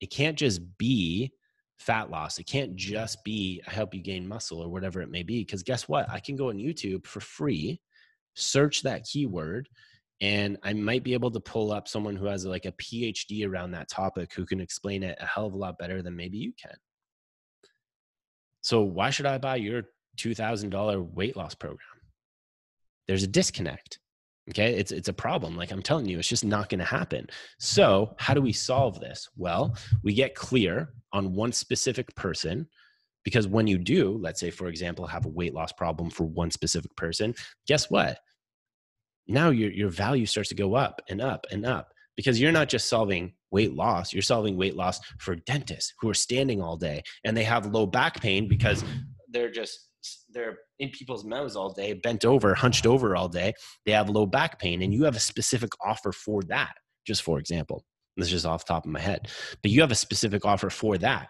It 0.00 0.10
can't 0.10 0.36
just 0.36 0.60
be 0.78 1.32
fat 1.78 2.10
loss. 2.10 2.38
It 2.38 2.44
can't 2.44 2.74
just 2.76 3.22
be 3.24 3.62
I 3.66 3.70
help 3.70 3.94
you 3.94 4.02
gain 4.02 4.26
muscle 4.26 4.60
or 4.60 4.68
whatever 4.68 5.00
it 5.02 5.10
may 5.10 5.22
be. 5.22 5.44
Because 5.44 5.62
guess 5.62 5.88
what? 5.88 6.08
I 6.08 6.20
can 6.20 6.36
go 6.36 6.48
on 6.48 6.56
YouTube 6.56 7.06
for 7.06 7.20
free, 7.20 7.80
search 8.34 8.82
that 8.82 9.04
keyword, 9.04 9.68
and 10.20 10.56
I 10.62 10.72
might 10.72 11.02
be 11.02 11.14
able 11.14 11.30
to 11.32 11.40
pull 11.40 11.72
up 11.72 11.88
someone 11.88 12.14
who 12.14 12.26
has 12.26 12.46
like 12.46 12.64
a 12.64 12.72
PhD 12.72 13.48
around 13.48 13.72
that 13.72 13.88
topic 13.88 14.32
who 14.32 14.46
can 14.46 14.60
explain 14.60 15.02
it 15.02 15.18
a 15.20 15.26
hell 15.26 15.46
of 15.46 15.54
a 15.54 15.58
lot 15.58 15.78
better 15.78 16.00
than 16.00 16.16
maybe 16.16 16.38
you 16.38 16.52
can. 16.60 16.76
So 18.60 18.82
why 18.82 19.10
should 19.10 19.26
I 19.26 19.38
buy 19.38 19.56
your 19.56 19.82
$2,000 20.18 21.14
weight 21.14 21.36
loss 21.36 21.54
program? 21.54 21.80
There's 23.08 23.24
a 23.24 23.28
disconnect. 23.28 23.98
Okay, 24.50 24.74
it's 24.74 24.90
it's 24.90 25.08
a 25.08 25.12
problem. 25.12 25.56
Like 25.56 25.70
I'm 25.70 25.82
telling 25.82 26.06
you, 26.06 26.18
it's 26.18 26.28
just 26.28 26.44
not 26.44 26.68
going 26.68 26.80
to 26.80 26.84
happen. 26.84 27.28
So, 27.58 28.16
how 28.18 28.34
do 28.34 28.40
we 28.40 28.52
solve 28.52 28.98
this? 28.98 29.28
Well, 29.36 29.76
we 30.02 30.14
get 30.14 30.34
clear 30.34 30.92
on 31.12 31.34
one 31.34 31.52
specific 31.52 32.12
person 32.16 32.68
because 33.24 33.46
when 33.46 33.68
you 33.68 33.78
do, 33.78 34.18
let's 34.20 34.40
say 34.40 34.50
for 34.50 34.66
example, 34.66 35.06
have 35.06 35.26
a 35.26 35.30
weight 35.30 35.54
loss 35.54 35.72
problem 35.72 36.10
for 36.10 36.24
one 36.24 36.50
specific 36.50 36.94
person, 36.96 37.34
guess 37.68 37.88
what? 37.88 38.18
Now 39.28 39.50
your 39.50 39.70
your 39.70 39.90
value 39.90 40.26
starts 40.26 40.48
to 40.48 40.56
go 40.56 40.74
up 40.74 41.00
and 41.08 41.20
up 41.20 41.46
and 41.52 41.64
up 41.64 41.92
because 42.16 42.40
you're 42.40 42.50
not 42.50 42.68
just 42.68 42.88
solving 42.88 43.34
weight 43.52 43.74
loss, 43.74 44.12
you're 44.12 44.22
solving 44.22 44.56
weight 44.56 44.74
loss 44.74 44.98
for 45.18 45.36
dentists 45.36 45.94
who 46.00 46.10
are 46.10 46.14
standing 46.14 46.60
all 46.60 46.76
day 46.76 47.02
and 47.24 47.36
they 47.36 47.44
have 47.44 47.66
low 47.66 47.86
back 47.86 48.20
pain 48.20 48.48
because 48.48 48.84
they're 49.30 49.52
just 49.52 49.88
they're 50.30 50.58
in 50.82 50.90
people's 50.90 51.24
mouths 51.24 51.54
all 51.54 51.70
day, 51.70 51.92
bent 51.92 52.24
over, 52.24 52.54
hunched 52.54 52.86
over 52.86 53.14
all 53.14 53.28
day. 53.28 53.54
They 53.86 53.92
have 53.92 54.10
low 54.10 54.26
back 54.26 54.58
pain, 54.58 54.82
and 54.82 54.92
you 54.92 55.04
have 55.04 55.14
a 55.14 55.20
specific 55.20 55.70
offer 55.80 56.10
for 56.12 56.42
that. 56.44 56.74
Just 57.06 57.22
for 57.22 57.38
example, 57.38 57.84
this 58.16 58.26
is 58.26 58.32
just 58.32 58.46
off 58.46 58.64
top 58.64 58.84
of 58.84 58.90
my 58.90 59.00
head, 59.00 59.28
but 59.62 59.70
you 59.70 59.80
have 59.80 59.92
a 59.92 59.96
specific 59.96 60.44
offer 60.44 60.70
for 60.70 60.98
that. 60.98 61.28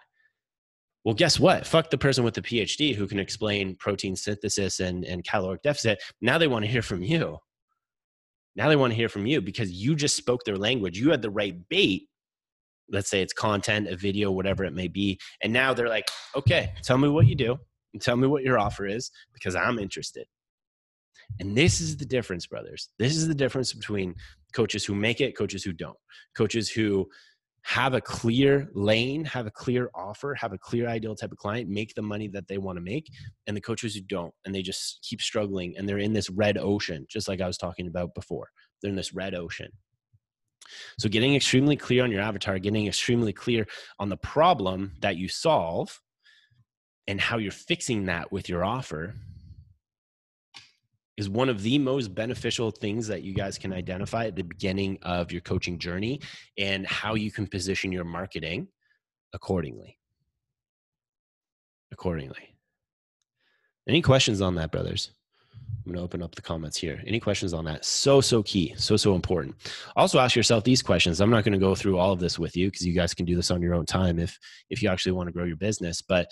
Well, 1.05 1.13
guess 1.13 1.39
what? 1.39 1.67
Fuck 1.67 1.91
the 1.91 1.97
person 1.97 2.23
with 2.23 2.33
the 2.33 2.41
PhD 2.41 2.95
who 2.95 3.07
can 3.07 3.19
explain 3.19 3.75
protein 3.75 4.15
synthesis 4.15 4.79
and, 4.79 5.05
and 5.05 5.23
caloric 5.23 5.61
deficit. 5.61 6.01
Now 6.21 6.37
they 6.37 6.47
want 6.47 6.65
to 6.65 6.71
hear 6.71 6.81
from 6.81 7.03
you. 7.03 7.37
Now 8.55 8.69
they 8.69 8.75
want 8.75 8.91
to 8.91 8.97
hear 8.97 9.09
from 9.09 9.27
you 9.27 9.41
because 9.41 9.71
you 9.71 9.95
just 9.95 10.15
spoke 10.15 10.43
their 10.45 10.57
language. 10.57 10.97
You 10.97 11.11
had 11.11 11.21
the 11.21 11.29
right 11.29 11.55
bait. 11.69 12.07
Let's 12.89 13.09
say 13.09 13.21
it's 13.21 13.33
content, 13.33 13.87
a 13.87 13.97
video, 13.97 14.31
whatever 14.31 14.63
it 14.63 14.73
may 14.73 14.87
be. 14.87 15.19
And 15.41 15.51
now 15.53 15.73
they're 15.73 15.89
like, 15.89 16.09
okay, 16.35 16.73
tell 16.83 16.97
me 16.97 17.09
what 17.09 17.27
you 17.27 17.35
do 17.35 17.59
and 17.93 18.01
tell 18.01 18.17
me 18.17 18.27
what 18.27 18.43
your 18.43 18.59
offer 18.59 18.85
is 18.85 19.11
because 19.33 19.55
I'm 19.55 19.79
interested. 19.79 20.25
And 21.39 21.55
this 21.57 21.81
is 21.81 21.97
the 21.97 22.05
difference, 22.05 22.45
brothers. 22.47 22.89
This 22.99 23.15
is 23.15 23.27
the 23.27 23.35
difference 23.35 23.73
between 23.73 24.15
coaches 24.53 24.85
who 24.85 24.93
make 24.93 25.21
it, 25.21 25.37
coaches 25.37 25.63
who 25.63 25.73
don't, 25.73 25.97
coaches 26.35 26.69
who 26.69 27.07
have 27.63 27.93
a 27.93 28.01
clear 28.01 28.69
lane, 28.73 29.23
have 29.23 29.47
a 29.47 29.51
clear 29.51 29.89
offer, 29.95 30.35
have 30.35 30.51
a 30.51 30.57
clear 30.57 30.87
ideal 30.87 31.15
type 31.15 31.31
of 31.31 31.37
client, 31.37 31.69
make 31.69 31.95
the 31.95 32.01
money 32.01 32.27
that 32.27 32.47
they 32.47 32.57
want 32.57 32.77
to 32.77 32.81
make, 32.81 33.09
and 33.47 33.55
the 33.55 33.61
coaches 33.61 33.95
who 33.95 34.01
don't, 34.01 34.33
and 34.45 34.53
they 34.53 34.61
just 34.61 34.99
keep 35.01 35.21
struggling 35.21 35.73
and 35.77 35.87
they're 35.87 35.97
in 35.97 36.13
this 36.13 36.29
red 36.29 36.57
ocean, 36.57 37.05
just 37.09 37.27
like 37.27 37.39
I 37.39 37.47
was 37.47 37.57
talking 37.57 37.87
about 37.87 38.13
before. 38.13 38.49
They're 38.81 38.89
in 38.89 38.97
this 38.97 39.13
red 39.13 39.33
ocean. 39.33 39.71
So, 40.97 41.09
getting 41.09 41.35
extremely 41.35 41.75
clear 41.75 42.03
on 42.03 42.11
your 42.11 42.21
avatar, 42.21 42.57
getting 42.59 42.87
extremely 42.87 43.33
clear 43.33 43.65
on 43.99 44.09
the 44.09 44.17
problem 44.17 44.93
that 45.01 45.17
you 45.17 45.27
solve 45.27 45.99
and 47.07 47.19
how 47.19 47.37
you're 47.37 47.51
fixing 47.51 48.05
that 48.05 48.31
with 48.31 48.49
your 48.49 48.63
offer 48.63 49.15
is 51.17 51.29
one 51.29 51.49
of 51.49 51.61
the 51.61 51.77
most 51.77 52.15
beneficial 52.15 52.71
things 52.71 53.07
that 53.07 53.21
you 53.21 53.33
guys 53.33 53.57
can 53.57 53.71
identify 53.71 54.25
at 54.25 54.35
the 54.35 54.43
beginning 54.43 54.97
of 55.03 55.31
your 55.31 55.41
coaching 55.41 55.77
journey 55.77 56.19
and 56.57 56.87
how 56.87 57.13
you 57.13 57.29
can 57.29 57.45
position 57.45 57.91
your 57.91 58.03
marketing 58.03 58.67
accordingly. 59.33 59.97
Accordingly. 61.91 62.55
Any 63.87 64.01
questions 64.01 64.41
on 64.41 64.55
that, 64.55 64.71
brothers? 64.71 65.11
I'm 65.85 65.91
going 65.91 65.97
to 65.97 66.03
open 66.03 66.23
up 66.23 66.33
the 66.33 66.41
comments 66.41 66.77
here. 66.77 67.03
Any 67.05 67.19
questions 67.19 67.53
on 67.53 67.65
that? 67.65 67.83
So, 67.83 68.21
so 68.21 68.41
key. 68.41 68.73
So, 68.77 68.95
so 68.95 69.15
important. 69.15 69.55
Also 69.97 70.17
ask 70.17 70.35
yourself 70.35 70.63
these 70.63 70.81
questions. 70.81 71.19
I'm 71.19 71.29
not 71.29 71.43
going 71.43 71.53
to 71.53 71.59
go 71.59 71.75
through 71.75 71.97
all 71.97 72.13
of 72.13 72.19
this 72.19 72.39
with 72.39 72.55
you 72.55 72.71
because 72.71 72.87
you 72.87 72.93
guys 72.93 73.13
can 73.13 73.25
do 73.25 73.35
this 73.35 73.51
on 73.51 73.61
your 73.61 73.75
own 73.75 73.85
time 73.85 74.17
if, 74.17 74.39
if 74.69 74.81
you 74.81 74.89
actually 74.89 75.11
want 75.11 75.27
to 75.27 75.33
grow 75.33 75.43
your 75.43 75.57
business. 75.57 76.01
But 76.01 76.31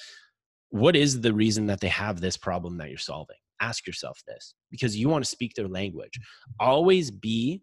what 0.72 0.96
is 0.96 1.22
the 1.22 1.34
reason 1.34 1.68
that 1.68 1.80
they 1.80 1.90
have 1.90 2.20
this 2.20 2.36
problem 2.36 2.78
that 2.78 2.90
you're 2.90 2.98
solving? 2.98 3.38
ask 3.62 3.88
yourself 3.88 4.20
this 4.28 4.56
because 4.70 4.98
you 4.98 5.08
want 5.08 5.24
to 5.24 5.30
speak 5.30 5.54
their 5.54 5.68
language. 5.68 6.20
Always 6.60 7.12
be, 7.12 7.62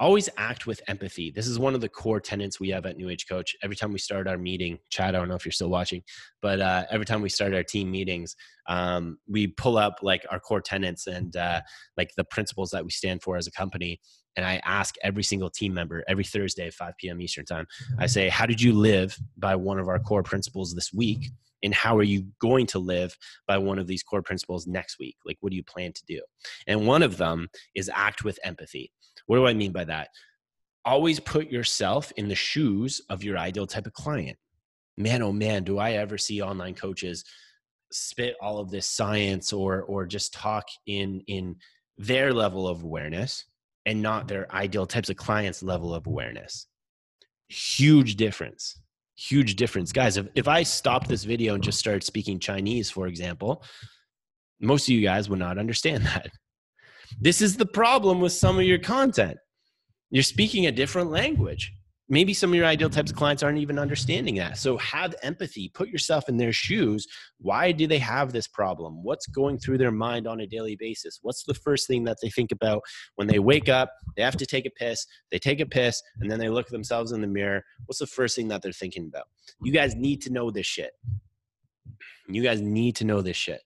always 0.00 0.28
act 0.36 0.66
with 0.66 0.82
empathy. 0.88 1.30
This 1.30 1.46
is 1.46 1.58
one 1.58 1.74
of 1.74 1.80
the 1.80 1.88
core 1.88 2.18
tenets 2.18 2.58
we 2.58 2.70
have 2.70 2.86
at 2.86 2.96
New 2.96 3.10
Age 3.10 3.26
Coach. 3.28 3.54
Every 3.62 3.76
time 3.76 3.92
we 3.92 3.98
start 3.98 4.26
our 4.26 4.38
meeting, 4.38 4.78
Chad, 4.90 5.14
I 5.14 5.18
don't 5.18 5.28
know 5.28 5.36
if 5.36 5.44
you're 5.44 5.52
still 5.52 5.70
watching, 5.70 6.02
but 6.42 6.60
uh, 6.60 6.84
every 6.90 7.06
time 7.06 7.22
we 7.22 7.28
start 7.28 7.54
our 7.54 7.62
team 7.62 7.90
meetings, 7.90 8.34
um, 8.66 9.18
we 9.28 9.46
pull 9.46 9.76
up 9.76 9.98
like 10.02 10.26
our 10.30 10.40
core 10.40 10.62
tenets 10.62 11.06
and 11.06 11.36
uh, 11.36 11.60
like 11.96 12.10
the 12.16 12.24
principles 12.24 12.70
that 12.70 12.84
we 12.84 12.90
stand 12.90 13.22
for 13.22 13.36
as 13.36 13.46
a 13.46 13.52
company. 13.52 14.00
And 14.36 14.44
I 14.44 14.60
ask 14.64 14.96
every 15.04 15.22
single 15.22 15.48
team 15.48 15.74
member 15.74 16.02
every 16.08 16.24
Thursday, 16.24 16.68
5 16.68 16.94
p.m. 16.98 17.20
Eastern 17.20 17.44
time, 17.44 17.66
I 18.00 18.06
say, 18.06 18.28
How 18.28 18.46
did 18.46 18.60
you 18.60 18.72
live 18.72 19.16
by 19.36 19.54
one 19.54 19.78
of 19.78 19.86
our 19.86 20.00
core 20.00 20.24
principles 20.24 20.74
this 20.74 20.92
week? 20.92 21.30
And 21.64 21.74
how 21.74 21.96
are 21.96 22.04
you 22.04 22.26
going 22.38 22.66
to 22.66 22.78
live 22.78 23.16
by 23.48 23.58
one 23.58 23.78
of 23.78 23.86
these 23.86 24.02
core 24.02 24.22
principles 24.22 24.66
next 24.66 24.98
week? 24.98 25.16
Like 25.24 25.38
what 25.40 25.50
do 25.50 25.56
you 25.56 25.64
plan 25.64 25.92
to 25.92 26.04
do? 26.06 26.20
And 26.66 26.86
one 26.86 27.02
of 27.02 27.16
them 27.16 27.48
is 27.74 27.90
act 27.92 28.22
with 28.22 28.38
empathy. 28.44 28.92
What 29.26 29.36
do 29.36 29.46
i 29.46 29.54
mean 29.54 29.72
by 29.72 29.84
that? 29.84 30.08
Always 30.84 31.18
put 31.18 31.50
yourself 31.50 32.12
in 32.16 32.28
the 32.28 32.34
shoes 32.34 33.00
of 33.08 33.24
your 33.24 33.38
ideal 33.38 33.66
type 33.66 33.86
of 33.86 33.94
client. 33.94 34.38
Man 34.96 35.22
oh 35.22 35.32
man 35.32 35.64
do 35.64 35.78
i 35.78 35.92
ever 35.92 36.18
see 36.18 36.40
online 36.40 36.74
coaches 36.74 37.24
spit 37.90 38.36
all 38.40 38.58
of 38.58 38.70
this 38.70 38.86
science 38.86 39.52
or 39.52 39.82
or 39.82 40.06
just 40.06 40.34
talk 40.34 40.64
in 40.86 41.20
in 41.26 41.56
their 41.96 42.32
level 42.32 42.68
of 42.68 42.82
awareness 42.82 43.44
and 43.86 44.02
not 44.02 44.28
their 44.28 44.52
ideal 44.52 44.86
types 44.86 45.10
of 45.10 45.16
clients 45.16 45.62
level 45.62 45.94
of 45.94 46.06
awareness? 46.06 46.66
Huge 47.48 48.16
difference 48.16 48.76
huge 49.16 49.56
difference. 49.56 49.92
Guys 49.92 50.16
if, 50.16 50.26
if 50.34 50.48
i 50.48 50.62
stopped 50.62 51.08
this 51.08 51.24
video 51.24 51.54
and 51.54 51.62
just 51.62 51.78
started 51.78 52.02
speaking 52.02 52.38
chinese 52.38 52.90
for 52.90 53.06
example 53.06 53.62
most 54.60 54.88
of 54.88 54.94
you 54.94 55.02
guys 55.02 55.28
would 55.28 55.38
not 55.38 55.58
understand 55.58 56.04
that. 56.06 56.30
This 57.20 57.40
is 57.40 57.56
the 57.56 57.66
problem 57.66 58.20
with 58.20 58.32
some 58.32 58.58
of 58.58 58.64
your 58.64 58.78
content. 58.78 59.36
You're 60.10 60.22
speaking 60.22 60.66
a 60.66 60.72
different 60.72 61.10
language 61.10 61.72
maybe 62.08 62.34
some 62.34 62.50
of 62.50 62.56
your 62.56 62.66
ideal 62.66 62.90
types 62.90 63.10
of 63.10 63.16
clients 63.16 63.42
aren't 63.42 63.58
even 63.58 63.78
understanding 63.78 64.34
that. 64.36 64.58
So 64.58 64.76
have 64.78 65.14
empathy, 65.22 65.70
put 65.74 65.88
yourself 65.88 66.28
in 66.28 66.36
their 66.36 66.52
shoes. 66.52 67.06
Why 67.38 67.72
do 67.72 67.86
they 67.86 67.98
have 67.98 68.32
this 68.32 68.46
problem? 68.46 69.02
What's 69.02 69.26
going 69.26 69.58
through 69.58 69.78
their 69.78 69.90
mind 69.90 70.26
on 70.26 70.40
a 70.40 70.46
daily 70.46 70.76
basis? 70.76 71.20
What's 71.22 71.44
the 71.44 71.54
first 71.54 71.86
thing 71.86 72.04
that 72.04 72.18
they 72.22 72.30
think 72.30 72.52
about 72.52 72.82
when 73.16 73.26
they 73.26 73.38
wake 73.38 73.68
up? 73.68 73.90
They 74.16 74.22
have 74.22 74.36
to 74.36 74.46
take 74.46 74.66
a 74.66 74.70
piss, 74.70 75.06
they 75.30 75.38
take 75.38 75.60
a 75.60 75.66
piss, 75.66 76.02
and 76.20 76.30
then 76.30 76.38
they 76.38 76.48
look 76.50 76.68
themselves 76.68 77.12
in 77.12 77.20
the 77.20 77.26
mirror. 77.26 77.62
What's 77.86 78.00
the 78.00 78.06
first 78.06 78.36
thing 78.36 78.48
that 78.48 78.62
they're 78.62 78.72
thinking 78.72 79.06
about? 79.06 79.28
You 79.62 79.72
guys 79.72 79.94
need 79.94 80.20
to 80.22 80.32
know 80.32 80.50
this 80.50 80.66
shit. 80.66 80.92
You 82.28 82.42
guys 82.42 82.60
need 82.60 82.96
to 82.96 83.04
know 83.04 83.22
this 83.22 83.36
shit 83.36 83.62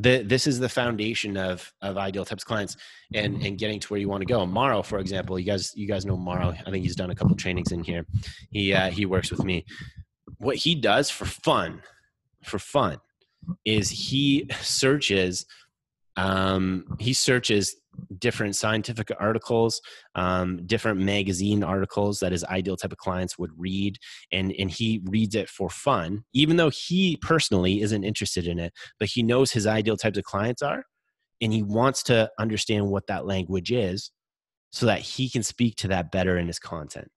the, 0.00 0.22
this 0.22 0.46
is 0.46 0.58
the 0.58 0.68
foundation 0.68 1.36
of 1.36 1.72
of 1.82 1.96
ideal 1.96 2.24
types 2.24 2.44
clients 2.44 2.76
and 3.14 3.42
and 3.42 3.58
getting 3.58 3.80
to 3.80 3.88
where 3.88 4.00
you 4.00 4.08
want 4.08 4.20
to 4.20 4.26
go. 4.26 4.46
Mauro, 4.46 4.82
for 4.82 4.98
example, 4.98 5.38
you 5.38 5.46
guys 5.46 5.72
you 5.76 5.88
guys 5.88 6.06
know 6.06 6.16
Mauro. 6.16 6.50
I 6.50 6.70
think 6.70 6.84
he's 6.84 6.96
done 6.96 7.10
a 7.10 7.14
couple 7.14 7.34
trainings 7.36 7.72
in 7.72 7.82
here. 7.82 8.06
He 8.50 8.72
uh, 8.72 8.90
he 8.90 9.06
works 9.06 9.30
with 9.30 9.44
me. 9.44 9.64
What 10.38 10.56
he 10.56 10.74
does 10.74 11.10
for 11.10 11.24
fun, 11.24 11.82
for 12.44 12.58
fun, 12.58 12.98
is 13.64 13.90
he 13.90 14.48
searches 14.60 15.46
um, 16.16 16.96
he 16.98 17.12
searches 17.12 17.76
different 18.18 18.56
scientific 18.56 19.10
articles, 19.18 19.80
um, 20.14 20.66
different 20.66 21.00
magazine 21.00 21.62
articles 21.62 22.20
that 22.20 22.32
his 22.32 22.44
ideal 22.44 22.76
type 22.76 22.92
of 22.92 22.98
clients 22.98 23.38
would 23.38 23.50
read, 23.56 23.96
and 24.32 24.52
and 24.58 24.70
he 24.70 25.00
reads 25.04 25.34
it 25.34 25.48
for 25.48 25.70
fun, 25.70 26.24
even 26.32 26.56
though 26.56 26.70
he 26.70 27.16
personally 27.20 27.80
isn't 27.82 28.04
interested 28.04 28.46
in 28.46 28.58
it, 28.58 28.72
but 28.98 29.08
he 29.08 29.22
knows 29.22 29.52
his 29.52 29.66
ideal 29.66 29.96
types 29.96 30.18
of 30.18 30.24
clients 30.24 30.62
are, 30.62 30.84
and 31.40 31.52
he 31.52 31.62
wants 31.62 32.02
to 32.04 32.30
understand 32.38 32.88
what 32.88 33.06
that 33.06 33.26
language 33.26 33.72
is, 33.72 34.10
so 34.70 34.86
that 34.86 35.00
he 35.00 35.28
can 35.28 35.42
speak 35.42 35.76
to 35.76 35.88
that 35.88 36.10
better 36.10 36.38
in 36.38 36.46
his 36.46 36.58
content. 36.58 37.08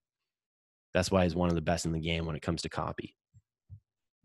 That's 0.94 1.10
why 1.10 1.24
he's 1.24 1.34
one 1.34 1.48
of 1.48 1.54
the 1.54 1.62
best 1.62 1.86
in 1.86 1.92
the 1.92 2.00
game 2.00 2.26
when 2.26 2.36
it 2.36 2.42
comes 2.42 2.62
to 2.62 2.68
copy. 2.68 3.14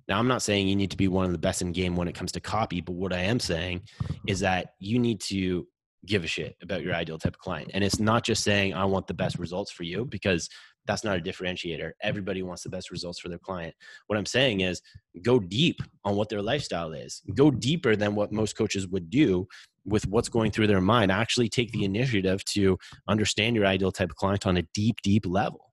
Now, 0.08 0.20
I'm 0.20 0.28
not 0.28 0.42
saying 0.42 0.68
you 0.68 0.76
need 0.76 0.92
to 0.92 0.98
be 0.98 1.10
one 1.10 1.26
of 1.26 1.34
the 1.34 1.38
best 1.38 1.62
in 1.62 1.74
game 1.74 1.96
when 1.96 2.08
it 2.08 2.16
comes 2.16 2.32
to 2.34 2.40
copy, 2.40 2.80
but 2.80 2.94
what 2.94 3.12
I 3.12 3.20
am 3.20 3.40
saying 3.40 3.82
is 4.26 4.40
that 4.40 4.70
you 4.80 5.00
need 5.00 5.20
to 5.22 5.68
give 6.06 6.24
a 6.24 6.28
shit 6.28 6.56
about 6.62 6.84
your 6.84 6.94
ideal 6.94 7.18
type 7.18 7.36
of 7.36 7.40
client. 7.40 7.72
And 7.74 7.84
it's 7.84 8.00
not 8.00 8.24
just 8.24 8.44
saying, 8.44 8.74
I 8.74 8.86
want 8.86 9.08
the 9.08 9.14
best 9.14 9.40
results 9.40 9.72
for 9.72 9.84
you, 9.84 10.06
because 10.06 10.50
that's 10.86 11.04
not 11.04 11.18
a 11.18 11.22
differentiator. 11.22 11.92
Everybody 12.02 12.44
wants 12.44 12.64
the 12.64 12.70
best 12.70 12.92
results 12.92 13.20
for 13.20 13.30
their 13.30 13.40
client. 13.40 13.76
What 14.08 14.18
I'm 14.18 14.26
saying 14.26 14.62
is 14.62 14.82
go 15.22 15.40
deep 15.40 15.80
on 16.06 16.16
what 16.16 16.30
their 16.30 16.42
lifestyle 16.42 16.94
is, 16.94 17.22
go 17.36 17.52
deeper 17.52 17.96
than 17.96 18.16
what 18.16 18.32
most 18.32 18.58
coaches 18.58 18.88
would 18.88 19.10
do 19.10 19.48
with 19.86 20.08
what's 20.08 20.30
going 20.30 20.52
through 20.52 20.68
their 20.68 20.82
mind. 20.82 21.12
Actually, 21.12 21.50
take 21.50 21.72
the 21.72 21.84
initiative 21.84 22.44
to 22.46 22.78
understand 23.08 23.56
your 23.56 23.66
ideal 23.66 23.92
type 23.92 24.12
of 24.12 24.16
client 24.16 24.46
on 24.46 24.58
a 24.58 24.64
deep, 24.74 24.98
deep 25.04 25.26
level 25.26 25.68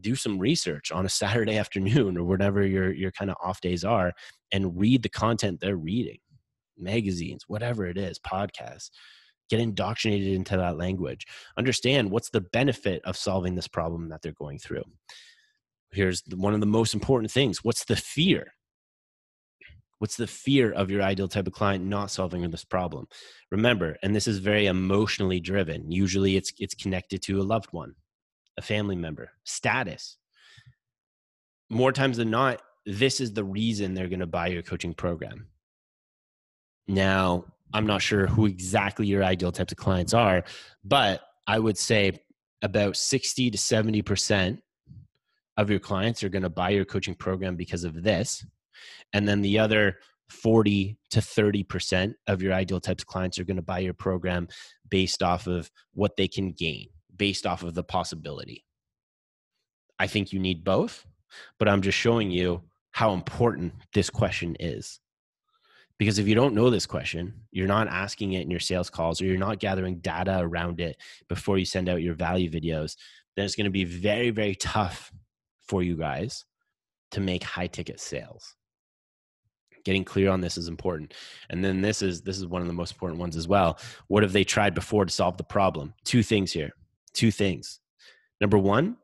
do 0.00 0.16
some 0.16 0.38
research 0.38 0.90
on 0.90 1.06
a 1.06 1.08
Saturday 1.08 1.56
afternoon 1.58 2.16
or 2.16 2.24
whatever 2.24 2.66
your 2.66 2.92
your 2.92 3.12
kind 3.12 3.30
of 3.30 3.36
off 3.42 3.60
days 3.60 3.84
are 3.84 4.12
and 4.52 4.78
read 4.78 5.02
the 5.02 5.08
content 5.08 5.60
they're 5.60 5.76
reading 5.76 6.18
magazines 6.76 7.44
whatever 7.46 7.86
it 7.86 7.96
is 7.96 8.18
podcasts 8.18 8.90
get 9.48 9.60
indoctrinated 9.60 10.34
into 10.34 10.56
that 10.56 10.78
language. 10.78 11.26
Understand 11.56 12.10
what's 12.10 12.30
the 12.30 12.40
benefit 12.40 13.02
of 13.04 13.16
solving 13.16 13.54
this 13.54 13.68
problem 13.68 14.08
that 14.08 14.22
they're 14.22 14.32
going 14.32 14.58
through. 14.58 14.84
Here's 15.92 16.22
one 16.34 16.54
of 16.54 16.60
the 16.60 16.66
most 16.66 16.94
important 16.94 17.30
things. 17.30 17.62
What's 17.62 17.84
the 17.84 17.96
fear? 17.96 18.54
What's 19.98 20.16
the 20.16 20.26
fear 20.26 20.72
of 20.72 20.90
your 20.90 21.02
ideal 21.02 21.28
type 21.28 21.46
of 21.46 21.52
client 21.52 21.84
not 21.84 22.10
solving 22.10 22.50
this 22.50 22.64
problem? 22.64 23.06
Remember 23.50 23.96
and 24.02 24.14
this 24.14 24.26
is 24.26 24.38
very 24.38 24.66
emotionally 24.66 25.40
driven. 25.40 25.90
Usually 25.90 26.36
it's 26.36 26.52
it's 26.58 26.74
connected 26.74 27.22
to 27.22 27.40
a 27.40 27.44
loved 27.44 27.72
one 27.72 27.94
a 28.56 28.62
family 28.62 28.96
member, 28.96 29.30
status. 29.44 30.16
More 31.70 31.92
times 31.92 32.16
than 32.18 32.30
not, 32.30 32.62
this 32.86 33.20
is 33.20 33.32
the 33.32 33.44
reason 33.44 33.94
they're 33.94 34.08
going 34.08 34.20
to 34.20 34.26
buy 34.26 34.48
your 34.48 34.62
coaching 34.62 34.94
program. 34.94 35.48
Now, 36.86 37.46
I'm 37.74 37.86
not 37.86 38.00
sure 38.00 38.28
who 38.28 38.46
exactly 38.46 39.06
your 39.06 39.24
ideal 39.24 39.52
types 39.52 39.72
of 39.72 39.78
clients 39.78 40.14
are, 40.14 40.44
but 40.84 41.20
I 41.46 41.58
would 41.58 41.76
say 41.76 42.20
about 42.62 42.96
60 42.96 43.50
to 43.50 43.58
70% 43.58 44.58
of 45.56 45.70
your 45.70 45.80
clients 45.80 46.22
are 46.22 46.28
going 46.28 46.44
to 46.44 46.48
buy 46.48 46.70
your 46.70 46.84
coaching 46.84 47.16
program 47.16 47.56
because 47.56 47.84
of 47.84 48.02
this. 48.02 48.46
And 49.12 49.28
then 49.28 49.42
the 49.42 49.58
other 49.58 49.98
40 50.30 50.96
to 51.10 51.20
30% 51.20 52.14
of 52.28 52.42
your 52.42 52.52
ideal 52.52 52.80
types 52.80 53.02
of 53.02 53.08
clients 53.08 53.38
are 53.38 53.44
going 53.44 53.56
to 53.56 53.62
buy 53.62 53.80
your 53.80 53.92
program 53.92 54.48
based 54.88 55.22
off 55.22 55.46
of 55.46 55.70
what 55.92 56.16
they 56.16 56.28
can 56.28 56.52
gain, 56.52 56.88
based 57.14 57.44
off 57.44 57.62
of 57.62 57.74
the 57.74 57.84
possibility. 57.84 58.64
I 59.98 60.06
think 60.06 60.32
you 60.32 60.38
need 60.38 60.64
both, 60.64 61.04
but 61.58 61.68
I'm 61.68 61.82
just 61.82 61.98
showing 61.98 62.30
you 62.30 62.62
how 62.92 63.12
important 63.12 63.74
this 63.92 64.10
question 64.10 64.56
is. 64.60 65.00
Because 65.98 66.18
if 66.18 66.26
you 66.26 66.34
don't 66.34 66.54
know 66.54 66.70
this 66.70 66.86
question, 66.86 67.34
you're 67.52 67.68
not 67.68 67.88
asking 67.88 68.32
it 68.32 68.42
in 68.42 68.50
your 68.50 68.60
sales 68.60 68.90
calls 68.90 69.20
or 69.20 69.26
you're 69.26 69.38
not 69.38 69.60
gathering 69.60 69.98
data 69.98 70.38
around 70.40 70.80
it 70.80 70.96
before 71.28 71.56
you 71.56 71.64
send 71.64 71.88
out 71.88 72.02
your 72.02 72.14
value 72.14 72.50
videos, 72.50 72.96
then 73.36 73.44
it's 73.44 73.54
going 73.54 73.66
to 73.66 73.70
be 73.70 73.84
very, 73.84 74.30
very 74.30 74.54
tough 74.54 75.12
for 75.68 75.82
you 75.82 75.96
guys 75.96 76.44
to 77.12 77.20
make 77.20 77.44
high 77.44 77.68
ticket 77.68 78.00
sales. 78.00 78.56
Getting 79.84 80.04
clear 80.04 80.30
on 80.30 80.40
this 80.40 80.56
is 80.56 80.66
important. 80.66 81.14
And 81.50 81.64
then 81.64 81.80
this 81.80 82.02
is 82.02 82.22
this 82.22 82.38
is 82.38 82.46
one 82.46 82.62
of 82.62 82.66
the 82.66 82.72
most 82.72 82.92
important 82.92 83.20
ones 83.20 83.36
as 83.36 83.46
well. 83.46 83.78
What 84.08 84.22
have 84.22 84.32
they 84.32 84.44
tried 84.44 84.74
before 84.74 85.04
to 85.04 85.12
solve 85.12 85.36
the 85.36 85.44
problem? 85.44 85.94
Two 86.04 86.22
things 86.22 86.52
here. 86.52 86.72
Two 87.12 87.30
things. 87.30 87.80
Number 88.40 88.58
one 88.58 88.96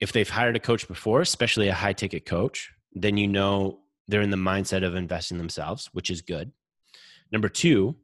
if 0.00 0.12
they've 0.12 0.28
hired 0.28 0.56
a 0.56 0.60
coach 0.60 0.86
before 0.88 1.20
especially 1.20 1.68
a 1.68 1.74
high 1.74 1.92
ticket 1.92 2.26
coach 2.26 2.70
then 2.92 3.16
you 3.16 3.28
know 3.28 3.80
they're 4.08 4.22
in 4.22 4.30
the 4.30 4.36
mindset 4.36 4.84
of 4.84 4.94
investing 4.94 5.38
themselves 5.38 5.90
which 5.92 6.10
is 6.10 6.22
good 6.22 6.52
number 7.32 7.48
two 7.48 7.96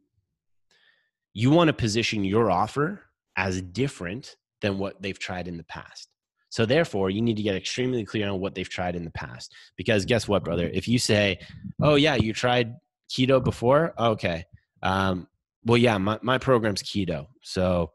you 1.35 1.51
want 1.51 1.69
to 1.69 1.73
position 1.73 2.25
your 2.25 2.51
offer 2.51 3.03
as 3.37 3.63
different 3.63 4.37
than 4.61 4.79
what 4.79 5.01
they've 5.01 5.19
tried 5.19 5.49
in 5.49 5.57
the 5.57 5.65
past 5.65 6.09
so 6.53 6.67
therefore, 6.67 7.09
you 7.09 7.23
need 7.23 7.39
to 7.39 7.43
get 7.43 7.57
extremely 7.57 8.05
clear 8.05 8.29
on 8.29 8.39
what 8.39 8.55
they've 8.55 8.69
tried 8.69 8.95
in 8.95 9.07
the 9.07 9.11
past. 9.11 9.55
Because 9.75 10.05
guess 10.05 10.29
what, 10.29 10.45
brother? 10.45 10.71
If 10.71 10.87
you 10.87 10.99
say, 10.99 11.39
"Oh 11.81 11.95
yeah, 11.95 12.15
you 12.17 12.35
tried 12.35 12.75
keto 13.11 13.43
before," 13.43 13.95
okay. 13.99 14.45
Um, 14.83 15.29
well, 15.65 15.79
yeah, 15.79 15.97
my 15.97 16.19
my 16.21 16.37
program's 16.37 16.83
keto, 16.83 17.29
so 17.43 17.93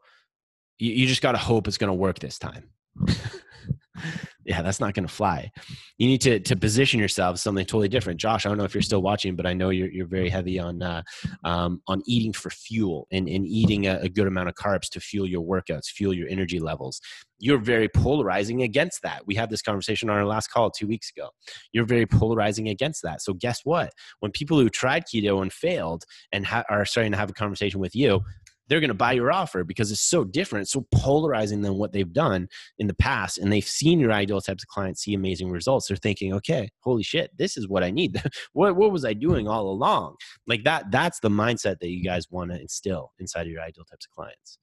you, 0.80 0.92
you 0.92 1.06
just 1.06 1.22
got 1.22 1.32
to 1.32 1.38
hope 1.38 1.68
it's 1.68 1.78
going 1.78 1.88
to 1.88 1.94
work 1.94 2.18
this 2.18 2.36
time. 2.36 2.70
yeah, 4.44 4.62
that's 4.62 4.80
not 4.80 4.94
going 4.94 5.06
to 5.06 5.12
fly. 5.12 5.50
You 5.98 6.08
need 6.08 6.20
to 6.22 6.40
to 6.40 6.56
position 6.56 6.98
yourself 7.00 7.38
something 7.38 7.64
totally 7.64 7.88
different. 7.88 8.20
Josh, 8.20 8.46
I 8.46 8.48
don't 8.48 8.58
know 8.58 8.64
if 8.64 8.74
you're 8.74 8.82
still 8.82 9.02
watching, 9.02 9.36
but 9.36 9.46
I 9.46 9.52
know 9.52 9.70
you're 9.70 9.90
you're 9.90 10.06
very 10.06 10.28
heavy 10.28 10.58
on 10.58 10.82
uh, 10.82 11.02
um, 11.44 11.82
on 11.86 12.02
eating 12.06 12.32
for 12.32 12.50
fuel 12.50 13.06
and 13.10 13.28
and 13.28 13.46
eating 13.46 13.86
a, 13.86 13.98
a 14.00 14.08
good 14.08 14.26
amount 14.26 14.48
of 14.48 14.54
carbs 14.54 14.88
to 14.90 15.00
fuel 15.00 15.26
your 15.26 15.44
workouts, 15.44 15.86
fuel 15.86 16.14
your 16.14 16.28
energy 16.28 16.58
levels. 16.58 17.00
You're 17.40 17.58
very 17.58 17.88
polarizing 17.88 18.62
against 18.62 19.02
that. 19.02 19.22
We 19.26 19.36
had 19.36 19.48
this 19.48 19.62
conversation 19.62 20.10
on 20.10 20.16
our 20.16 20.26
last 20.26 20.48
call 20.48 20.70
two 20.70 20.88
weeks 20.88 21.10
ago. 21.16 21.28
You're 21.72 21.84
very 21.84 22.06
polarizing 22.06 22.68
against 22.68 23.02
that. 23.02 23.22
So 23.22 23.32
guess 23.32 23.60
what? 23.64 23.92
When 24.20 24.32
people 24.32 24.58
who 24.58 24.68
tried 24.68 25.04
keto 25.04 25.40
and 25.40 25.52
failed 25.52 26.04
and 26.32 26.44
ha- 26.44 26.64
are 26.68 26.84
starting 26.84 27.12
to 27.12 27.18
have 27.18 27.30
a 27.30 27.34
conversation 27.34 27.78
with 27.78 27.94
you, 27.94 28.22
they're 28.68 28.80
going 28.80 28.88
to 28.88 28.94
buy 28.94 29.12
your 29.12 29.32
offer 29.32 29.64
because 29.64 29.90
it's 29.90 30.00
so 30.00 30.24
different, 30.24 30.68
so 30.68 30.86
polarizing 30.92 31.62
than 31.62 31.74
what 31.74 31.92
they've 31.92 32.12
done 32.12 32.48
in 32.78 32.86
the 32.86 32.94
past. 32.94 33.38
And 33.38 33.52
they've 33.52 33.64
seen 33.64 33.98
your 33.98 34.12
ideal 34.12 34.40
types 34.40 34.62
of 34.62 34.68
clients 34.68 35.02
see 35.02 35.14
amazing 35.14 35.50
results. 35.50 35.88
They're 35.88 35.96
thinking, 35.96 36.32
okay, 36.34 36.70
holy 36.80 37.02
shit, 37.02 37.30
this 37.36 37.56
is 37.56 37.68
what 37.68 37.82
I 37.82 37.90
need. 37.90 38.22
what, 38.52 38.76
what 38.76 38.92
was 38.92 39.04
I 39.04 39.14
doing 39.14 39.48
all 39.48 39.70
along? 39.70 40.16
Like 40.46 40.64
that, 40.64 40.90
that's 40.90 41.20
the 41.20 41.30
mindset 41.30 41.80
that 41.80 41.88
you 41.88 42.04
guys 42.04 42.30
want 42.30 42.50
to 42.50 42.60
instill 42.60 43.12
inside 43.18 43.46
of 43.46 43.52
your 43.52 43.62
ideal 43.62 43.84
types 43.84 44.06
of 44.06 44.10
clients. 44.12 44.58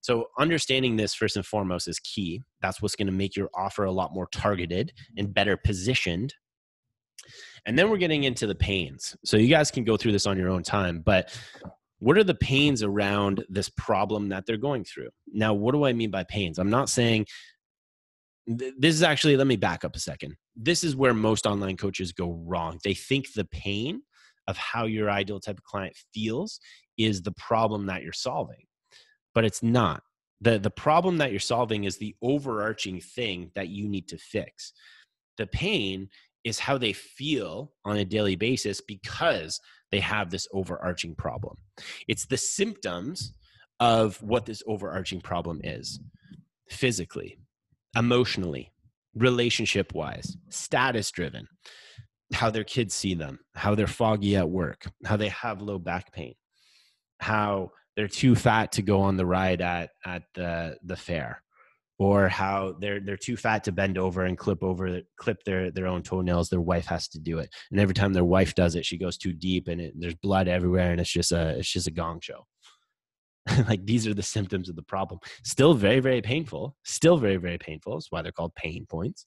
So, 0.00 0.26
understanding 0.38 0.96
this 0.96 1.12
first 1.12 1.36
and 1.36 1.44
foremost 1.44 1.88
is 1.88 1.98
key. 1.98 2.42
That's 2.62 2.80
what's 2.80 2.94
going 2.94 3.08
to 3.08 3.12
make 3.12 3.36
your 3.36 3.50
offer 3.54 3.84
a 3.84 3.90
lot 3.90 4.14
more 4.14 4.28
targeted 4.32 4.92
and 5.16 5.34
better 5.34 5.56
positioned. 5.56 6.34
And 7.66 7.78
then 7.78 7.90
we're 7.90 7.98
getting 7.98 8.24
into 8.24 8.46
the 8.46 8.54
pains. 8.54 9.16
So, 9.24 9.36
you 9.36 9.48
guys 9.48 9.70
can 9.70 9.84
go 9.84 9.96
through 9.96 10.12
this 10.12 10.26
on 10.26 10.38
your 10.38 10.48
own 10.50 10.62
time, 10.62 11.02
but 11.04 11.36
what 11.98 12.16
are 12.16 12.24
the 12.24 12.34
pains 12.34 12.82
around 12.82 13.44
this 13.48 13.68
problem 13.68 14.28
that 14.28 14.46
they're 14.46 14.56
going 14.56 14.84
through? 14.84 15.10
Now 15.32 15.54
what 15.54 15.72
do 15.72 15.84
i 15.84 15.92
mean 15.92 16.10
by 16.10 16.24
pains? 16.24 16.58
I'm 16.58 16.70
not 16.70 16.88
saying 16.88 17.26
this 18.46 18.94
is 18.94 19.02
actually 19.02 19.36
let 19.36 19.46
me 19.46 19.56
back 19.56 19.84
up 19.84 19.94
a 19.94 20.00
second. 20.00 20.34
This 20.56 20.82
is 20.82 20.96
where 20.96 21.12
most 21.12 21.46
online 21.46 21.76
coaches 21.76 22.12
go 22.12 22.40
wrong. 22.46 22.78
They 22.82 22.94
think 22.94 23.32
the 23.32 23.44
pain 23.44 24.02
of 24.46 24.56
how 24.56 24.86
your 24.86 25.10
ideal 25.10 25.40
type 25.40 25.58
of 25.58 25.64
client 25.64 25.94
feels 26.14 26.58
is 26.96 27.20
the 27.22 27.32
problem 27.32 27.86
that 27.86 28.02
you're 28.02 28.12
solving 28.12 28.64
but 29.38 29.44
it's 29.44 29.62
not. 29.62 30.02
The 30.40 30.58
the 30.58 30.70
problem 30.70 31.18
that 31.18 31.30
you're 31.30 31.38
solving 31.38 31.84
is 31.84 31.96
the 31.96 32.16
overarching 32.22 33.00
thing 33.00 33.52
that 33.54 33.68
you 33.68 33.88
need 33.88 34.08
to 34.08 34.18
fix. 34.18 34.72
The 35.36 35.46
pain 35.46 36.08
is 36.44 36.58
how 36.58 36.78
they 36.78 36.92
feel 36.92 37.72
on 37.84 37.96
a 37.96 38.04
daily 38.04 38.36
basis 38.36 38.80
because 38.80 39.60
they 39.90 40.00
have 40.00 40.30
this 40.30 40.46
overarching 40.52 41.14
problem. 41.14 41.56
It's 42.06 42.26
the 42.26 42.36
symptoms 42.36 43.32
of 43.80 44.22
what 44.22 44.46
this 44.46 44.62
overarching 44.66 45.20
problem 45.20 45.60
is 45.64 46.00
physically, 46.68 47.38
emotionally, 47.96 48.72
relationship 49.14 49.94
wise, 49.94 50.36
status 50.50 51.10
driven, 51.10 51.46
how 52.34 52.50
their 52.50 52.64
kids 52.64 52.94
see 52.94 53.14
them, 53.14 53.38
how 53.54 53.74
they're 53.74 53.86
foggy 53.86 54.36
at 54.36 54.50
work, 54.50 54.86
how 55.04 55.16
they 55.16 55.28
have 55.28 55.62
low 55.62 55.78
back 55.78 56.12
pain, 56.12 56.34
how 57.20 57.70
they're 57.96 58.08
too 58.08 58.34
fat 58.34 58.72
to 58.72 58.82
go 58.82 59.00
on 59.00 59.16
the 59.16 59.26
ride 59.26 59.60
at, 59.60 59.90
at 60.04 60.22
the, 60.34 60.76
the 60.84 60.96
fair 60.96 61.42
or 61.98 62.28
how 62.28 62.74
they're 62.80 63.00
they're 63.00 63.16
too 63.16 63.36
fat 63.36 63.64
to 63.64 63.72
bend 63.72 63.98
over 63.98 64.24
and 64.24 64.38
clip 64.38 64.62
over 64.62 65.00
clip 65.18 65.42
their 65.44 65.70
their 65.70 65.86
own 65.86 66.02
toenails 66.02 66.48
their 66.48 66.60
wife 66.60 66.86
has 66.86 67.08
to 67.08 67.18
do 67.18 67.38
it. 67.38 67.50
And 67.70 67.80
every 67.80 67.94
time 67.94 68.12
their 68.12 68.24
wife 68.24 68.54
does 68.54 68.76
it 68.76 68.86
she 68.86 68.96
goes 68.96 69.18
too 69.18 69.32
deep 69.32 69.68
and 69.68 69.80
it, 69.80 69.94
there's 69.98 70.14
blood 70.14 70.48
everywhere 70.48 70.92
and 70.92 71.00
it's 71.00 71.10
just 71.10 71.32
a 71.32 71.58
it's 71.58 71.72
just 71.72 71.88
a 71.88 71.92
gong 71.92 72.20
show. 72.20 72.46
Like 73.68 73.84
these 73.86 74.06
are 74.06 74.14
the 74.14 74.22
symptoms 74.22 74.68
of 74.68 74.76
the 74.76 74.82
problem. 74.82 75.20
Still 75.42 75.74
very 75.74 76.00
very 76.00 76.22
painful. 76.22 76.76
Still 76.84 77.18
very 77.18 77.36
very 77.36 77.58
painful. 77.58 77.94
That's 77.94 78.12
why 78.12 78.22
they're 78.22 78.32
called 78.32 78.54
pain 78.54 78.86
points. 78.88 79.26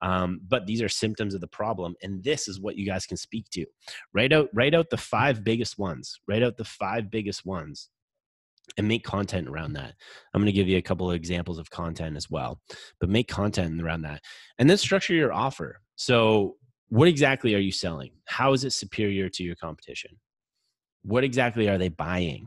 Um, 0.00 0.40
but 0.46 0.66
these 0.66 0.80
are 0.80 0.88
symptoms 0.88 1.34
of 1.34 1.40
the 1.40 1.48
problem. 1.48 1.96
And 2.02 2.22
this 2.22 2.46
is 2.46 2.60
what 2.60 2.76
you 2.76 2.86
guys 2.86 3.04
can 3.04 3.16
speak 3.16 3.50
to. 3.50 3.66
Write 4.14 4.32
out 4.32 4.48
write 4.54 4.74
out 4.74 4.90
the 4.90 4.96
five 4.96 5.44
biggest 5.44 5.78
ones. 5.78 6.18
Write 6.26 6.42
out 6.42 6.56
the 6.56 6.64
five 6.64 7.10
biggest 7.10 7.44
ones 7.44 7.90
and 8.76 8.88
make 8.88 9.04
content 9.04 9.48
around 9.48 9.74
that. 9.74 9.94
I'm 10.32 10.40
going 10.40 10.46
to 10.46 10.52
give 10.52 10.68
you 10.68 10.76
a 10.76 10.82
couple 10.82 11.10
of 11.10 11.16
examples 11.16 11.58
of 11.58 11.70
content 11.70 12.16
as 12.16 12.30
well, 12.30 12.60
but 13.00 13.08
make 13.08 13.28
content 13.28 13.80
around 13.82 14.02
that. 14.02 14.22
And 14.58 14.68
then 14.68 14.76
structure 14.76 15.14
your 15.14 15.32
offer. 15.32 15.80
So, 15.96 16.56
what 16.90 17.08
exactly 17.08 17.54
are 17.54 17.58
you 17.58 17.72
selling? 17.72 18.12
How 18.26 18.52
is 18.54 18.64
it 18.64 18.72
superior 18.72 19.28
to 19.30 19.42
your 19.42 19.56
competition? 19.56 20.12
What 21.02 21.24
exactly 21.24 21.68
are 21.68 21.78
they 21.78 21.88
buying? 21.88 22.46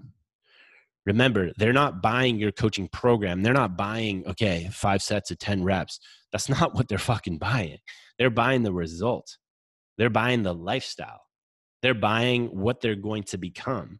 Remember, 1.05 1.51
they're 1.57 1.73
not 1.73 2.01
buying 2.01 2.37
your 2.37 2.51
coaching 2.51 2.87
program. 2.87 3.41
They're 3.41 3.53
not 3.53 3.75
buying, 3.75 4.23
okay, 4.27 4.69
five 4.71 5.01
sets 5.01 5.31
of 5.31 5.39
10 5.39 5.63
reps. 5.63 5.99
That's 6.31 6.49
not 6.49 6.75
what 6.75 6.87
they're 6.87 6.97
fucking 6.97 7.39
buying. 7.39 7.77
They're 8.19 8.29
buying 8.29 8.61
the 8.61 8.73
result, 8.73 9.37
they're 9.97 10.11
buying 10.11 10.43
the 10.43 10.53
lifestyle, 10.53 11.21
they're 11.81 11.95
buying 11.95 12.47
what 12.47 12.81
they're 12.81 12.95
going 12.95 13.23
to 13.23 13.37
become 13.39 13.99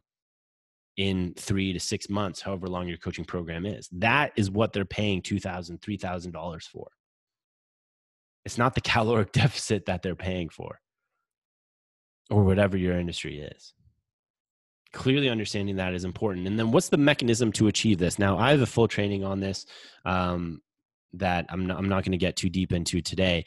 in 0.96 1.32
three 1.36 1.72
to 1.72 1.80
six 1.80 2.08
months, 2.08 2.40
however 2.40 2.68
long 2.68 2.88
your 2.88 2.98
coaching 2.98 3.24
program 3.24 3.64
is. 3.64 3.88
That 3.92 4.32
is 4.36 4.50
what 4.50 4.72
they're 4.72 4.84
paying 4.84 5.22
$2,000, 5.22 5.78
$3,000 5.80 6.62
for. 6.64 6.88
It's 8.44 8.58
not 8.58 8.74
the 8.74 8.80
caloric 8.82 9.32
deficit 9.32 9.86
that 9.86 10.02
they're 10.02 10.14
paying 10.14 10.48
for 10.48 10.78
or 12.30 12.44
whatever 12.44 12.76
your 12.76 12.98
industry 12.98 13.40
is. 13.40 13.74
Clearly 14.92 15.30
understanding 15.30 15.76
that 15.76 15.94
is 15.94 16.04
important. 16.04 16.46
And 16.46 16.58
then 16.58 16.70
what's 16.70 16.90
the 16.90 16.98
mechanism 16.98 17.50
to 17.52 17.68
achieve 17.68 17.98
this? 17.98 18.18
Now, 18.18 18.36
I 18.36 18.50
have 18.50 18.60
a 18.60 18.66
full 18.66 18.88
training 18.88 19.24
on 19.24 19.40
this 19.40 19.64
um, 20.04 20.60
that 21.14 21.46
I'm 21.48 21.66
not, 21.66 21.78
I'm 21.78 21.88
not 21.88 22.04
going 22.04 22.12
to 22.12 22.18
get 22.18 22.36
too 22.36 22.50
deep 22.50 22.72
into 22.72 23.00
today, 23.00 23.44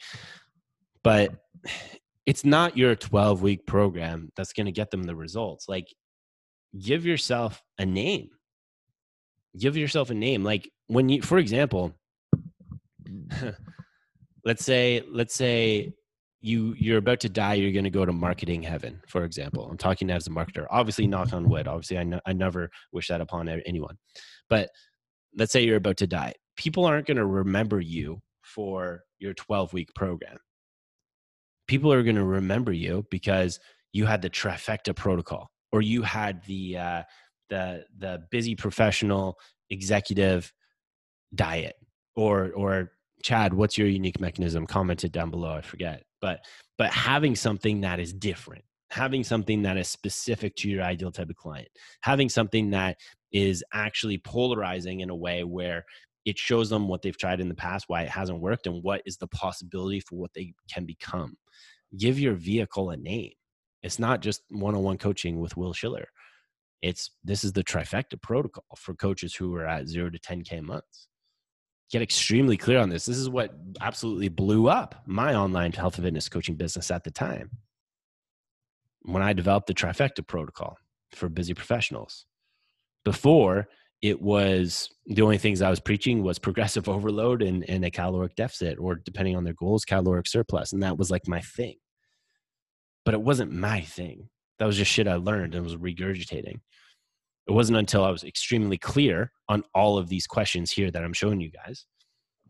but 1.04 1.30
it's 2.26 2.44
not 2.44 2.76
your 2.76 2.96
12 2.96 3.42
week 3.42 3.66
program 3.66 4.32
that's 4.36 4.52
going 4.52 4.66
to 4.66 4.72
get 4.72 4.90
them 4.90 5.04
the 5.04 5.14
results. 5.14 5.68
Like 5.68 5.86
give 6.78 7.06
yourself 7.06 7.62
a 7.78 7.86
name. 7.86 8.30
Give 9.58 9.76
yourself 9.76 10.10
a 10.10 10.14
name. 10.14 10.44
Like 10.44 10.70
when 10.86 11.08
you, 11.08 11.22
for 11.22 11.38
example, 11.38 11.94
let's 14.44 14.64
say, 14.64 15.02
let's 15.10 15.34
say 15.34 15.94
you 16.46 16.74
you're 16.78 16.98
about 16.98 17.18
to 17.18 17.28
die 17.28 17.54
you're 17.54 17.72
going 17.72 17.84
to 17.84 17.90
go 17.90 18.04
to 18.04 18.12
marketing 18.12 18.62
heaven 18.62 19.00
for 19.08 19.24
example 19.24 19.68
i'm 19.68 19.76
talking 19.76 20.10
as 20.10 20.26
a 20.26 20.30
marketer 20.30 20.66
obviously 20.70 21.06
knock 21.06 21.32
on 21.32 21.48
wood 21.48 21.66
obviously 21.66 21.98
I, 21.98 22.20
I 22.24 22.32
never 22.32 22.70
wish 22.92 23.08
that 23.08 23.20
upon 23.20 23.48
anyone 23.48 23.96
but 24.48 24.68
let's 25.36 25.52
say 25.52 25.64
you're 25.64 25.76
about 25.76 25.96
to 25.98 26.06
die 26.06 26.34
people 26.56 26.84
aren't 26.84 27.06
going 27.06 27.16
to 27.16 27.26
remember 27.26 27.80
you 27.80 28.20
for 28.42 29.00
your 29.18 29.34
12 29.34 29.72
week 29.72 29.88
program 29.94 30.36
people 31.66 31.92
are 31.92 32.04
going 32.04 32.16
to 32.16 32.24
remember 32.24 32.72
you 32.72 33.04
because 33.10 33.58
you 33.92 34.06
had 34.06 34.22
the 34.22 34.30
trifecta 34.30 34.94
protocol 34.94 35.50
or 35.76 35.82
you 35.82 36.02
had 36.02 36.42
the 36.46 36.76
uh, 36.76 37.02
the 37.48 37.84
the 37.98 38.22
busy 38.30 38.54
professional 38.54 39.38
executive 39.70 40.52
diet 41.34 41.74
or 42.14 42.52
or 42.52 42.92
chad 43.22 43.52
what's 43.52 43.76
your 43.76 43.88
unique 43.88 44.20
mechanism 44.20 44.66
commented 44.66 45.10
down 45.10 45.30
below 45.30 45.54
i 45.54 45.60
forget 45.60 46.04
but 46.20 46.40
but 46.78 46.92
having 46.92 47.34
something 47.34 47.80
that 47.80 47.98
is 47.98 48.12
different 48.12 48.64
having 48.90 49.24
something 49.24 49.62
that 49.62 49.76
is 49.76 49.88
specific 49.88 50.54
to 50.56 50.68
your 50.68 50.82
ideal 50.82 51.10
type 51.10 51.30
of 51.30 51.36
client, 51.36 51.68
having 52.02 52.28
something 52.28 52.70
that 52.70 52.96
is 53.32 53.64
actually 53.72 54.18
polarizing 54.18 55.00
in 55.00 55.10
a 55.10 55.16
way 55.16 55.44
where 55.44 55.84
it 56.24 56.38
shows 56.38 56.70
them 56.70 56.88
what 56.88 57.02
they've 57.02 57.18
tried 57.18 57.40
in 57.40 57.48
the 57.48 57.54
past, 57.54 57.84
why 57.88 58.02
it 58.02 58.08
hasn't 58.08 58.40
worked, 58.40 58.66
and 58.66 58.82
what 58.82 59.02
is 59.06 59.16
the 59.16 59.28
possibility 59.28 60.00
for 60.00 60.16
what 60.16 60.32
they 60.34 60.52
can 60.72 60.84
become. 60.84 61.36
Give 61.96 62.18
your 62.18 62.34
vehicle 62.34 62.90
a 62.90 62.96
name. 62.96 63.32
It's 63.86 63.98
not 63.98 64.20
just 64.20 64.42
one 64.50 64.74
on 64.74 64.82
one 64.82 64.98
coaching 64.98 65.40
with 65.40 65.56
Will 65.56 65.72
Schiller. 65.72 66.08
It's 66.82 67.10
this 67.24 67.44
is 67.44 67.52
the 67.52 67.64
trifecta 67.64 68.20
protocol 68.20 68.64
for 68.76 68.94
coaches 68.94 69.34
who 69.34 69.54
are 69.54 69.66
at 69.66 69.88
zero 69.88 70.10
to 70.10 70.18
10K 70.18 70.60
months. 70.60 71.08
Get 71.90 72.02
extremely 72.02 72.56
clear 72.56 72.80
on 72.80 72.90
this. 72.90 73.06
This 73.06 73.16
is 73.16 73.30
what 73.30 73.54
absolutely 73.80 74.28
blew 74.28 74.68
up 74.68 75.02
my 75.06 75.34
online 75.34 75.72
health 75.72 75.96
and 75.96 76.04
fitness 76.04 76.28
coaching 76.28 76.56
business 76.56 76.90
at 76.90 77.04
the 77.04 77.12
time 77.12 77.50
when 79.02 79.22
I 79.22 79.32
developed 79.32 79.68
the 79.68 79.74
trifecta 79.74 80.26
protocol 80.26 80.76
for 81.12 81.28
busy 81.28 81.54
professionals. 81.54 82.26
Before, 83.04 83.68
it 84.02 84.20
was 84.20 84.90
the 85.06 85.22
only 85.22 85.38
things 85.38 85.62
I 85.62 85.70
was 85.70 85.80
preaching 85.80 86.24
was 86.24 86.40
progressive 86.40 86.88
overload 86.96 87.40
and, 87.40 87.68
and 87.70 87.84
a 87.84 87.90
caloric 87.90 88.34
deficit, 88.34 88.78
or 88.80 88.96
depending 88.96 89.36
on 89.36 89.44
their 89.44 89.54
goals, 89.54 89.84
caloric 89.84 90.26
surplus. 90.26 90.72
And 90.72 90.82
that 90.82 90.98
was 90.98 91.10
like 91.10 91.28
my 91.28 91.40
thing. 91.40 91.76
But 93.06 93.14
it 93.14 93.22
wasn't 93.22 93.52
my 93.52 93.80
thing. 93.80 94.28
That 94.58 94.66
was 94.66 94.76
just 94.76 94.90
shit 94.90 95.08
I 95.08 95.14
learned 95.14 95.54
and 95.54 95.64
was 95.64 95.76
regurgitating. 95.76 96.60
It 97.46 97.52
wasn't 97.52 97.78
until 97.78 98.04
I 98.04 98.10
was 98.10 98.24
extremely 98.24 98.76
clear 98.76 99.32
on 99.48 99.62
all 99.74 99.96
of 99.96 100.08
these 100.08 100.26
questions 100.26 100.72
here 100.72 100.90
that 100.90 101.04
I'm 101.04 101.12
showing 101.12 101.40
you 101.40 101.50
guys. 101.50 101.86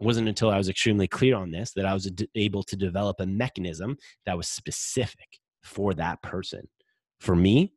It 0.00 0.04
wasn't 0.04 0.28
until 0.28 0.50
I 0.50 0.56
was 0.56 0.68
extremely 0.68 1.06
clear 1.06 1.36
on 1.36 1.50
this 1.50 1.72
that 1.76 1.84
I 1.84 1.92
was 1.92 2.10
able 2.34 2.62
to 2.64 2.76
develop 2.76 3.20
a 3.20 3.26
mechanism 3.26 3.98
that 4.24 4.36
was 4.36 4.48
specific 4.48 5.38
for 5.62 5.92
that 5.94 6.22
person. 6.22 6.66
For 7.20 7.36
me, 7.36 7.74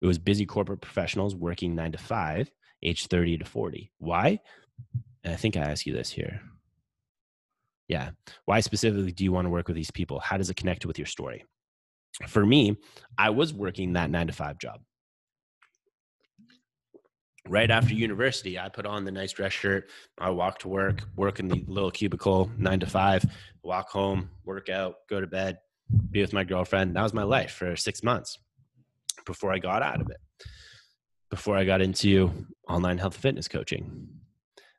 it 0.00 0.06
was 0.06 0.18
busy 0.18 0.46
corporate 0.46 0.80
professionals 0.80 1.36
working 1.36 1.74
nine 1.74 1.92
to 1.92 1.98
five, 1.98 2.50
age 2.82 3.08
30 3.08 3.38
to 3.38 3.44
40. 3.44 3.92
Why? 3.98 4.40
And 5.22 5.34
I 5.34 5.36
think 5.36 5.56
I 5.56 5.60
asked 5.60 5.86
you 5.86 5.92
this 5.92 6.10
here. 6.10 6.40
Yeah. 7.88 8.10
Why 8.46 8.60
specifically 8.60 9.12
do 9.12 9.24
you 9.24 9.32
want 9.32 9.44
to 9.44 9.50
work 9.50 9.68
with 9.68 9.76
these 9.76 9.90
people? 9.90 10.18
How 10.18 10.38
does 10.38 10.48
it 10.48 10.56
connect 10.56 10.86
with 10.86 10.98
your 10.98 11.06
story? 11.06 11.44
For 12.26 12.44
me, 12.44 12.78
I 13.18 13.30
was 13.30 13.52
working 13.52 13.94
that 13.94 14.10
nine 14.10 14.26
to 14.26 14.32
five 14.32 14.58
job. 14.58 14.80
Right 17.48 17.70
after 17.70 17.92
university, 17.92 18.58
I 18.58 18.68
put 18.68 18.86
on 18.86 19.04
the 19.04 19.10
nice 19.10 19.32
dress 19.32 19.52
shirt. 19.52 19.90
I 20.16 20.30
walk 20.30 20.60
to 20.60 20.68
work, 20.68 21.02
work 21.16 21.40
in 21.40 21.48
the 21.48 21.64
little 21.66 21.90
cubicle, 21.90 22.50
nine 22.56 22.80
to 22.80 22.86
five, 22.86 23.24
walk 23.64 23.90
home, 23.90 24.30
work 24.44 24.68
out, 24.68 24.94
go 25.10 25.20
to 25.20 25.26
bed, 25.26 25.58
be 26.10 26.20
with 26.20 26.32
my 26.32 26.44
girlfriend. 26.44 26.94
That 26.94 27.02
was 27.02 27.12
my 27.12 27.24
life 27.24 27.50
for 27.52 27.74
six 27.74 28.02
months 28.02 28.38
before 29.26 29.52
I 29.52 29.58
got 29.58 29.82
out 29.82 30.00
of 30.00 30.08
it, 30.10 30.20
before 31.30 31.56
I 31.56 31.64
got 31.64 31.82
into 31.82 32.46
online 32.68 32.98
health 32.98 33.14
and 33.14 33.22
fitness 33.22 33.48
coaching. 33.48 34.08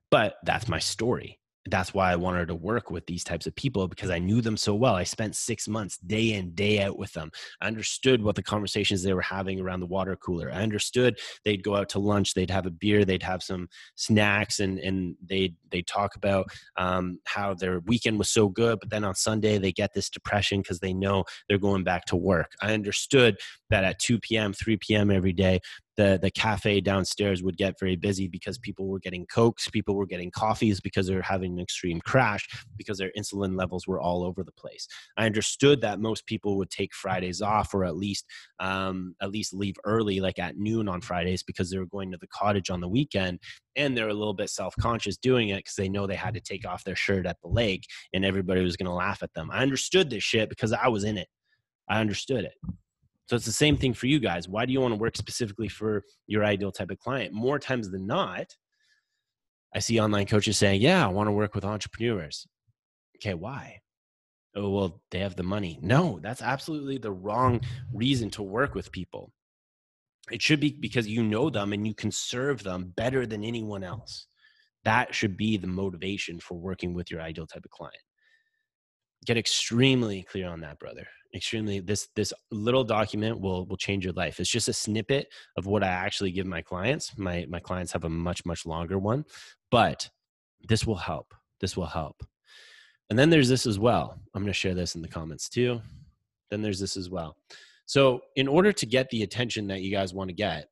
But 0.09 0.35
that's 0.43 0.69
my 0.69 0.79
story 0.79 1.39
that's 1.67 1.93
why 1.93 2.11
I 2.11 2.15
wanted 2.17 2.47
to 2.47 2.55
work 2.55 2.91
with 2.91 3.05
these 3.05 3.23
types 3.23 3.47
of 3.47 3.55
people 3.55 3.87
because 3.87 4.09
I 4.09 4.19
knew 4.19 4.41
them 4.41 4.57
so 4.57 4.75
well. 4.75 4.95
I 4.95 5.03
spent 5.03 5.35
six 5.35 5.67
months 5.67 5.97
day 5.97 6.33
in, 6.33 6.53
day 6.53 6.81
out 6.81 6.97
with 6.97 7.13
them. 7.13 7.31
I 7.61 7.67
understood 7.67 8.21
what 8.21 8.35
the 8.35 8.43
conversations 8.43 9.01
they 9.01 9.13
were 9.13 9.21
having 9.21 9.59
around 9.59 9.79
the 9.79 9.85
water 9.85 10.15
cooler. 10.15 10.51
I 10.51 10.61
understood 10.61 11.19
they'd 11.45 11.63
go 11.63 11.75
out 11.75 11.89
to 11.89 11.99
lunch, 11.99 12.33
they'd 12.33 12.49
have 12.49 12.65
a 12.65 12.71
beer, 12.71 13.05
they'd 13.05 13.23
have 13.23 13.41
some 13.41 13.69
snacks, 13.95 14.59
and 14.59 14.79
and 14.79 15.15
they'd 15.23 15.55
they 15.71 15.81
talk 15.81 16.15
about 16.15 16.47
um, 16.77 17.19
how 17.25 17.53
their 17.53 17.79
weekend 17.81 18.17
was 18.19 18.29
so 18.29 18.49
good, 18.49 18.79
but 18.79 18.89
then 18.89 19.03
on 19.03 19.15
Sunday 19.15 19.57
they 19.57 19.71
get 19.71 19.93
this 19.93 20.09
depression 20.09 20.61
because 20.61 20.79
they 20.79 20.93
know 20.93 21.23
they're 21.47 21.57
going 21.57 21.83
back 21.83 22.05
to 22.05 22.15
work. 22.15 22.51
I 22.61 22.73
understood 22.73 23.37
that 23.69 23.83
at 23.83 23.99
2 23.99 24.19
p.m., 24.19 24.53
3 24.53 24.77
p.m. 24.77 25.09
every 25.09 25.33
day, 25.33 25.59
the 25.97 26.19
the 26.21 26.31
cafe 26.31 26.81
downstairs 26.81 27.43
would 27.43 27.57
get 27.57 27.79
very 27.79 27.95
busy 27.95 28.27
because 28.27 28.57
people 28.57 28.87
were 28.87 28.99
getting 28.99 29.25
cokes 29.27 29.69
people 29.69 29.95
were 29.95 30.05
getting 30.05 30.31
coffees 30.31 30.79
because 30.79 31.07
they 31.07 31.15
were 31.15 31.21
having 31.21 31.53
an 31.53 31.59
extreme 31.59 31.99
crash 32.01 32.47
because 32.77 32.97
their 32.97 33.11
insulin 33.17 33.57
levels 33.57 33.87
were 33.87 33.99
all 33.99 34.23
over 34.23 34.43
the 34.43 34.51
place. 34.51 34.87
I 35.17 35.25
understood 35.25 35.81
that 35.81 35.99
most 35.99 36.25
people 36.25 36.57
would 36.57 36.69
take 36.69 36.93
fridays 36.93 37.41
off 37.41 37.73
or 37.73 37.85
at 37.85 37.95
least 37.95 38.25
um, 38.59 39.15
at 39.21 39.31
least 39.31 39.53
leave 39.53 39.75
early 39.83 40.19
like 40.19 40.39
at 40.39 40.57
noon 40.57 40.87
on 40.87 41.01
fridays 41.01 41.43
because 41.43 41.69
they 41.69 41.77
were 41.77 41.85
going 41.85 42.11
to 42.11 42.17
the 42.19 42.27
cottage 42.27 42.69
on 42.69 42.81
the 42.81 42.87
weekend 42.87 43.39
and 43.75 43.97
they're 43.97 44.09
a 44.09 44.13
little 44.13 44.33
bit 44.33 44.49
self-conscious 44.49 45.17
doing 45.17 45.49
it 45.49 45.57
because 45.57 45.75
they 45.75 45.89
know 45.89 46.05
they 46.05 46.15
had 46.15 46.33
to 46.33 46.41
take 46.41 46.65
off 46.65 46.83
their 46.83 46.95
shirt 46.95 47.25
at 47.25 47.37
the 47.41 47.49
lake 47.49 47.85
and 48.13 48.25
everybody 48.25 48.61
was 48.61 48.77
going 48.77 48.89
to 48.89 48.93
laugh 48.93 49.23
at 49.23 49.33
them. 49.33 49.49
I 49.51 49.61
understood 49.61 50.09
this 50.09 50.23
shit 50.23 50.49
because 50.49 50.73
i 50.73 50.87
was 50.87 51.03
in 51.03 51.17
it. 51.17 51.27
I 51.89 51.99
understood 51.99 52.45
it 52.45 52.53
so 53.25 53.35
it's 53.35 53.45
the 53.45 53.51
same 53.51 53.77
thing 53.77 53.93
for 53.93 54.07
you 54.07 54.19
guys. 54.19 54.49
Why 54.49 54.65
do 54.65 54.73
you 54.73 54.81
want 54.81 54.93
to 54.93 54.99
work 54.99 55.15
specifically 55.15 55.69
for 55.69 56.03
your 56.27 56.43
ideal 56.43 56.71
type 56.71 56.91
of 56.91 56.99
client? 56.99 57.33
More 57.33 57.57
times 57.57 57.89
than 57.89 58.05
not, 58.05 58.55
I 59.73 59.79
see 59.79 59.99
online 59.99 60.25
coaches 60.25 60.57
saying, 60.57 60.81
Yeah, 60.81 61.05
I 61.05 61.09
want 61.09 61.27
to 61.27 61.31
work 61.31 61.55
with 61.55 61.65
entrepreneurs. 61.65 62.45
Okay, 63.17 63.33
why? 63.33 63.79
Oh, 64.55 64.69
well, 64.69 65.01
they 65.09 65.19
have 65.19 65.35
the 65.35 65.43
money. 65.43 65.79
No, 65.81 66.19
that's 66.21 66.41
absolutely 66.41 66.97
the 66.97 67.11
wrong 67.11 67.61
reason 67.91 68.29
to 68.31 68.43
work 68.43 68.75
with 68.75 68.91
people. 68.91 69.31
It 70.31 70.41
should 70.41 70.59
be 70.59 70.77
because 70.79 71.07
you 71.07 71.23
know 71.23 71.49
them 71.49 71.73
and 71.73 71.87
you 71.87 71.95
can 71.95 72.11
serve 72.11 72.63
them 72.63 72.93
better 72.95 73.25
than 73.25 73.43
anyone 73.43 73.83
else. 73.83 74.27
That 74.83 75.15
should 75.15 75.37
be 75.37 75.57
the 75.57 75.67
motivation 75.67 76.39
for 76.39 76.55
working 76.55 76.93
with 76.93 77.09
your 77.09 77.21
ideal 77.21 77.47
type 77.47 77.65
of 77.65 77.71
client. 77.71 77.95
Get 79.25 79.37
extremely 79.37 80.23
clear 80.23 80.49
on 80.49 80.59
that, 80.61 80.77
brother 80.77 81.07
extremely 81.35 81.79
this 81.79 82.09
this 82.15 82.33
little 82.51 82.83
document 82.83 83.39
will 83.39 83.65
will 83.65 83.77
change 83.77 84.03
your 84.05 84.13
life. 84.13 84.39
It's 84.39 84.49
just 84.49 84.67
a 84.67 84.73
snippet 84.73 85.27
of 85.57 85.65
what 85.65 85.83
i 85.83 85.87
actually 85.87 86.31
give 86.31 86.45
my 86.45 86.61
clients. 86.61 87.17
My 87.17 87.45
my 87.49 87.59
clients 87.59 87.91
have 87.93 88.03
a 88.03 88.09
much 88.09 88.45
much 88.45 88.65
longer 88.65 88.99
one 88.99 89.25
but 89.73 90.07
this 90.67 90.85
will 90.85 90.95
help. 90.95 91.33
This 91.59 91.75
will 91.75 91.87
help. 91.87 92.23
And 93.09 93.17
then 93.17 93.31
there's 93.31 93.49
this 93.49 93.65
as 93.65 93.79
well. 93.79 94.19
I'm 94.33 94.43
going 94.43 94.53
to 94.53 94.53
share 94.53 94.75
this 94.75 94.93
in 94.93 95.01
the 95.01 95.07
comments 95.07 95.49
too. 95.49 95.81
Then 96.51 96.61
there's 96.61 96.79
this 96.79 96.95
as 96.95 97.09
well. 97.09 97.37
So 97.87 98.21
in 98.35 98.47
order 98.47 98.71
to 98.71 98.85
get 98.85 99.09
the 99.09 99.23
attention 99.23 99.67
that 99.67 99.81
you 99.81 99.91
guys 99.91 100.13
want 100.13 100.29
to 100.29 100.35
get 100.35 100.69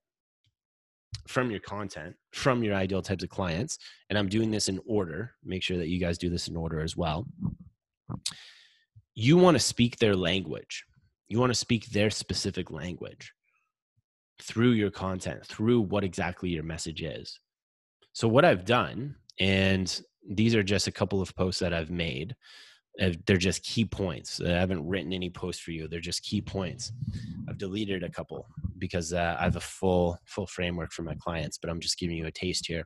from 1.28 1.50
your 1.50 1.60
content 1.60 2.16
from 2.32 2.64
your 2.64 2.74
ideal 2.76 3.02
types 3.02 3.24
of 3.24 3.30
clients 3.30 3.78
and 4.10 4.18
i'm 4.18 4.30
doing 4.30 4.50
this 4.50 4.70
in 4.70 4.80
order 4.88 5.34
make 5.44 5.62
sure 5.62 5.78
that 5.78 5.90
you 5.90 6.00
guys 6.00 6.18
do 6.18 6.30
this 6.30 6.48
in 6.48 6.56
order 6.56 6.80
as 6.80 6.96
well 6.96 7.28
you 9.14 9.38
want 9.38 9.56
to 9.56 9.60
speak 9.60 9.98
their 9.98 10.16
language. 10.16 10.86
You 11.28 11.40
want 11.40 11.52
to 11.52 11.60
speak 11.60 11.88
their 11.88 12.10
specific 12.10 12.72
language 12.72 13.34
through 14.42 14.72
your 14.72 14.92
content, 14.92 15.46
through 15.46 15.82
what 15.82 16.04
exactly 16.04 16.50
your 16.50 16.64
message 16.64 17.02
is. 17.02 17.40
So, 18.14 18.28
what 18.28 18.46
I've 18.46 18.66
done, 18.66 19.16
and 19.40 20.02
these 20.30 20.56
are 20.56 20.64
just 20.64 20.88
a 20.88 20.92
couple 20.92 21.22
of 21.22 21.36
posts 21.36 21.60
that 21.62 21.74
I've 21.74 21.92
made, 21.92 22.36
they're 23.26 23.38
just 23.38 23.64
key 23.64 23.86
points. 23.86 24.42
I 24.42 24.50
haven't 24.50 24.86
written 24.86 25.14
any 25.14 25.30
posts 25.30 25.62
for 25.62 25.72
you. 25.72 25.88
They're 25.88 26.00
just 26.00 26.24
key 26.24 26.42
points. 26.42 26.92
I've 27.48 27.58
deleted 27.58 28.04
a 28.04 28.10
couple 28.10 28.48
because 28.78 29.14
uh, 29.14 29.38
I 29.40 29.44
have 29.44 29.56
a 29.56 29.62
full 29.62 30.18
full 30.26 30.48
framework 30.48 30.92
for 30.92 31.04
my 31.04 31.16
clients, 31.16 31.58
but 31.58 31.70
I'm 31.70 31.80
just 31.80 31.98
giving 31.98 32.18
you 32.18 32.28
a 32.28 32.32
taste 32.32 32.68
here 32.68 32.86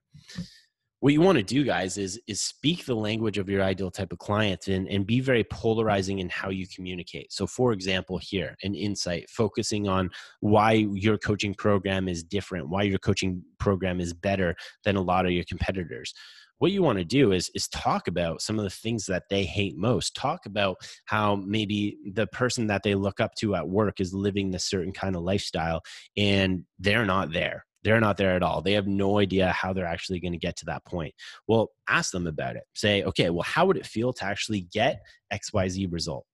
what 0.99 1.13
you 1.13 1.21
want 1.21 1.37
to 1.37 1.43
do 1.43 1.63
guys 1.63 1.97
is 1.97 2.19
is 2.27 2.41
speak 2.41 2.85
the 2.85 2.95
language 2.95 3.37
of 3.37 3.49
your 3.49 3.61
ideal 3.61 3.91
type 3.91 4.11
of 4.11 4.19
client 4.19 4.67
and, 4.67 4.87
and 4.87 5.05
be 5.05 5.19
very 5.19 5.43
polarizing 5.43 6.19
in 6.19 6.29
how 6.29 6.49
you 6.49 6.65
communicate. 6.67 7.31
So 7.31 7.45
for 7.45 7.73
example 7.73 8.17
here 8.17 8.55
an 8.63 8.75
insight 8.75 9.29
focusing 9.29 9.87
on 9.87 10.09
why 10.39 10.87
your 10.93 11.17
coaching 11.17 11.53
program 11.53 12.07
is 12.07 12.23
different 12.23 12.69
why 12.69 12.83
your 12.83 12.99
coaching 12.99 13.43
program 13.59 13.99
is 13.99 14.13
better 14.13 14.55
than 14.83 14.95
a 14.95 15.01
lot 15.01 15.25
of 15.25 15.31
your 15.31 15.45
competitors. 15.45 16.13
What 16.59 16.71
you 16.71 16.81
want 16.81 16.99
to 16.99 17.05
do 17.05 17.33
is 17.33 17.51
is 17.53 17.67
talk 17.67 18.07
about 18.07 18.41
some 18.41 18.57
of 18.57 18.63
the 18.63 18.69
things 18.69 19.05
that 19.07 19.23
they 19.29 19.43
hate 19.43 19.77
most. 19.77 20.15
Talk 20.15 20.45
about 20.45 20.77
how 21.03 21.35
maybe 21.35 21.97
the 22.13 22.27
person 22.27 22.67
that 22.67 22.83
they 22.83 22.95
look 22.95 23.19
up 23.19 23.35
to 23.39 23.55
at 23.55 23.67
work 23.67 23.99
is 23.99 24.13
living 24.13 24.51
this 24.51 24.63
certain 24.63 24.93
kind 24.93 25.17
of 25.17 25.23
lifestyle 25.23 25.81
and 26.15 26.63
they're 26.79 27.05
not 27.05 27.33
there 27.33 27.65
they're 27.85 28.01
not 28.01 28.17
there 28.17 28.35
at 28.35 28.41
all. 28.41 28.63
They 28.63 28.73
have 28.73 28.87
no 28.87 29.19
idea 29.19 29.51
how 29.51 29.71
they're 29.71 29.85
actually 29.85 30.19
going 30.19 30.31
to 30.31 30.39
get 30.39 30.57
to 30.57 30.65
that 30.65 30.83
point. 30.85 31.13
Well, 31.47 31.69
ask 31.87 32.11
them 32.11 32.25
about 32.25 32.55
it. 32.55 32.63
Say, 32.73 33.03
okay, 33.03 33.29
well, 33.29 33.43
how 33.43 33.67
would 33.67 33.77
it 33.77 33.85
feel 33.85 34.11
to 34.13 34.25
actually 34.25 34.61
get 34.73 35.01
XYZ 35.31 35.93
result? 35.93 36.25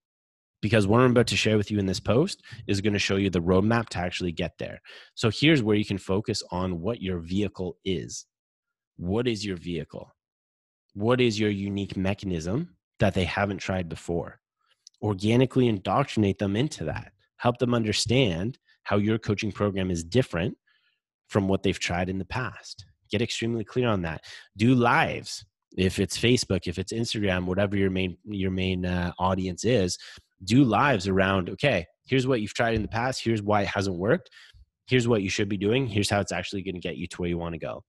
Because 0.62 0.88
what 0.88 1.02
I'm 1.02 1.12
about 1.12 1.28
to 1.28 1.36
share 1.36 1.58
with 1.58 1.70
you 1.70 1.78
in 1.78 1.86
this 1.86 2.00
post 2.00 2.42
is 2.68 2.80
going 2.80 2.94
to 2.94 3.00
show 3.00 3.18
you 3.18 3.30
the 3.30 3.42
roadmap 3.42 3.90
to 3.90 3.98
actually 3.98 4.32
get 4.32 4.54
there. 4.60 4.80
So 5.16 5.30
here's 5.30 5.62
where 5.62 5.76
you 5.76 5.84
can 5.84 5.98
focus 5.98 6.42
on 6.52 6.80
what 6.80 7.02
your 7.02 7.20
vehicle 7.20 7.76
is. 7.84 8.26
What 8.96 9.28
is 9.28 9.46
your 9.46 9.58
vehicle? 9.58 10.10
What 10.94 11.20
is 11.20 11.38
your 11.38 11.50
unique 11.50 11.98
mechanism 11.98 12.78
that 13.00 13.14
they 13.14 13.26
haven't 13.26 13.58
tried 13.58 13.90
before? 13.90 14.40
Organically 15.02 15.68
indoctrinate 15.68 16.40
them 16.40 16.56
into 16.56 16.86
that. 16.86 17.12
Help 17.36 17.58
them 17.58 17.74
understand 17.74 18.58
how 18.84 18.98
your 18.98 19.18
coaching 19.18 19.52
program 19.52 19.92
is 19.92 20.04
different 20.04 20.56
from 21.32 21.48
what 21.48 21.64
they've 21.64 21.80
tried 21.80 22.10
in 22.10 22.20
the 22.20 22.26
past. 22.26 22.86
Get 23.10 23.22
extremely 23.22 23.64
clear 23.64 23.88
on 23.88 24.02
that. 24.04 24.26
Do 24.58 24.76
lives 24.76 25.46
if 25.78 26.00
it's 26.00 26.18
Facebook, 26.18 26.68
if 26.68 26.78
it's 26.78 26.92
Instagram, 26.92 27.46
whatever 27.46 27.78
your 27.78 27.90
main 27.90 28.18
your 28.26 28.52
main 28.52 28.86
uh, 28.86 29.14
audience 29.18 29.64
is. 29.64 29.98
do 30.44 30.64
lives 30.64 31.08
around, 31.08 31.50
okay, 31.50 31.86
here's 32.06 32.28
what 32.28 32.42
you've 32.42 32.54
tried 32.54 32.74
in 32.76 32.82
the 32.82 32.88
past, 32.88 33.24
here's 33.24 33.42
why 33.42 33.62
it 33.62 33.68
hasn't 33.68 33.98
worked, 33.98 34.30
here's 34.88 35.08
what 35.08 35.22
you 35.22 35.30
should 35.30 35.48
be 35.48 35.58
doing, 35.58 35.88
here's 35.88 36.10
how 36.10 36.20
it's 36.20 36.32
actually 36.32 36.64
going 36.64 36.76
to 36.76 36.82
get 36.82 36.98
you 36.98 37.08
to 37.08 37.18
where 37.22 37.30
you 37.30 37.38
want 37.38 37.54
to 37.54 37.60
go. 37.60 37.84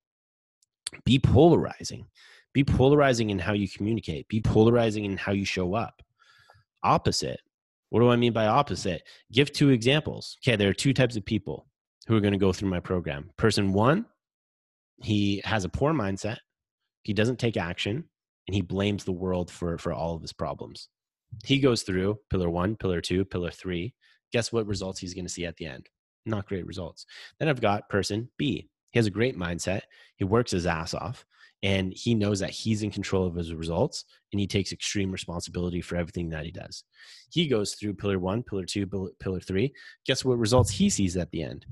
Be 1.05 1.19
polarizing. 1.19 2.07
Be 2.53 2.63
polarizing 2.63 3.31
in 3.31 3.39
how 3.39 3.55
you 3.55 3.69
communicate, 3.69 4.29
be 4.29 4.41
polarizing 4.41 5.05
in 5.05 5.17
how 5.17 5.33
you 5.33 5.47
show 5.47 5.75
up. 5.75 6.03
Opposite. 6.85 7.41
What 7.89 8.01
do 8.01 8.11
I 8.11 8.17
mean 8.17 8.33
by 8.33 8.47
opposite? 8.47 9.03
Give 9.33 9.51
two 9.51 9.71
examples. 9.71 10.39
Okay, 10.43 10.57
there 10.57 10.69
are 10.69 10.75
two 10.75 10.93
types 10.93 11.17
of 11.17 11.25
people 11.25 11.67
who 12.07 12.17
are 12.17 12.21
going 12.21 12.33
to 12.33 12.39
go 12.39 12.53
through 12.53 12.71
my 12.71 12.81
program. 12.81 13.31
Person 13.37 13.73
one, 13.73 14.07
he 15.03 15.41
has 15.45 15.65
a 15.65 15.69
poor 15.69 15.93
mindset, 15.93 16.39
he 17.03 17.13
doesn't 17.13 17.39
take 17.39 17.57
action, 17.57 18.05
and 18.47 18.55
he 18.55 18.63
blames 18.63 19.05
the 19.05 19.13
world 19.13 19.51
for, 19.51 19.79
for 19.79 19.93
all 19.93 20.15
of 20.15 20.23
his 20.23 20.33
problems. 20.33 20.89
He 21.45 21.59
goes 21.59 21.83
through 21.83 22.19
pillar 22.31 22.51
one, 22.51 22.77
pillar 22.77 23.01
two, 23.01 23.25
pillar 23.25 23.51
three. 23.51 23.95
Guess 24.33 24.53
what 24.53 24.67
results 24.67 24.99
he's 24.99 25.15
going 25.15 25.25
to 25.25 25.33
see 25.33 25.47
at 25.47 25.57
the 25.57 25.67
end? 25.67 25.89
Not 26.27 26.47
great 26.47 26.67
results. 26.67 27.07
Then 27.39 27.49
I've 27.49 27.61
got 27.61 27.89
person 27.89 28.31
B. 28.37 28.69
He 28.91 28.99
has 28.99 29.07
a 29.07 29.11
great 29.11 29.39
mindset. 29.39 29.83
He 30.17 30.25
works 30.25 30.51
his 30.51 30.67
ass 30.67 30.95
off 30.95 31.25
and 31.63 31.93
he 31.95 32.15
knows 32.15 32.41
that 32.41 32.51
he's 32.51 32.83
in 32.83 32.91
control 32.91 33.27
of 33.27 33.35
his 33.35 33.55
results 33.55 34.05
and 34.33 34.41
he 34.41 34.47
takes 34.47 34.73
extreme 34.73 35.11
responsibility 35.11 35.81
for 35.81 35.97
everything 35.97 36.29
that 36.31 36.45
he 36.45 36.51
does. 36.51 36.85
He 37.31 37.47
goes 37.47 37.75
through 37.75 37.95
pillar 37.95 38.19
one, 38.19 38.43
pillar 38.43 38.65
two, 38.65 38.87
pillar 39.21 39.41
three. 39.41 39.73
Guess 40.07 40.25
what 40.25 40.39
results 40.39 40.71
he 40.71 40.91
sees 40.91 41.17
at 41.17 41.31
the 41.31 41.43
end? 41.43 41.67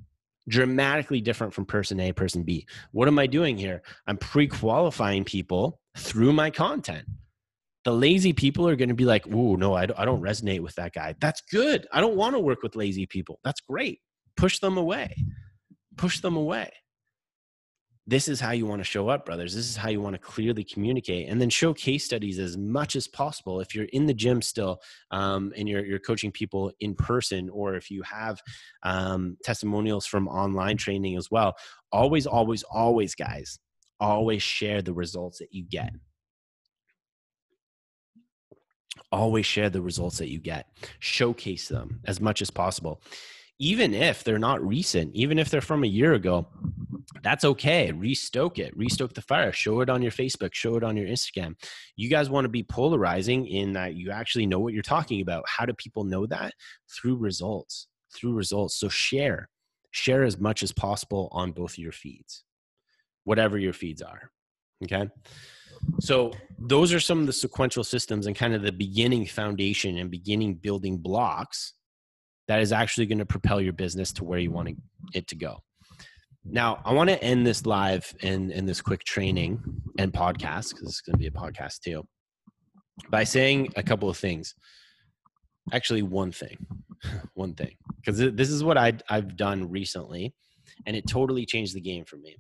Dramatically 0.51 1.23
different 1.23 1.55
from 1.55 1.65
person 1.65 1.99
A, 2.01 2.13
person 2.13 2.43
B. 2.43 2.67
What 2.93 3.09
am 3.09 3.19
I 3.19 3.27
doing 3.27 3.57
here? 3.57 3.83
I'm 4.07 4.19
pre 4.19 4.49
qualifying 4.49 5.25
people 5.25 5.81
through 5.97 6.33
my 6.35 6.51
content 6.51 7.07
the 7.85 7.93
lazy 7.93 8.33
people 8.33 8.69
are 8.69 8.77
going 8.77 8.91
to 8.91 8.95
be 8.95 9.05
like, 9.05 9.27
"Ooh, 9.29 9.57
no, 9.57 9.75
I 9.75 9.87
don't 9.87 10.23
resonate 10.23 10.61
with 10.61 10.75
that 10.75 10.93
guy." 10.93 11.15
That's 11.19 11.41
good. 11.51 11.87
I 11.93 12.01
don't 12.01 12.17
want 12.17 12.35
to 12.35 12.39
work 12.39 12.63
with 12.63 12.77
lazy 12.77 13.07
people. 13.07 13.41
That's 13.43 13.61
great. 13.61 14.01
Push 14.37 14.59
them 14.59 14.77
away. 14.77 15.17
Push 15.97 16.21
them 16.21 16.37
away. 16.37 16.71
This 18.11 18.27
is 18.27 18.41
how 18.41 18.51
you 18.51 18.67
want 18.67 18.81
to 18.81 18.85
show 18.85 19.09
up, 19.09 19.25
brothers. 19.25 19.55
This 19.55 19.71
is 19.71 19.77
how 19.77 19.89
you 19.89 20.01
want 20.01 20.15
to 20.15 20.19
clearly 20.19 20.65
communicate, 20.65 21.29
and 21.29 21.41
then 21.41 21.49
show 21.49 21.73
case 21.73 22.05
studies 22.05 22.41
as 22.41 22.59
much 22.59 22.97
as 22.97 23.07
possible. 23.07 23.61
If 23.61 23.73
you're 23.73 23.85
in 23.85 24.07
the 24.07 24.13
gym 24.13 24.43
still, 24.43 24.81
um, 25.13 25.53
and 25.57 25.69
you're 25.69 25.87
you're 25.87 26.01
coaching 26.01 26.33
people 26.33 26.73
in 26.81 26.97
person, 26.97 27.49
or 27.51 27.77
if 27.77 27.89
you 27.89 28.03
have 28.03 28.43
um, 28.83 29.37
testimonials 29.45 30.07
from 30.07 30.27
online 30.27 30.77
training 30.77 31.17
as 31.17 31.31
well, 31.31 31.55
always, 31.93 32.27
always, 32.27 32.65
always, 32.65 33.15
guys, 33.15 33.61
always 34.01 34.43
share 34.43 34.83
the 34.83 34.93
results 34.93 35.39
that 35.39 35.53
you 35.53 35.65
get 35.71 35.93
always 39.13 39.45
share 39.45 39.71
the 39.71 39.83
results 39.83 40.19
that 40.19 40.31
you 40.31 40.39
get 40.39 40.67
showcase 41.01 41.67
them 41.69 42.01
as 42.07 42.21
much 42.21 42.41
as 42.41 42.51
possible 42.51 43.03
even 43.61 43.95
if 43.95 44.25
they're 44.25 44.39
not 44.39 44.67
recent 44.67 45.15
even 45.15 45.39
if 45.39 45.49
they're 45.49 45.61
from 45.61 45.85
a 45.85 45.87
year 45.87 46.15
ago 46.15 46.47
that's 47.23 47.45
okay. 47.45 47.93
Restoke 47.93 48.59
it. 48.59 48.77
Restoke 48.77 49.15
the 49.15 49.23
fire. 49.23 49.53
Show 49.53 49.81
it 49.81 49.91
on 49.91 50.03
your 50.03 50.13
facebook. 50.13 50.55
Show 50.55 50.77
it 50.77 50.85
on 50.85 50.97
your 50.97 51.07
instagram. 51.07 51.55
You 51.97 52.09
guys 52.09 52.31
want 52.31 52.45
to 52.45 52.49
be 52.49 52.63
polarizing 52.63 53.47
in 53.47 53.73
that 53.75 53.95
you 53.95 54.11
actually 54.11 54.47
know 54.47 54.59
what 54.59 54.73
you're 54.73 54.83
talking 54.83 55.21
about. 55.21 55.45
How 55.47 55.67
do 55.67 55.73
people 55.75 56.05
know 56.05 56.27
that? 56.27 56.55
Through 56.89 57.17
results. 57.17 57.89
Through 58.15 58.35
results. 58.35 58.79
So 58.79 58.89
share. 58.89 59.49
Share 59.91 60.25
as 60.25 60.39
much 60.39 60.63
as 60.63 60.73
possible 60.73 61.29
on 61.33 61.53
both 61.53 61.79
your 61.79 61.93
feeds. 61.93 62.45
Whatever 63.25 63.59
your 63.59 63.73
feeds 63.73 64.03
are. 64.03 64.31
Okay? 64.85 65.09
So 66.01 66.33
those 66.59 66.93
are 66.93 67.01
some 67.01 67.21
of 67.21 67.27
the 67.27 67.33
sequential 67.33 67.85
systems 67.85 68.27
and 68.27 68.37
kind 68.37 68.55
of 68.55 68.63
the 68.63 68.73
beginning 68.73 69.27
foundation 69.27 69.99
and 69.99 70.11
beginning 70.11 70.55
building 70.55 70.99
blocks 70.99 71.75
that 72.51 72.61
is 72.61 72.73
actually 72.73 73.07
going 73.07 73.21
to 73.21 73.25
propel 73.25 73.61
your 73.61 73.73
business 73.73 74.13
to 74.13 74.25
where 74.25 74.41
you 74.41 74.51
want 74.51 74.77
it 75.15 75.29
to 75.29 75.37
go. 75.37 75.63
Now, 76.45 76.81
I 76.85 76.93
want 76.93 77.09
to 77.09 77.23
end 77.23 77.47
this 77.47 77.65
live 77.65 78.13
and 78.25 78.51
in 78.51 78.67
this 78.67 78.81
quick 78.81 79.05
training 79.05 79.63
and 80.01 80.13
podcast 80.13 80.71
because 80.71 80.89
it's 80.89 81.01
going 81.01 81.13
to 81.13 81.19
be 81.19 81.29
a 81.29 81.31
podcast 81.31 81.79
too 81.79 82.09
by 83.09 83.23
saying 83.23 83.73
a 83.77 83.85
couple 83.85 84.09
of 84.09 84.17
things. 84.17 84.57
Actually, 85.73 86.03
one 86.03 86.33
thing, 86.33 86.59
one 87.35 87.55
thing, 87.55 87.77
because 87.99 88.19
this 88.19 88.51
is 88.51 88.65
what 88.65 88.77
I 88.77 88.95
I've 89.09 89.37
done 89.37 89.71
recently, 89.71 90.35
and 90.87 90.97
it 90.97 91.07
totally 91.07 91.47
changed 91.47 91.77
the 91.77 91.81
game 91.81 92.05
for 92.05 92.17
me. 92.17 92.37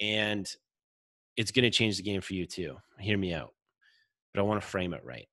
And 0.00 0.44
it's 1.36 1.52
going 1.52 1.62
to 1.62 1.70
change 1.70 1.98
the 1.98 2.02
game 2.02 2.20
for 2.20 2.34
you 2.34 2.46
too. 2.46 2.78
Hear 2.98 3.16
me 3.16 3.32
out. 3.32 3.54
But 4.34 4.40
I 4.40 4.42
want 4.42 4.60
to 4.60 4.66
frame 4.66 4.92
it 4.92 5.04
right. 5.04 5.28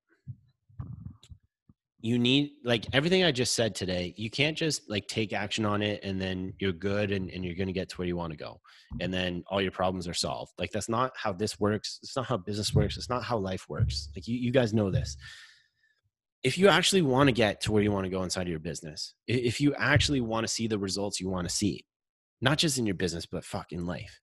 You 2.04 2.20
need 2.20 2.52
like 2.66 2.86
everything 2.92 3.24
I 3.24 3.32
just 3.32 3.56
said 3.56 3.74
today, 3.74 4.14
you 4.18 4.30
can't 4.30 4.58
just 4.58 4.90
like 4.90 5.08
take 5.08 5.32
action 5.32 5.66
on 5.66 5.82
it 5.82 6.04
and 6.04 6.22
then 6.22 6.54
you're 6.60 6.74
good 6.74 7.12
and, 7.14 7.30
and 7.32 7.46
you're 7.46 7.56
gonna 7.56 7.72
get 7.72 7.88
to 7.90 7.96
where 7.96 8.08
you 8.08 8.18
want 8.18 8.32
to 8.32 8.38
go. 8.38 8.60
And 9.00 9.12
then 9.12 9.44
all 9.48 9.62
your 9.62 9.72
problems 9.72 10.06
are 10.08 10.14
solved. 10.14 10.52
Like 10.60 10.72
that's 10.72 10.90
not 10.90 11.14
how 11.16 11.32
this 11.32 11.62
works. 11.62 12.00
It's 12.04 12.16
not 12.18 12.26
how 12.26 12.36
business 12.36 12.74
works. 12.74 12.98
It's 12.98 13.10
not 13.10 13.24
how 13.24 13.38
life 13.38 13.68
works. 13.70 14.10
Like 14.16 14.28
you, 14.28 14.38
you 14.38 14.52
guys 14.52 14.74
know 14.74 14.92
this. 14.92 15.16
If 16.44 16.58
you 16.58 16.68
actually 16.68 17.04
want 17.04 17.30
to 17.30 17.32
get 17.32 17.62
to 17.62 17.72
where 17.72 17.82
you 17.82 17.92
want 17.94 18.04
to 18.04 18.10
go 18.10 18.22
inside 18.22 18.44
of 18.44 18.50
your 18.50 18.60
business, 18.60 19.16
if 19.26 19.62
you 19.62 19.74
actually 19.76 20.20
want 20.20 20.46
to 20.46 20.54
see 20.54 20.68
the 20.68 20.78
results 20.78 21.22
you 21.22 21.30
want 21.30 21.48
to 21.48 21.56
see, 21.56 21.86
not 22.42 22.58
just 22.58 22.78
in 22.78 22.86
your 22.86 22.96
business, 22.96 23.26
but 23.26 23.46
fuck 23.46 23.72
in 23.72 23.86
life, 23.86 24.20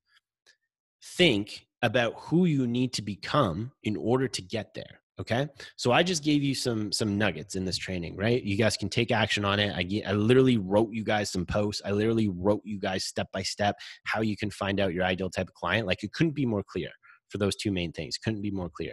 think 1.03 1.66
about 1.83 2.12
who 2.16 2.45
you 2.45 2.66
need 2.66 2.93
to 2.93 3.03
become 3.03 3.72
in 3.83 3.97
order 3.97 4.28
to 4.28 4.43
get 4.43 4.74
there 4.74 5.01
okay? 5.20 5.46
So 5.76 5.92
i 5.92 6.02
just 6.02 6.24
gave 6.24 6.42
you 6.42 6.54
some 6.54 6.90
some 6.92 7.16
nuggets 7.16 7.54
in 7.54 7.64
this 7.64 7.78
training 7.78 8.16
right? 8.16 8.42
You 8.42 8.56
guys 8.56 8.76
can 8.76 8.88
take 8.88 9.10
action 9.10 9.44
on 9.44 9.60
it. 9.60 9.72
I, 9.74 10.10
I 10.10 10.12
literally 10.12 10.58
wrote 10.58 10.90
you 10.92 11.04
guys 11.04 11.30
some 11.30 11.46
posts. 11.46 11.82
I 11.84 11.92
literally 11.92 12.28
wrote 12.28 12.62
you 12.64 12.78
guys 12.78 13.04
step 13.04 13.28
by 13.32 13.42
step 13.42 13.76
how 14.04 14.20
you 14.20 14.36
can 14.36 14.50
find 14.50 14.80
out 14.80 14.94
your 14.94 15.04
ideal 15.04 15.30
type 15.30 15.48
of 15.48 15.54
client. 15.54 15.86
Like 15.86 16.02
it 16.02 16.12
couldn't 16.12 16.34
be 16.34 16.46
more 16.46 16.64
clear 16.66 16.90
for 17.28 17.38
those 17.38 17.56
two 17.56 17.70
main 17.70 17.92
things. 17.92 18.18
Couldn't 18.18 18.42
be 18.42 18.50
more 18.50 18.70
clear. 18.74 18.92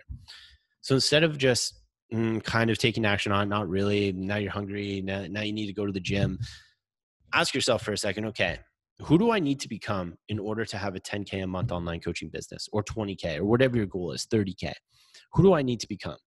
So 0.81 0.95
instead 0.95 1.23
of 1.23 1.37
just 1.37 1.73
mm, 2.13 2.43
kind 2.43 2.69
of 2.69 2.77
taking 2.77 3.05
action 3.05 3.31
on 3.31 3.49
not 3.49 3.67
really. 3.67 4.13
Now 4.13 4.37
you're 4.37 4.51
hungry. 4.51 5.01
Now, 5.03 5.25
now 5.29 5.41
you 5.41 5.53
need 5.53 5.67
to 5.67 5.73
go 5.73 5.85
to 5.85 5.91
the 5.91 5.99
gym. 5.99 6.39
Ask 7.33 7.53
yourself 7.53 7.83
for 7.83 7.91
a 7.91 7.97
second 7.97 8.25
okay 8.25 8.59
who 9.03 9.17
do 9.17 9.31
I 9.31 9.39
need 9.39 9.59
to 9.59 9.69
become 9.69 10.17
in 10.27 10.39
order 10.39 10.65
to 10.65 10.77
have 10.77 10.95
a 10.95 10.99
10K 10.99 11.43
a 11.43 11.47
month 11.47 11.71
online 11.71 11.99
coaching 11.99 12.29
business 12.29 12.67
or 12.71 12.83
20K 12.83 13.37
or 13.37 13.45
whatever 13.45 13.77
your 13.77 13.85
goal 13.85 14.11
is, 14.11 14.25
30K? 14.25 14.73
Who 15.33 15.43
do 15.43 15.53
I 15.53 15.61
need 15.61 15.79
to 15.81 15.87
become? 15.87 16.17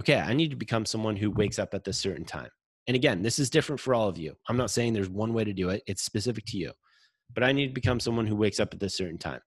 Okay, 0.00 0.18
I 0.18 0.32
need 0.32 0.50
to 0.50 0.56
become 0.56 0.86
someone 0.86 1.16
who 1.16 1.30
wakes 1.30 1.58
up 1.58 1.74
at 1.74 1.84
this 1.84 1.98
certain 1.98 2.24
time. 2.24 2.48
And 2.86 2.94
again, 2.94 3.22
this 3.22 3.38
is 3.38 3.50
different 3.50 3.80
for 3.80 3.94
all 3.94 4.08
of 4.08 4.18
you. 4.18 4.34
I'm 4.48 4.56
not 4.56 4.70
saying 4.70 4.92
there's 4.92 5.10
one 5.10 5.34
way 5.34 5.44
to 5.44 5.52
do 5.52 5.68
it, 5.70 5.82
it's 5.86 6.02
specific 6.02 6.44
to 6.46 6.56
you. 6.56 6.72
But 7.34 7.44
I 7.44 7.52
need 7.52 7.68
to 7.68 7.74
become 7.74 8.00
someone 8.00 8.26
who 8.26 8.36
wakes 8.36 8.60
up 8.60 8.72
at 8.72 8.80
this 8.80 8.96
certain 8.96 9.18
time. 9.18 9.40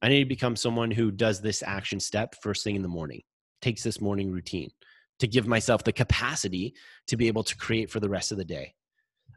I 0.00 0.08
need 0.08 0.20
to 0.20 0.28
become 0.28 0.56
someone 0.56 0.90
who 0.90 1.10
does 1.10 1.40
this 1.40 1.62
action 1.62 1.98
step 2.00 2.34
first 2.42 2.64
thing 2.64 2.76
in 2.76 2.82
the 2.82 2.88
morning, 2.88 3.20
takes 3.60 3.82
this 3.82 4.00
morning 4.00 4.30
routine 4.30 4.70
to 5.18 5.26
give 5.26 5.46
myself 5.46 5.84
the 5.84 5.92
capacity 5.92 6.74
to 7.08 7.16
be 7.16 7.28
able 7.28 7.44
to 7.44 7.56
create 7.56 7.90
for 7.90 8.00
the 8.00 8.08
rest 8.08 8.32
of 8.32 8.38
the 8.38 8.44
day. 8.44 8.74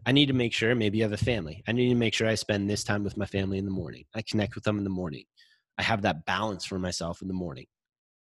I 0.05 0.11
need 0.11 0.27
to 0.27 0.33
make 0.33 0.53
sure 0.53 0.75
maybe 0.75 0.99
you 0.99 1.03
have 1.03 1.13
a 1.13 1.17
family. 1.17 1.63
I 1.67 1.71
need 1.71 1.89
to 1.89 1.95
make 1.95 2.13
sure 2.13 2.27
I 2.27 2.35
spend 2.35 2.69
this 2.69 2.83
time 2.83 3.03
with 3.03 3.17
my 3.17 3.25
family 3.25 3.57
in 3.57 3.65
the 3.65 3.71
morning. 3.71 4.05
I 4.13 4.21
connect 4.21 4.55
with 4.55 4.63
them 4.63 4.77
in 4.77 4.83
the 4.83 4.89
morning. 4.89 5.23
I 5.77 5.83
have 5.83 6.03
that 6.03 6.25
balance 6.25 6.65
for 6.65 6.79
myself 6.79 7.21
in 7.21 7.27
the 7.27 7.33
morning. 7.33 7.65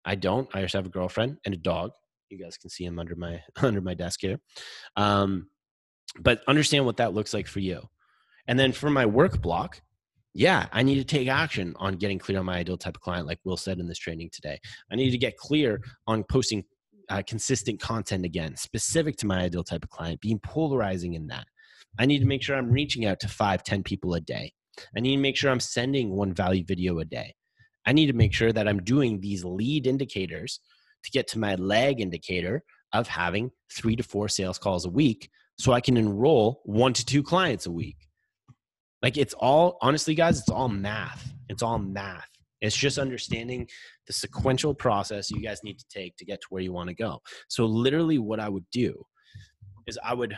I 0.05 0.15
don't. 0.15 0.49
I 0.55 0.63
just 0.63 0.75
have 0.75 0.87
a 0.87 0.91
girlfriend 0.91 1.39
and 1.45 1.55
a 1.55 1.59
dog. 1.59 1.93
You 2.31 2.39
guys 2.39 2.57
can 2.57 2.71
see 2.71 2.85
him 2.85 2.99
under 2.99 3.15
my 3.17 3.43
under 3.63 3.81
my 3.81 3.95
desk 3.95 4.21
here. 4.21 4.39
Um, 4.97 5.49
but 6.21 6.43
understand 6.47 6.85
what 6.85 6.99
that 6.99 7.15
looks 7.15 7.35
like 7.35 7.47
for 7.47 7.61
you. 7.61 7.83
And 8.47 8.59
then 8.59 8.73
for 8.73 8.91
my 8.91 9.07
work 9.07 9.41
block, 9.41 9.81
yeah, 10.35 10.67
I 10.73 10.83
need 10.83 10.97
to 10.97 11.05
take 11.05 11.29
action 11.29 11.75
on 11.77 11.95
getting 11.95 12.19
clear 12.19 12.39
on 12.39 12.47
my 12.47 12.59
ideal 12.59 12.77
type 12.77 12.97
of 12.97 13.01
client, 13.01 13.27
like 13.27 13.39
Will 13.45 13.57
said 13.57 13.79
in 13.79 13.87
this 13.87 13.99
training 13.99 14.31
today. 14.33 14.59
I 14.91 14.97
need 14.97 15.11
to 15.11 15.19
get 15.19 15.37
clear 15.37 15.81
on 16.07 16.25
posting 16.25 16.65
uh, 17.09 17.23
consistent 17.27 17.81
content 17.81 18.25
again, 18.25 18.57
specific 18.57 19.17
to 19.19 19.27
my 19.27 19.41
ideal 19.41 19.65
type 19.65 19.85
of 19.85 19.91
client, 19.91 20.21
being 20.21 20.41
polarizing 20.41 21.15
in 21.15 21.29
that. 21.29 21.47
I 21.99 22.07
need 22.07 22.19
to 22.19 22.27
make 22.27 22.43
sure 22.43 22.57
I'm 22.57 22.71
reaching 22.71 23.07
out 23.07 23.21
to 23.21 23.29
five, 23.29 23.63
ten 23.63 23.83
people 23.83 24.15
a 24.15 24.21
day. 24.21 24.53
I 24.97 25.01
need 25.01 25.17
to 25.17 25.23
make 25.23 25.37
sure 25.37 25.51
I'm 25.51 25.61
sending 25.61 26.11
one 26.11 26.33
value 26.33 26.65
video 26.65 26.99
a 26.99 27.05
day. 27.05 27.35
I 27.87 27.93
need 27.93 28.07
to 28.07 28.13
make 28.13 28.33
sure 28.33 28.53
that 28.53 28.69
I'm 28.69 28.83
doing 28.83 29.21
these 29.21 29.45
lead 29.45 29.87
indicators 29.87 30.61
to 31.05 31.11
get 31.11 31.29
to 31.29 31.39
my 31.39 31.55
lag 31.57 32.01
indicator 32.01 32.63
of 32.93 33.09
having 33.09 33.51
three 33.73 33.97
to 33.97 34.03
four 34.03 34.29
sales 34.29 34.59
calls 34.59 34.85
a 34.85 34.91
week 34.91 35.31
so 35.59 35.73
I 35.73 35.81
can 35.81 35.97
enroll 35.97 36.63
one 36.65 36.93
to 36.95 37.05
two 37.05 37.23
clients 37.23 37.67
a 37.67 37.73
week. 37.73 37.97
Like 39.03 39.19
it's 39.19 39.35
all, 39.35 39.79
honestly, 39.83 40.15
guys, 40.15 40.41
it's 40.41 40.49
all 40.49 40.69
math. 40.69 41.33
It's 41.49 41.63
all 41.63 41.79
math. 41.79 42.29
It's 42.61 42.77
just 42.77 42.97
understanding 42.97 43.69
the 44.07 44.15
sequential 44.15 44.75
process 44.75 45.31
you 45.31 45.43
guys 45.43 45.63
need 45.63 45.79
to 45.79 45.85
take 45.91 46.17
to 46.17 46.25
get 46.25 46.41
to 46.41 46.47
where 46.49 46.63
you 46.63 46.73
want 46.73 46.89
to 46.89 46.95
go. 46.95 47.21
So, 47.49 47.67
literally, 47.67 48.19
what 48.19 48.41
I 48.41 48.49
would 48.49 48.65
do 48.73 49.05
is 49.87 49.99
I 50.03 50.15
would 50.15 50.35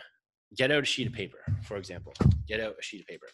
get 0.56 0.72
out 0.72 0.82
a 0.82 0.86
sheet 0.86 1.06
of 1.06 1.12
paper, 1.12 1.38
for 1.62 1.76
example. 1.76 2.14
Get 2.48 2.58
out 2.58 2.74
a 2.78 2.82
sheet 2.82 3.02
of 3.02 3.06
paper. 3.06 3.26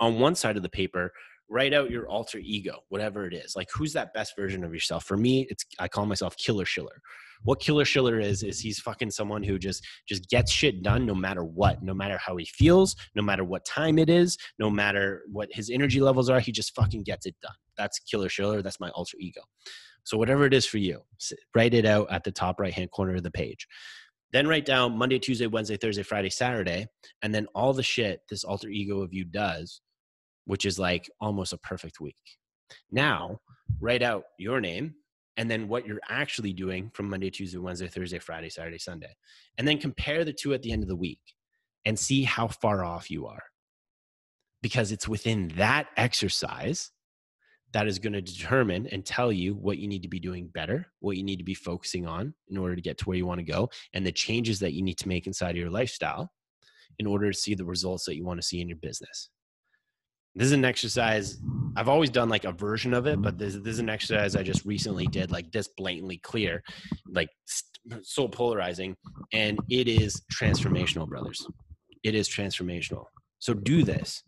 On 0.00 0.18
one 0.18 0.34
side 0.34 0.56
of 0.56 0.64
the 0.64 0.68
paper, 0.68 1.12
write 1.48 1.74
out 1.74 1.90
your 1.90 2.08
alter 2.08 2.38
ego, 2.38 2.80
whatever 2.88 3.26
it 3.26 3.34
is. 3.34 3.54
Like 3.56 3.68
who's 3.74 3.92
that 3.92 4.14
best 4.14 4.34
version 4.36 4.64
of 4.64 4.72
yourself? 4.72 5.04
For 5.04 5.16
me, 5.16 5.46
it's 5.50 5.64
I 5.78 5.88
call 5.88 6.06
myself 6.06 6.36
Killer 6.36 6.64
Schiller. 6.64 7.00
What 7.42 7.60
Killer 7.60 7.84
Schiller 7.84 8.18
is 8.18 8.42
is 8.42 8.60
he's 8.60 8.78
fucking 8.78 9.10
someone 9.10 9.42
who 9.42 9.58
just 9.58 9.86
just 10.08 10.28
gets 10.30 10.50
shit 10.50 10.82
done 10.82 11.04
no 11.04 11.14
matter 11.14 11.44
what, 11.44 11.82
no 11.82 11.94
matter 11.94 12.18
how 12.18 12.36
he 12.36 12.46
feels, 12.46 12.96
no 13.14 13.22
matter 13.22 13.44
what 13.44 13.66
time 13.66 13.98
it 13.98 14.08
is, 14.08 14.38
no 14.58 14.70
matter 14.70 15.22
what 15.30 15.48
his 15.52 15.70
energy 15.70 16.00
levels 16.00 16.30
are, 16.30 16.40
he 16.40 16.52
just 16.52 16.74
fucking 16.74 17.02
gets 17.02 17.26
it 17.26 17.34
done. 17.42 17.54
That's 17.76 17.98
Killer 17.98 18.28
Schiller. 18.28 18.62
That's 18.62 18.80
my 18.80 18.90
alter 18.90 19.16
ego. 19.20 19.42
So 20.04 20.18
whatever 20.18 20.44
it 20.44 20.54
is 20.54 20.66
for 20.66 20.78
you, 20.78 21.00
write 21.54 21.74
it 21.74 21.86
out 21.86 22.10
at 22.10 22.24
the 22.24 22.32
top 22.32 22.60
right 22.60 22.72
hand 22.72 22.90
corner 22.90 23.14
of 23.14 23.22
the 23.22 23.30
page. 23.30 23.66
Then 24.32 24.48
write 24.48 24.66
down 24.66 24.98
Monday, 24.98 25.18
Tuesday, 25.18 25.46
Wednesday, 25.46 25.76
Thursday, 25.76 26.02
Friday, 26.02 26.28
Saturday, 26.28 26.88
and 27.22 27.34
then 27.34 27.46
all 27.54 27.72
the 27.72 27.82
shit 27.82 28.20
this 28.28 28.44
alter 28.44 28.68
ego 28.68 29.00
of 29.00 29.14
you 29.14 29.24
does 29.24 29.80
which 30.46 30.64
is 30.64 30.78
like 30.78 31.10
almost 31.20 31.52
a 31.52 31.58
perfect 31.58 32.00
week. 32.00 32.16
Now, 32.90 33.40
write 33.80 34.02
out 34.02 34.24
your 34.38 34.60
name 34.60 34.94
and 35.36 35.50
then 35.50 35.68
what 35.68 35.86
you're 35.86 36.00
actually 36.08 36.52
doing 36.52 36.90
from 36.94 37.10
Monday, 37.10 37.30
Tuesday, 37.30 37.58
Wednesday, 37.58 37.88
Thursday, 37.88 38.18
Friday, 38.18 38.48
Saturday, 38.48 38.78
Sunday. 38.78 39.14
And 39.58 39.66
then 39.66 39.78
compare 39.78 40.24
the 40.24 40.32
two 40.32 40.54
at 40.54 40.62
the 40.62 40.72
end 40.72 40.82
of 40.82 40.88
the 40.88 40.96
week 40.96 41.20
and 41.84 41.98
see 41.98 42.22
how 42.22 42.48
far 42.48 42.84
off 42.84 43.10
you 43.10 43.26
are. 43.26 43.42
Because 44.62 44.92
it's 44.92 45.08
within 45.08 45.48
that 45.56 45.88
exercise 45.96 46.90
that 47.72 47.88
is 47.88 47.98
going 47.98 48.12
to 48.12 48.22
determine 48.22 48.86
and 48.86 49.04
tell 49.04 49.32
you 49.32 49.54
what 49.54 49.78
you 49.78 49.88
need 49.88 50.02
to 50.02 50.08
be 50.08 50.20
doing 50.20 50.46
better, 50.46 50.86
what 51.00 51.16
you 51.16 51.24
need 51.24 51.38
to 51.38 51.44
be 51.44 51.54
focusing 51.54 52.06
on 52.06 52.32
in 52.48 52.56
order 52.56 52.76
to 52.76 52.80
get 52.80 52.96
to 52.98 53.04
where 53.04 53.16
you 53.16 53.26
want 53.26 53.40
to 53.40 53.44
go, 53.44 53.68
and 53.92 54.06
the 54.06 54.12
changes 54.12 54.60
that 54.60 54.72
you 54.72 54.82
need 54.82 54.96
to 54.98 55.08
make 55.08 55.26
inside 55.26 55.50
of 55.50 55.56
your 55.56 55.70
lifestyle 55.70 56.30
in 57.00 57.06
order 57.06 57.30
to 57.30 57.36
see 57.36 57.54
the 57.54 57.64
results 57.64 58.04
that 58.04 58.14
you 58.14 58.24
want 58.24 58.40
to 58.40 58.46
see 58.46 58.60
in 58.60 58.68
your 58.68 58.78
business 58.78 59.28
this 60.34 60.46
is 60.46 60.52
an 60.52 60.64
exercise 60.64 61.38
I've 61.76 61.88
always 61.88 62.10
done 62.10 62.28
like 62.28 62.44
a 62.44 62.52
version 62.52 62.94
of 62.94 63.06
it, 63.06 63.20
but 63.20 63.36
this, 63.36 63.54
this 63.54 63.74
is 63.74 63.78
an 63.80 63.88
exercise 63.88 64.36
I 64.36 64.42
just 64.42 64.64
recently 64.64 65.06
did, 65.06 65.32
like 65.32 65.50
this 65.50 65.68
blatantly 65.76 66.18
clear, 66.18 66.62
like 67.08 67.30
so 68.02 68.28
polarizing, 68.28 68.96
and 69.32 69.58
it 69.68 69.88
is 69.88 70.22
transformational, 70.32 71.08
brothers. 71.08 71.46
It 72.04 72.14
is 72.14 72.28
transformational. 72.28 73.06
So 73.40 73.54
do 73.54 73.82
this, 73.82 74.22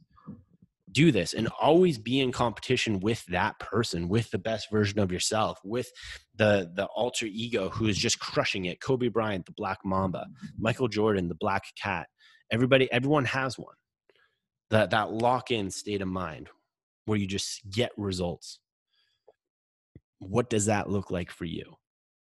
do 0.90 1.12
this, 1.12 1.34
and 1.34 1.48
always 1.60 1.98
be 1.98 2.20
in 2.20 2.32
competition 2.32 2.98
with 2.98 3.24
that 3.26 3.58
person, 3.60 4.08
with 4.08 4.30
the 4.30 4.38
best 4.38 4.68
version 4.70 4.98
of 4.98 5.12
yourself, 5.12 5.60
with 5.64 5.88
the 6.34 6.72
the 6.74 6.86
alter 6.96 7.26
ego 7.26 7.68
who 7.68 7.86
is 7.86 7.96
just 7.96 8.18
crushing 8.18 8.64
it. 8.64 8.80
Kobe 8.80 9.08
Bryant, 9.08 9.46
the 9.46 9.52
Black 9.52 9.78
Mamba, 9.84 10.26
Michael 10.58 10.88
Jordan, 10.88 11.28
the 11.28 11.36
Black 11.36 11.62
Cat. 11.80 12.08
Everybody, 12.50 12.90
everyone 12.92 13.24
has 13.26 13.56
one 13.56 13.74
that 14.70 14.90
that 14.90 15.12
lock-in 15.12 15.70
state 15.70 16.02
of 16.02 16.08
mind 16.08 16.48
where 17.06 17.18
you 17.18 17.26
just 17.26 17.60
get 17.70 17.92
results. 17.96 18.58
What 20.18 20.50
does 20.50 20.66
that 20.66 20.90
look 20.90 21.10
like 21.10 21.30
for 21.30 21.44
you? 21.44 21.74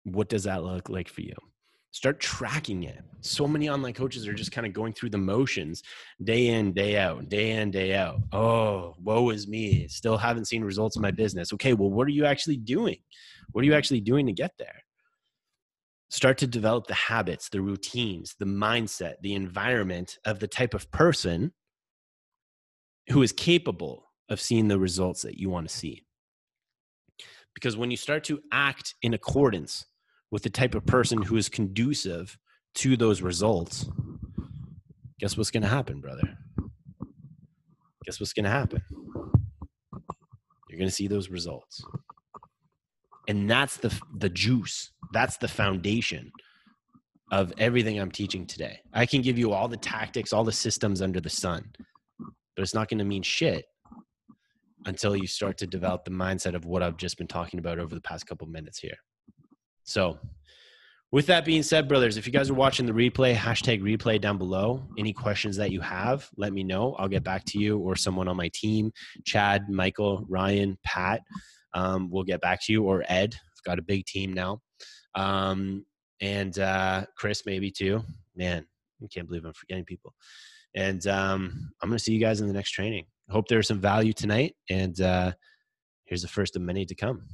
What 0.04 0.28
does 0.28 0.44
that 0.44 0.62
look 0.62 0.88
like 0.88 1.08
for 1.08 1.22
you? 1.22 1.34
Start 1.92 2.18
tracking 2.18 2.82
it. 2.82 3.00
So 3.20 3.46
many 3.46 3.68
online 3.68 3.94
coaches 3.94 4.26
are 4.26 4.34
just 4.34 4.50
kind 4.50 4.66
of 4.66 4.72
going 4.72 4.92
through 4.92 5.10
the 5.10 5.18
motions 5.18 5.82
day 6.24 6.48
in 6.48 6.72
day 6.72 6.98
out 6.98 7.28
day 7.28 7.52
in 7.52 7.70
day 7.70 7.94
out. 7.94 8.18
Oh 8.32 8.94
woe 9.00 9.30
is 9.30 9.46
me. 9.46 9.86
Still 9.88 10.16
haven't 10.16 10.46
seen 10.46 10.64
results 10.64 10.96
in 10.96 11.02
my 11.02 11.12
business. 11.12 11.52
Okay 11.52 11.72
well 11.72 11.90
what 11.90 12.06
are 12.06 12.10
you 12.10 12.26
actually 12.26 12.56
doing? 12.56 12.98
What 13.52 13.62
are 13.62 13.66
you 13.66 13.74
actually 13.74 14.00
doing 14.00 14.26
to 14.26 14.32
get 14.32 14.50
there? 14.58 14.82
Start 16.10 16.36
to 16.38 16.46
develop 16.46 16.88
the 16.88 16.94
habits 16.94 17.48
the 17.48 17.62
routines 17.62 18.34
the 18.38 18.44
mindset 18.44 19.14
the 19.22 19.34
environment 19.34 20.18
of 20.26 20.40
the 20.40 20.48
type 20.48 20.74
of 20.74 20.90
person 20.90 21.52
who 23.10 23.22
is 23.22 23.32
capable 23.32 24.10
of 24.28 24.40
seeing 24.40 24.68
the 24.68 24.78
results 24.78 25.22
that 25.22 25.38
you 25.38 25.50
want 25.50 25.68
to 25.68 25.74
see. 25.74 26.04
Because 27.54 27.76
when 27.76 27.90
you 27.90 27.96
start 27.96 28.24
to 28.24 28.40
act 28.52 28.94
in 29.02 29.14
accordance 29.14 29.86
with 30.30 30.42
the 30.42 30.50
type 30.50 30.74
of 30.74 30.84
person 30.86 31.22
who 31.22 31.36
is 31.36 31.48
conducive 31.48 32.36
to 32.76 32.96
those 32.96 33.22
results, 33.22 33.86
guess 35.20 35.36
what's 35.36 35.50
going 35.50 35.62
to 35.62 35.68
happen, 35.68 36.00
brother? 36.00 36.36
Guess 38.04 38.18
what's 38.20 38.32
going 38.32 38.44
to 38.44 38.50
happen? 38.50 38.82
You're 40.68 40.78
going 40.78 40.88
to 40.88 40.94
see 40.94 41.06
those 41.06 41.30
results. 41.30 41.84
And 43.28 43.48
that's 43.48 43.76
the 43.78 43.96
the 44.18 44.28
juice. 44.28 44.90
That's 45.12 45.36
the 45.38 45.48
foundation 45.48 46.30
of 47.30 47.52
everything 47.58 47.98
I'm 47.98 48.10
teaching 48.10 48.46
today. 48.46 48.80
I 48.92 49.06
can 49.06 49.22
give 49.22 49.38
you 49.38 49.52
all 49.52 49.68
the 49.68 49.76
tactics, 49.76 50.32
all 50.32 50.44
the 50.44 50.52
systems 50.52 51.00
under 51.00 51.20
the 51.20 51.30
sun 51.30 51.72
but 52.54 52.62
it's 52.62 52.74
not 52.74 52.88
going 52.88 52.98
to 52.98 53.04
mean 53.04 53.22
shit 53.22 53.64
until 54.86 55.16
you 55.16 55.26
start 55.26 55.58
to 55.58 55.66
develop 55.66 56.04
the 56.04 56.10
mindset 56.10 56.54
of 56.54 56.66
what 56.66 56.82
I've 56.82 56.96
just 56.96 57.16
been 57.16 57.26
talking 57.26 57.58
about 57.58 57.78
over 57.78 57.94
the 57.94 58.00
past 58.00 58.26
couple 58.26 58.46
minutes 58.46 58.78
here. 58.78 58.96
So, 59.84 60.18
with 61.12 61.26
that 61.26 61.44
being 61.44 61.62
said, 61.62 61.86
brothers, 61.86 62.16
if 62.16 62.26
you 62.26 62.32
guys 62.32 62.50
are 62.50 62.54
watching 62.54 62.86
the 62.86 62.92
replay, 62.92 63.36
hashtag 63.36 63.80
replay 63.82 64.20
down 64.20 64.36
below. 64.36 64.82
Any 64.98 65.12
questions 65.12 65.56
that 65.58 65.70
you 65.70 65.80
have, 65.80 66.28
let 66.36 66.52
me 66.52 66.64
know. 66.64 66.94
I'll 66.94 67.08
get 67.08 67.22
back 67.22 67.44
to 67.46 67.58
you 67.58 67.78
or 67.78 67.94
someone 67.94 68.26
on 68.26 68.36
my 68.36 68.50
team 68.52 68.90
Chad, 69.24 69.68
Michael, 69.68 70.26
Ryan, 70.28 70.76
Pat. 70.84 71.20
Um, 71.72 72.10
we'll 72.10 72.24
get 72.24 72.40
back 72.40 72.64
to 72.64 72.72
you 72.72 72.82
or 72.82 73.04
Ed. 73.08 73.34
I've 73.34 73.64
got 73.64 73.78
a 73.78 73.82
big 73.82 74.06
team 74.06 74.32
now. 74.32 74.60
Um, 75.14 75.86
and 76.20 76.58
uh, 76.58 77.04
Chris, 77.16 77.42
maybe 77.46 77.70
too. 77.70 78.02
Man, 78.34 78.66
I 79.02 79.06
can't 79.12 79.28
believe 79.28 79.44
I'm 79.44 79.52
forgetting 79.52 79.84
people. 79.84 80.14
And 80.74 81.06
um, 81.06 81.72
I'm 81.80 81.88
going 81.88 81.98
to 81.98 82.02
see 82.02 82.12
you 82.12 82.20
guys 82.20 82.40
in 82.40 82.48
the 82.48 82.52
next 82.52 82.72
training. 82.72 83.06
Hope 83.30 83.48
there's 83.48 83.68
some 83.68 83.80
value 83.80 84.12
tonight. 84.12 84.54
And 84.68 85.00
uh, 85.00 85.32
here's 86.04 86.22
the 86.22 86.28
first 86.28 86.56
of 86.56 86.62
many 86.62 86.84
to 86.86 86.94
come. 86.94 87.26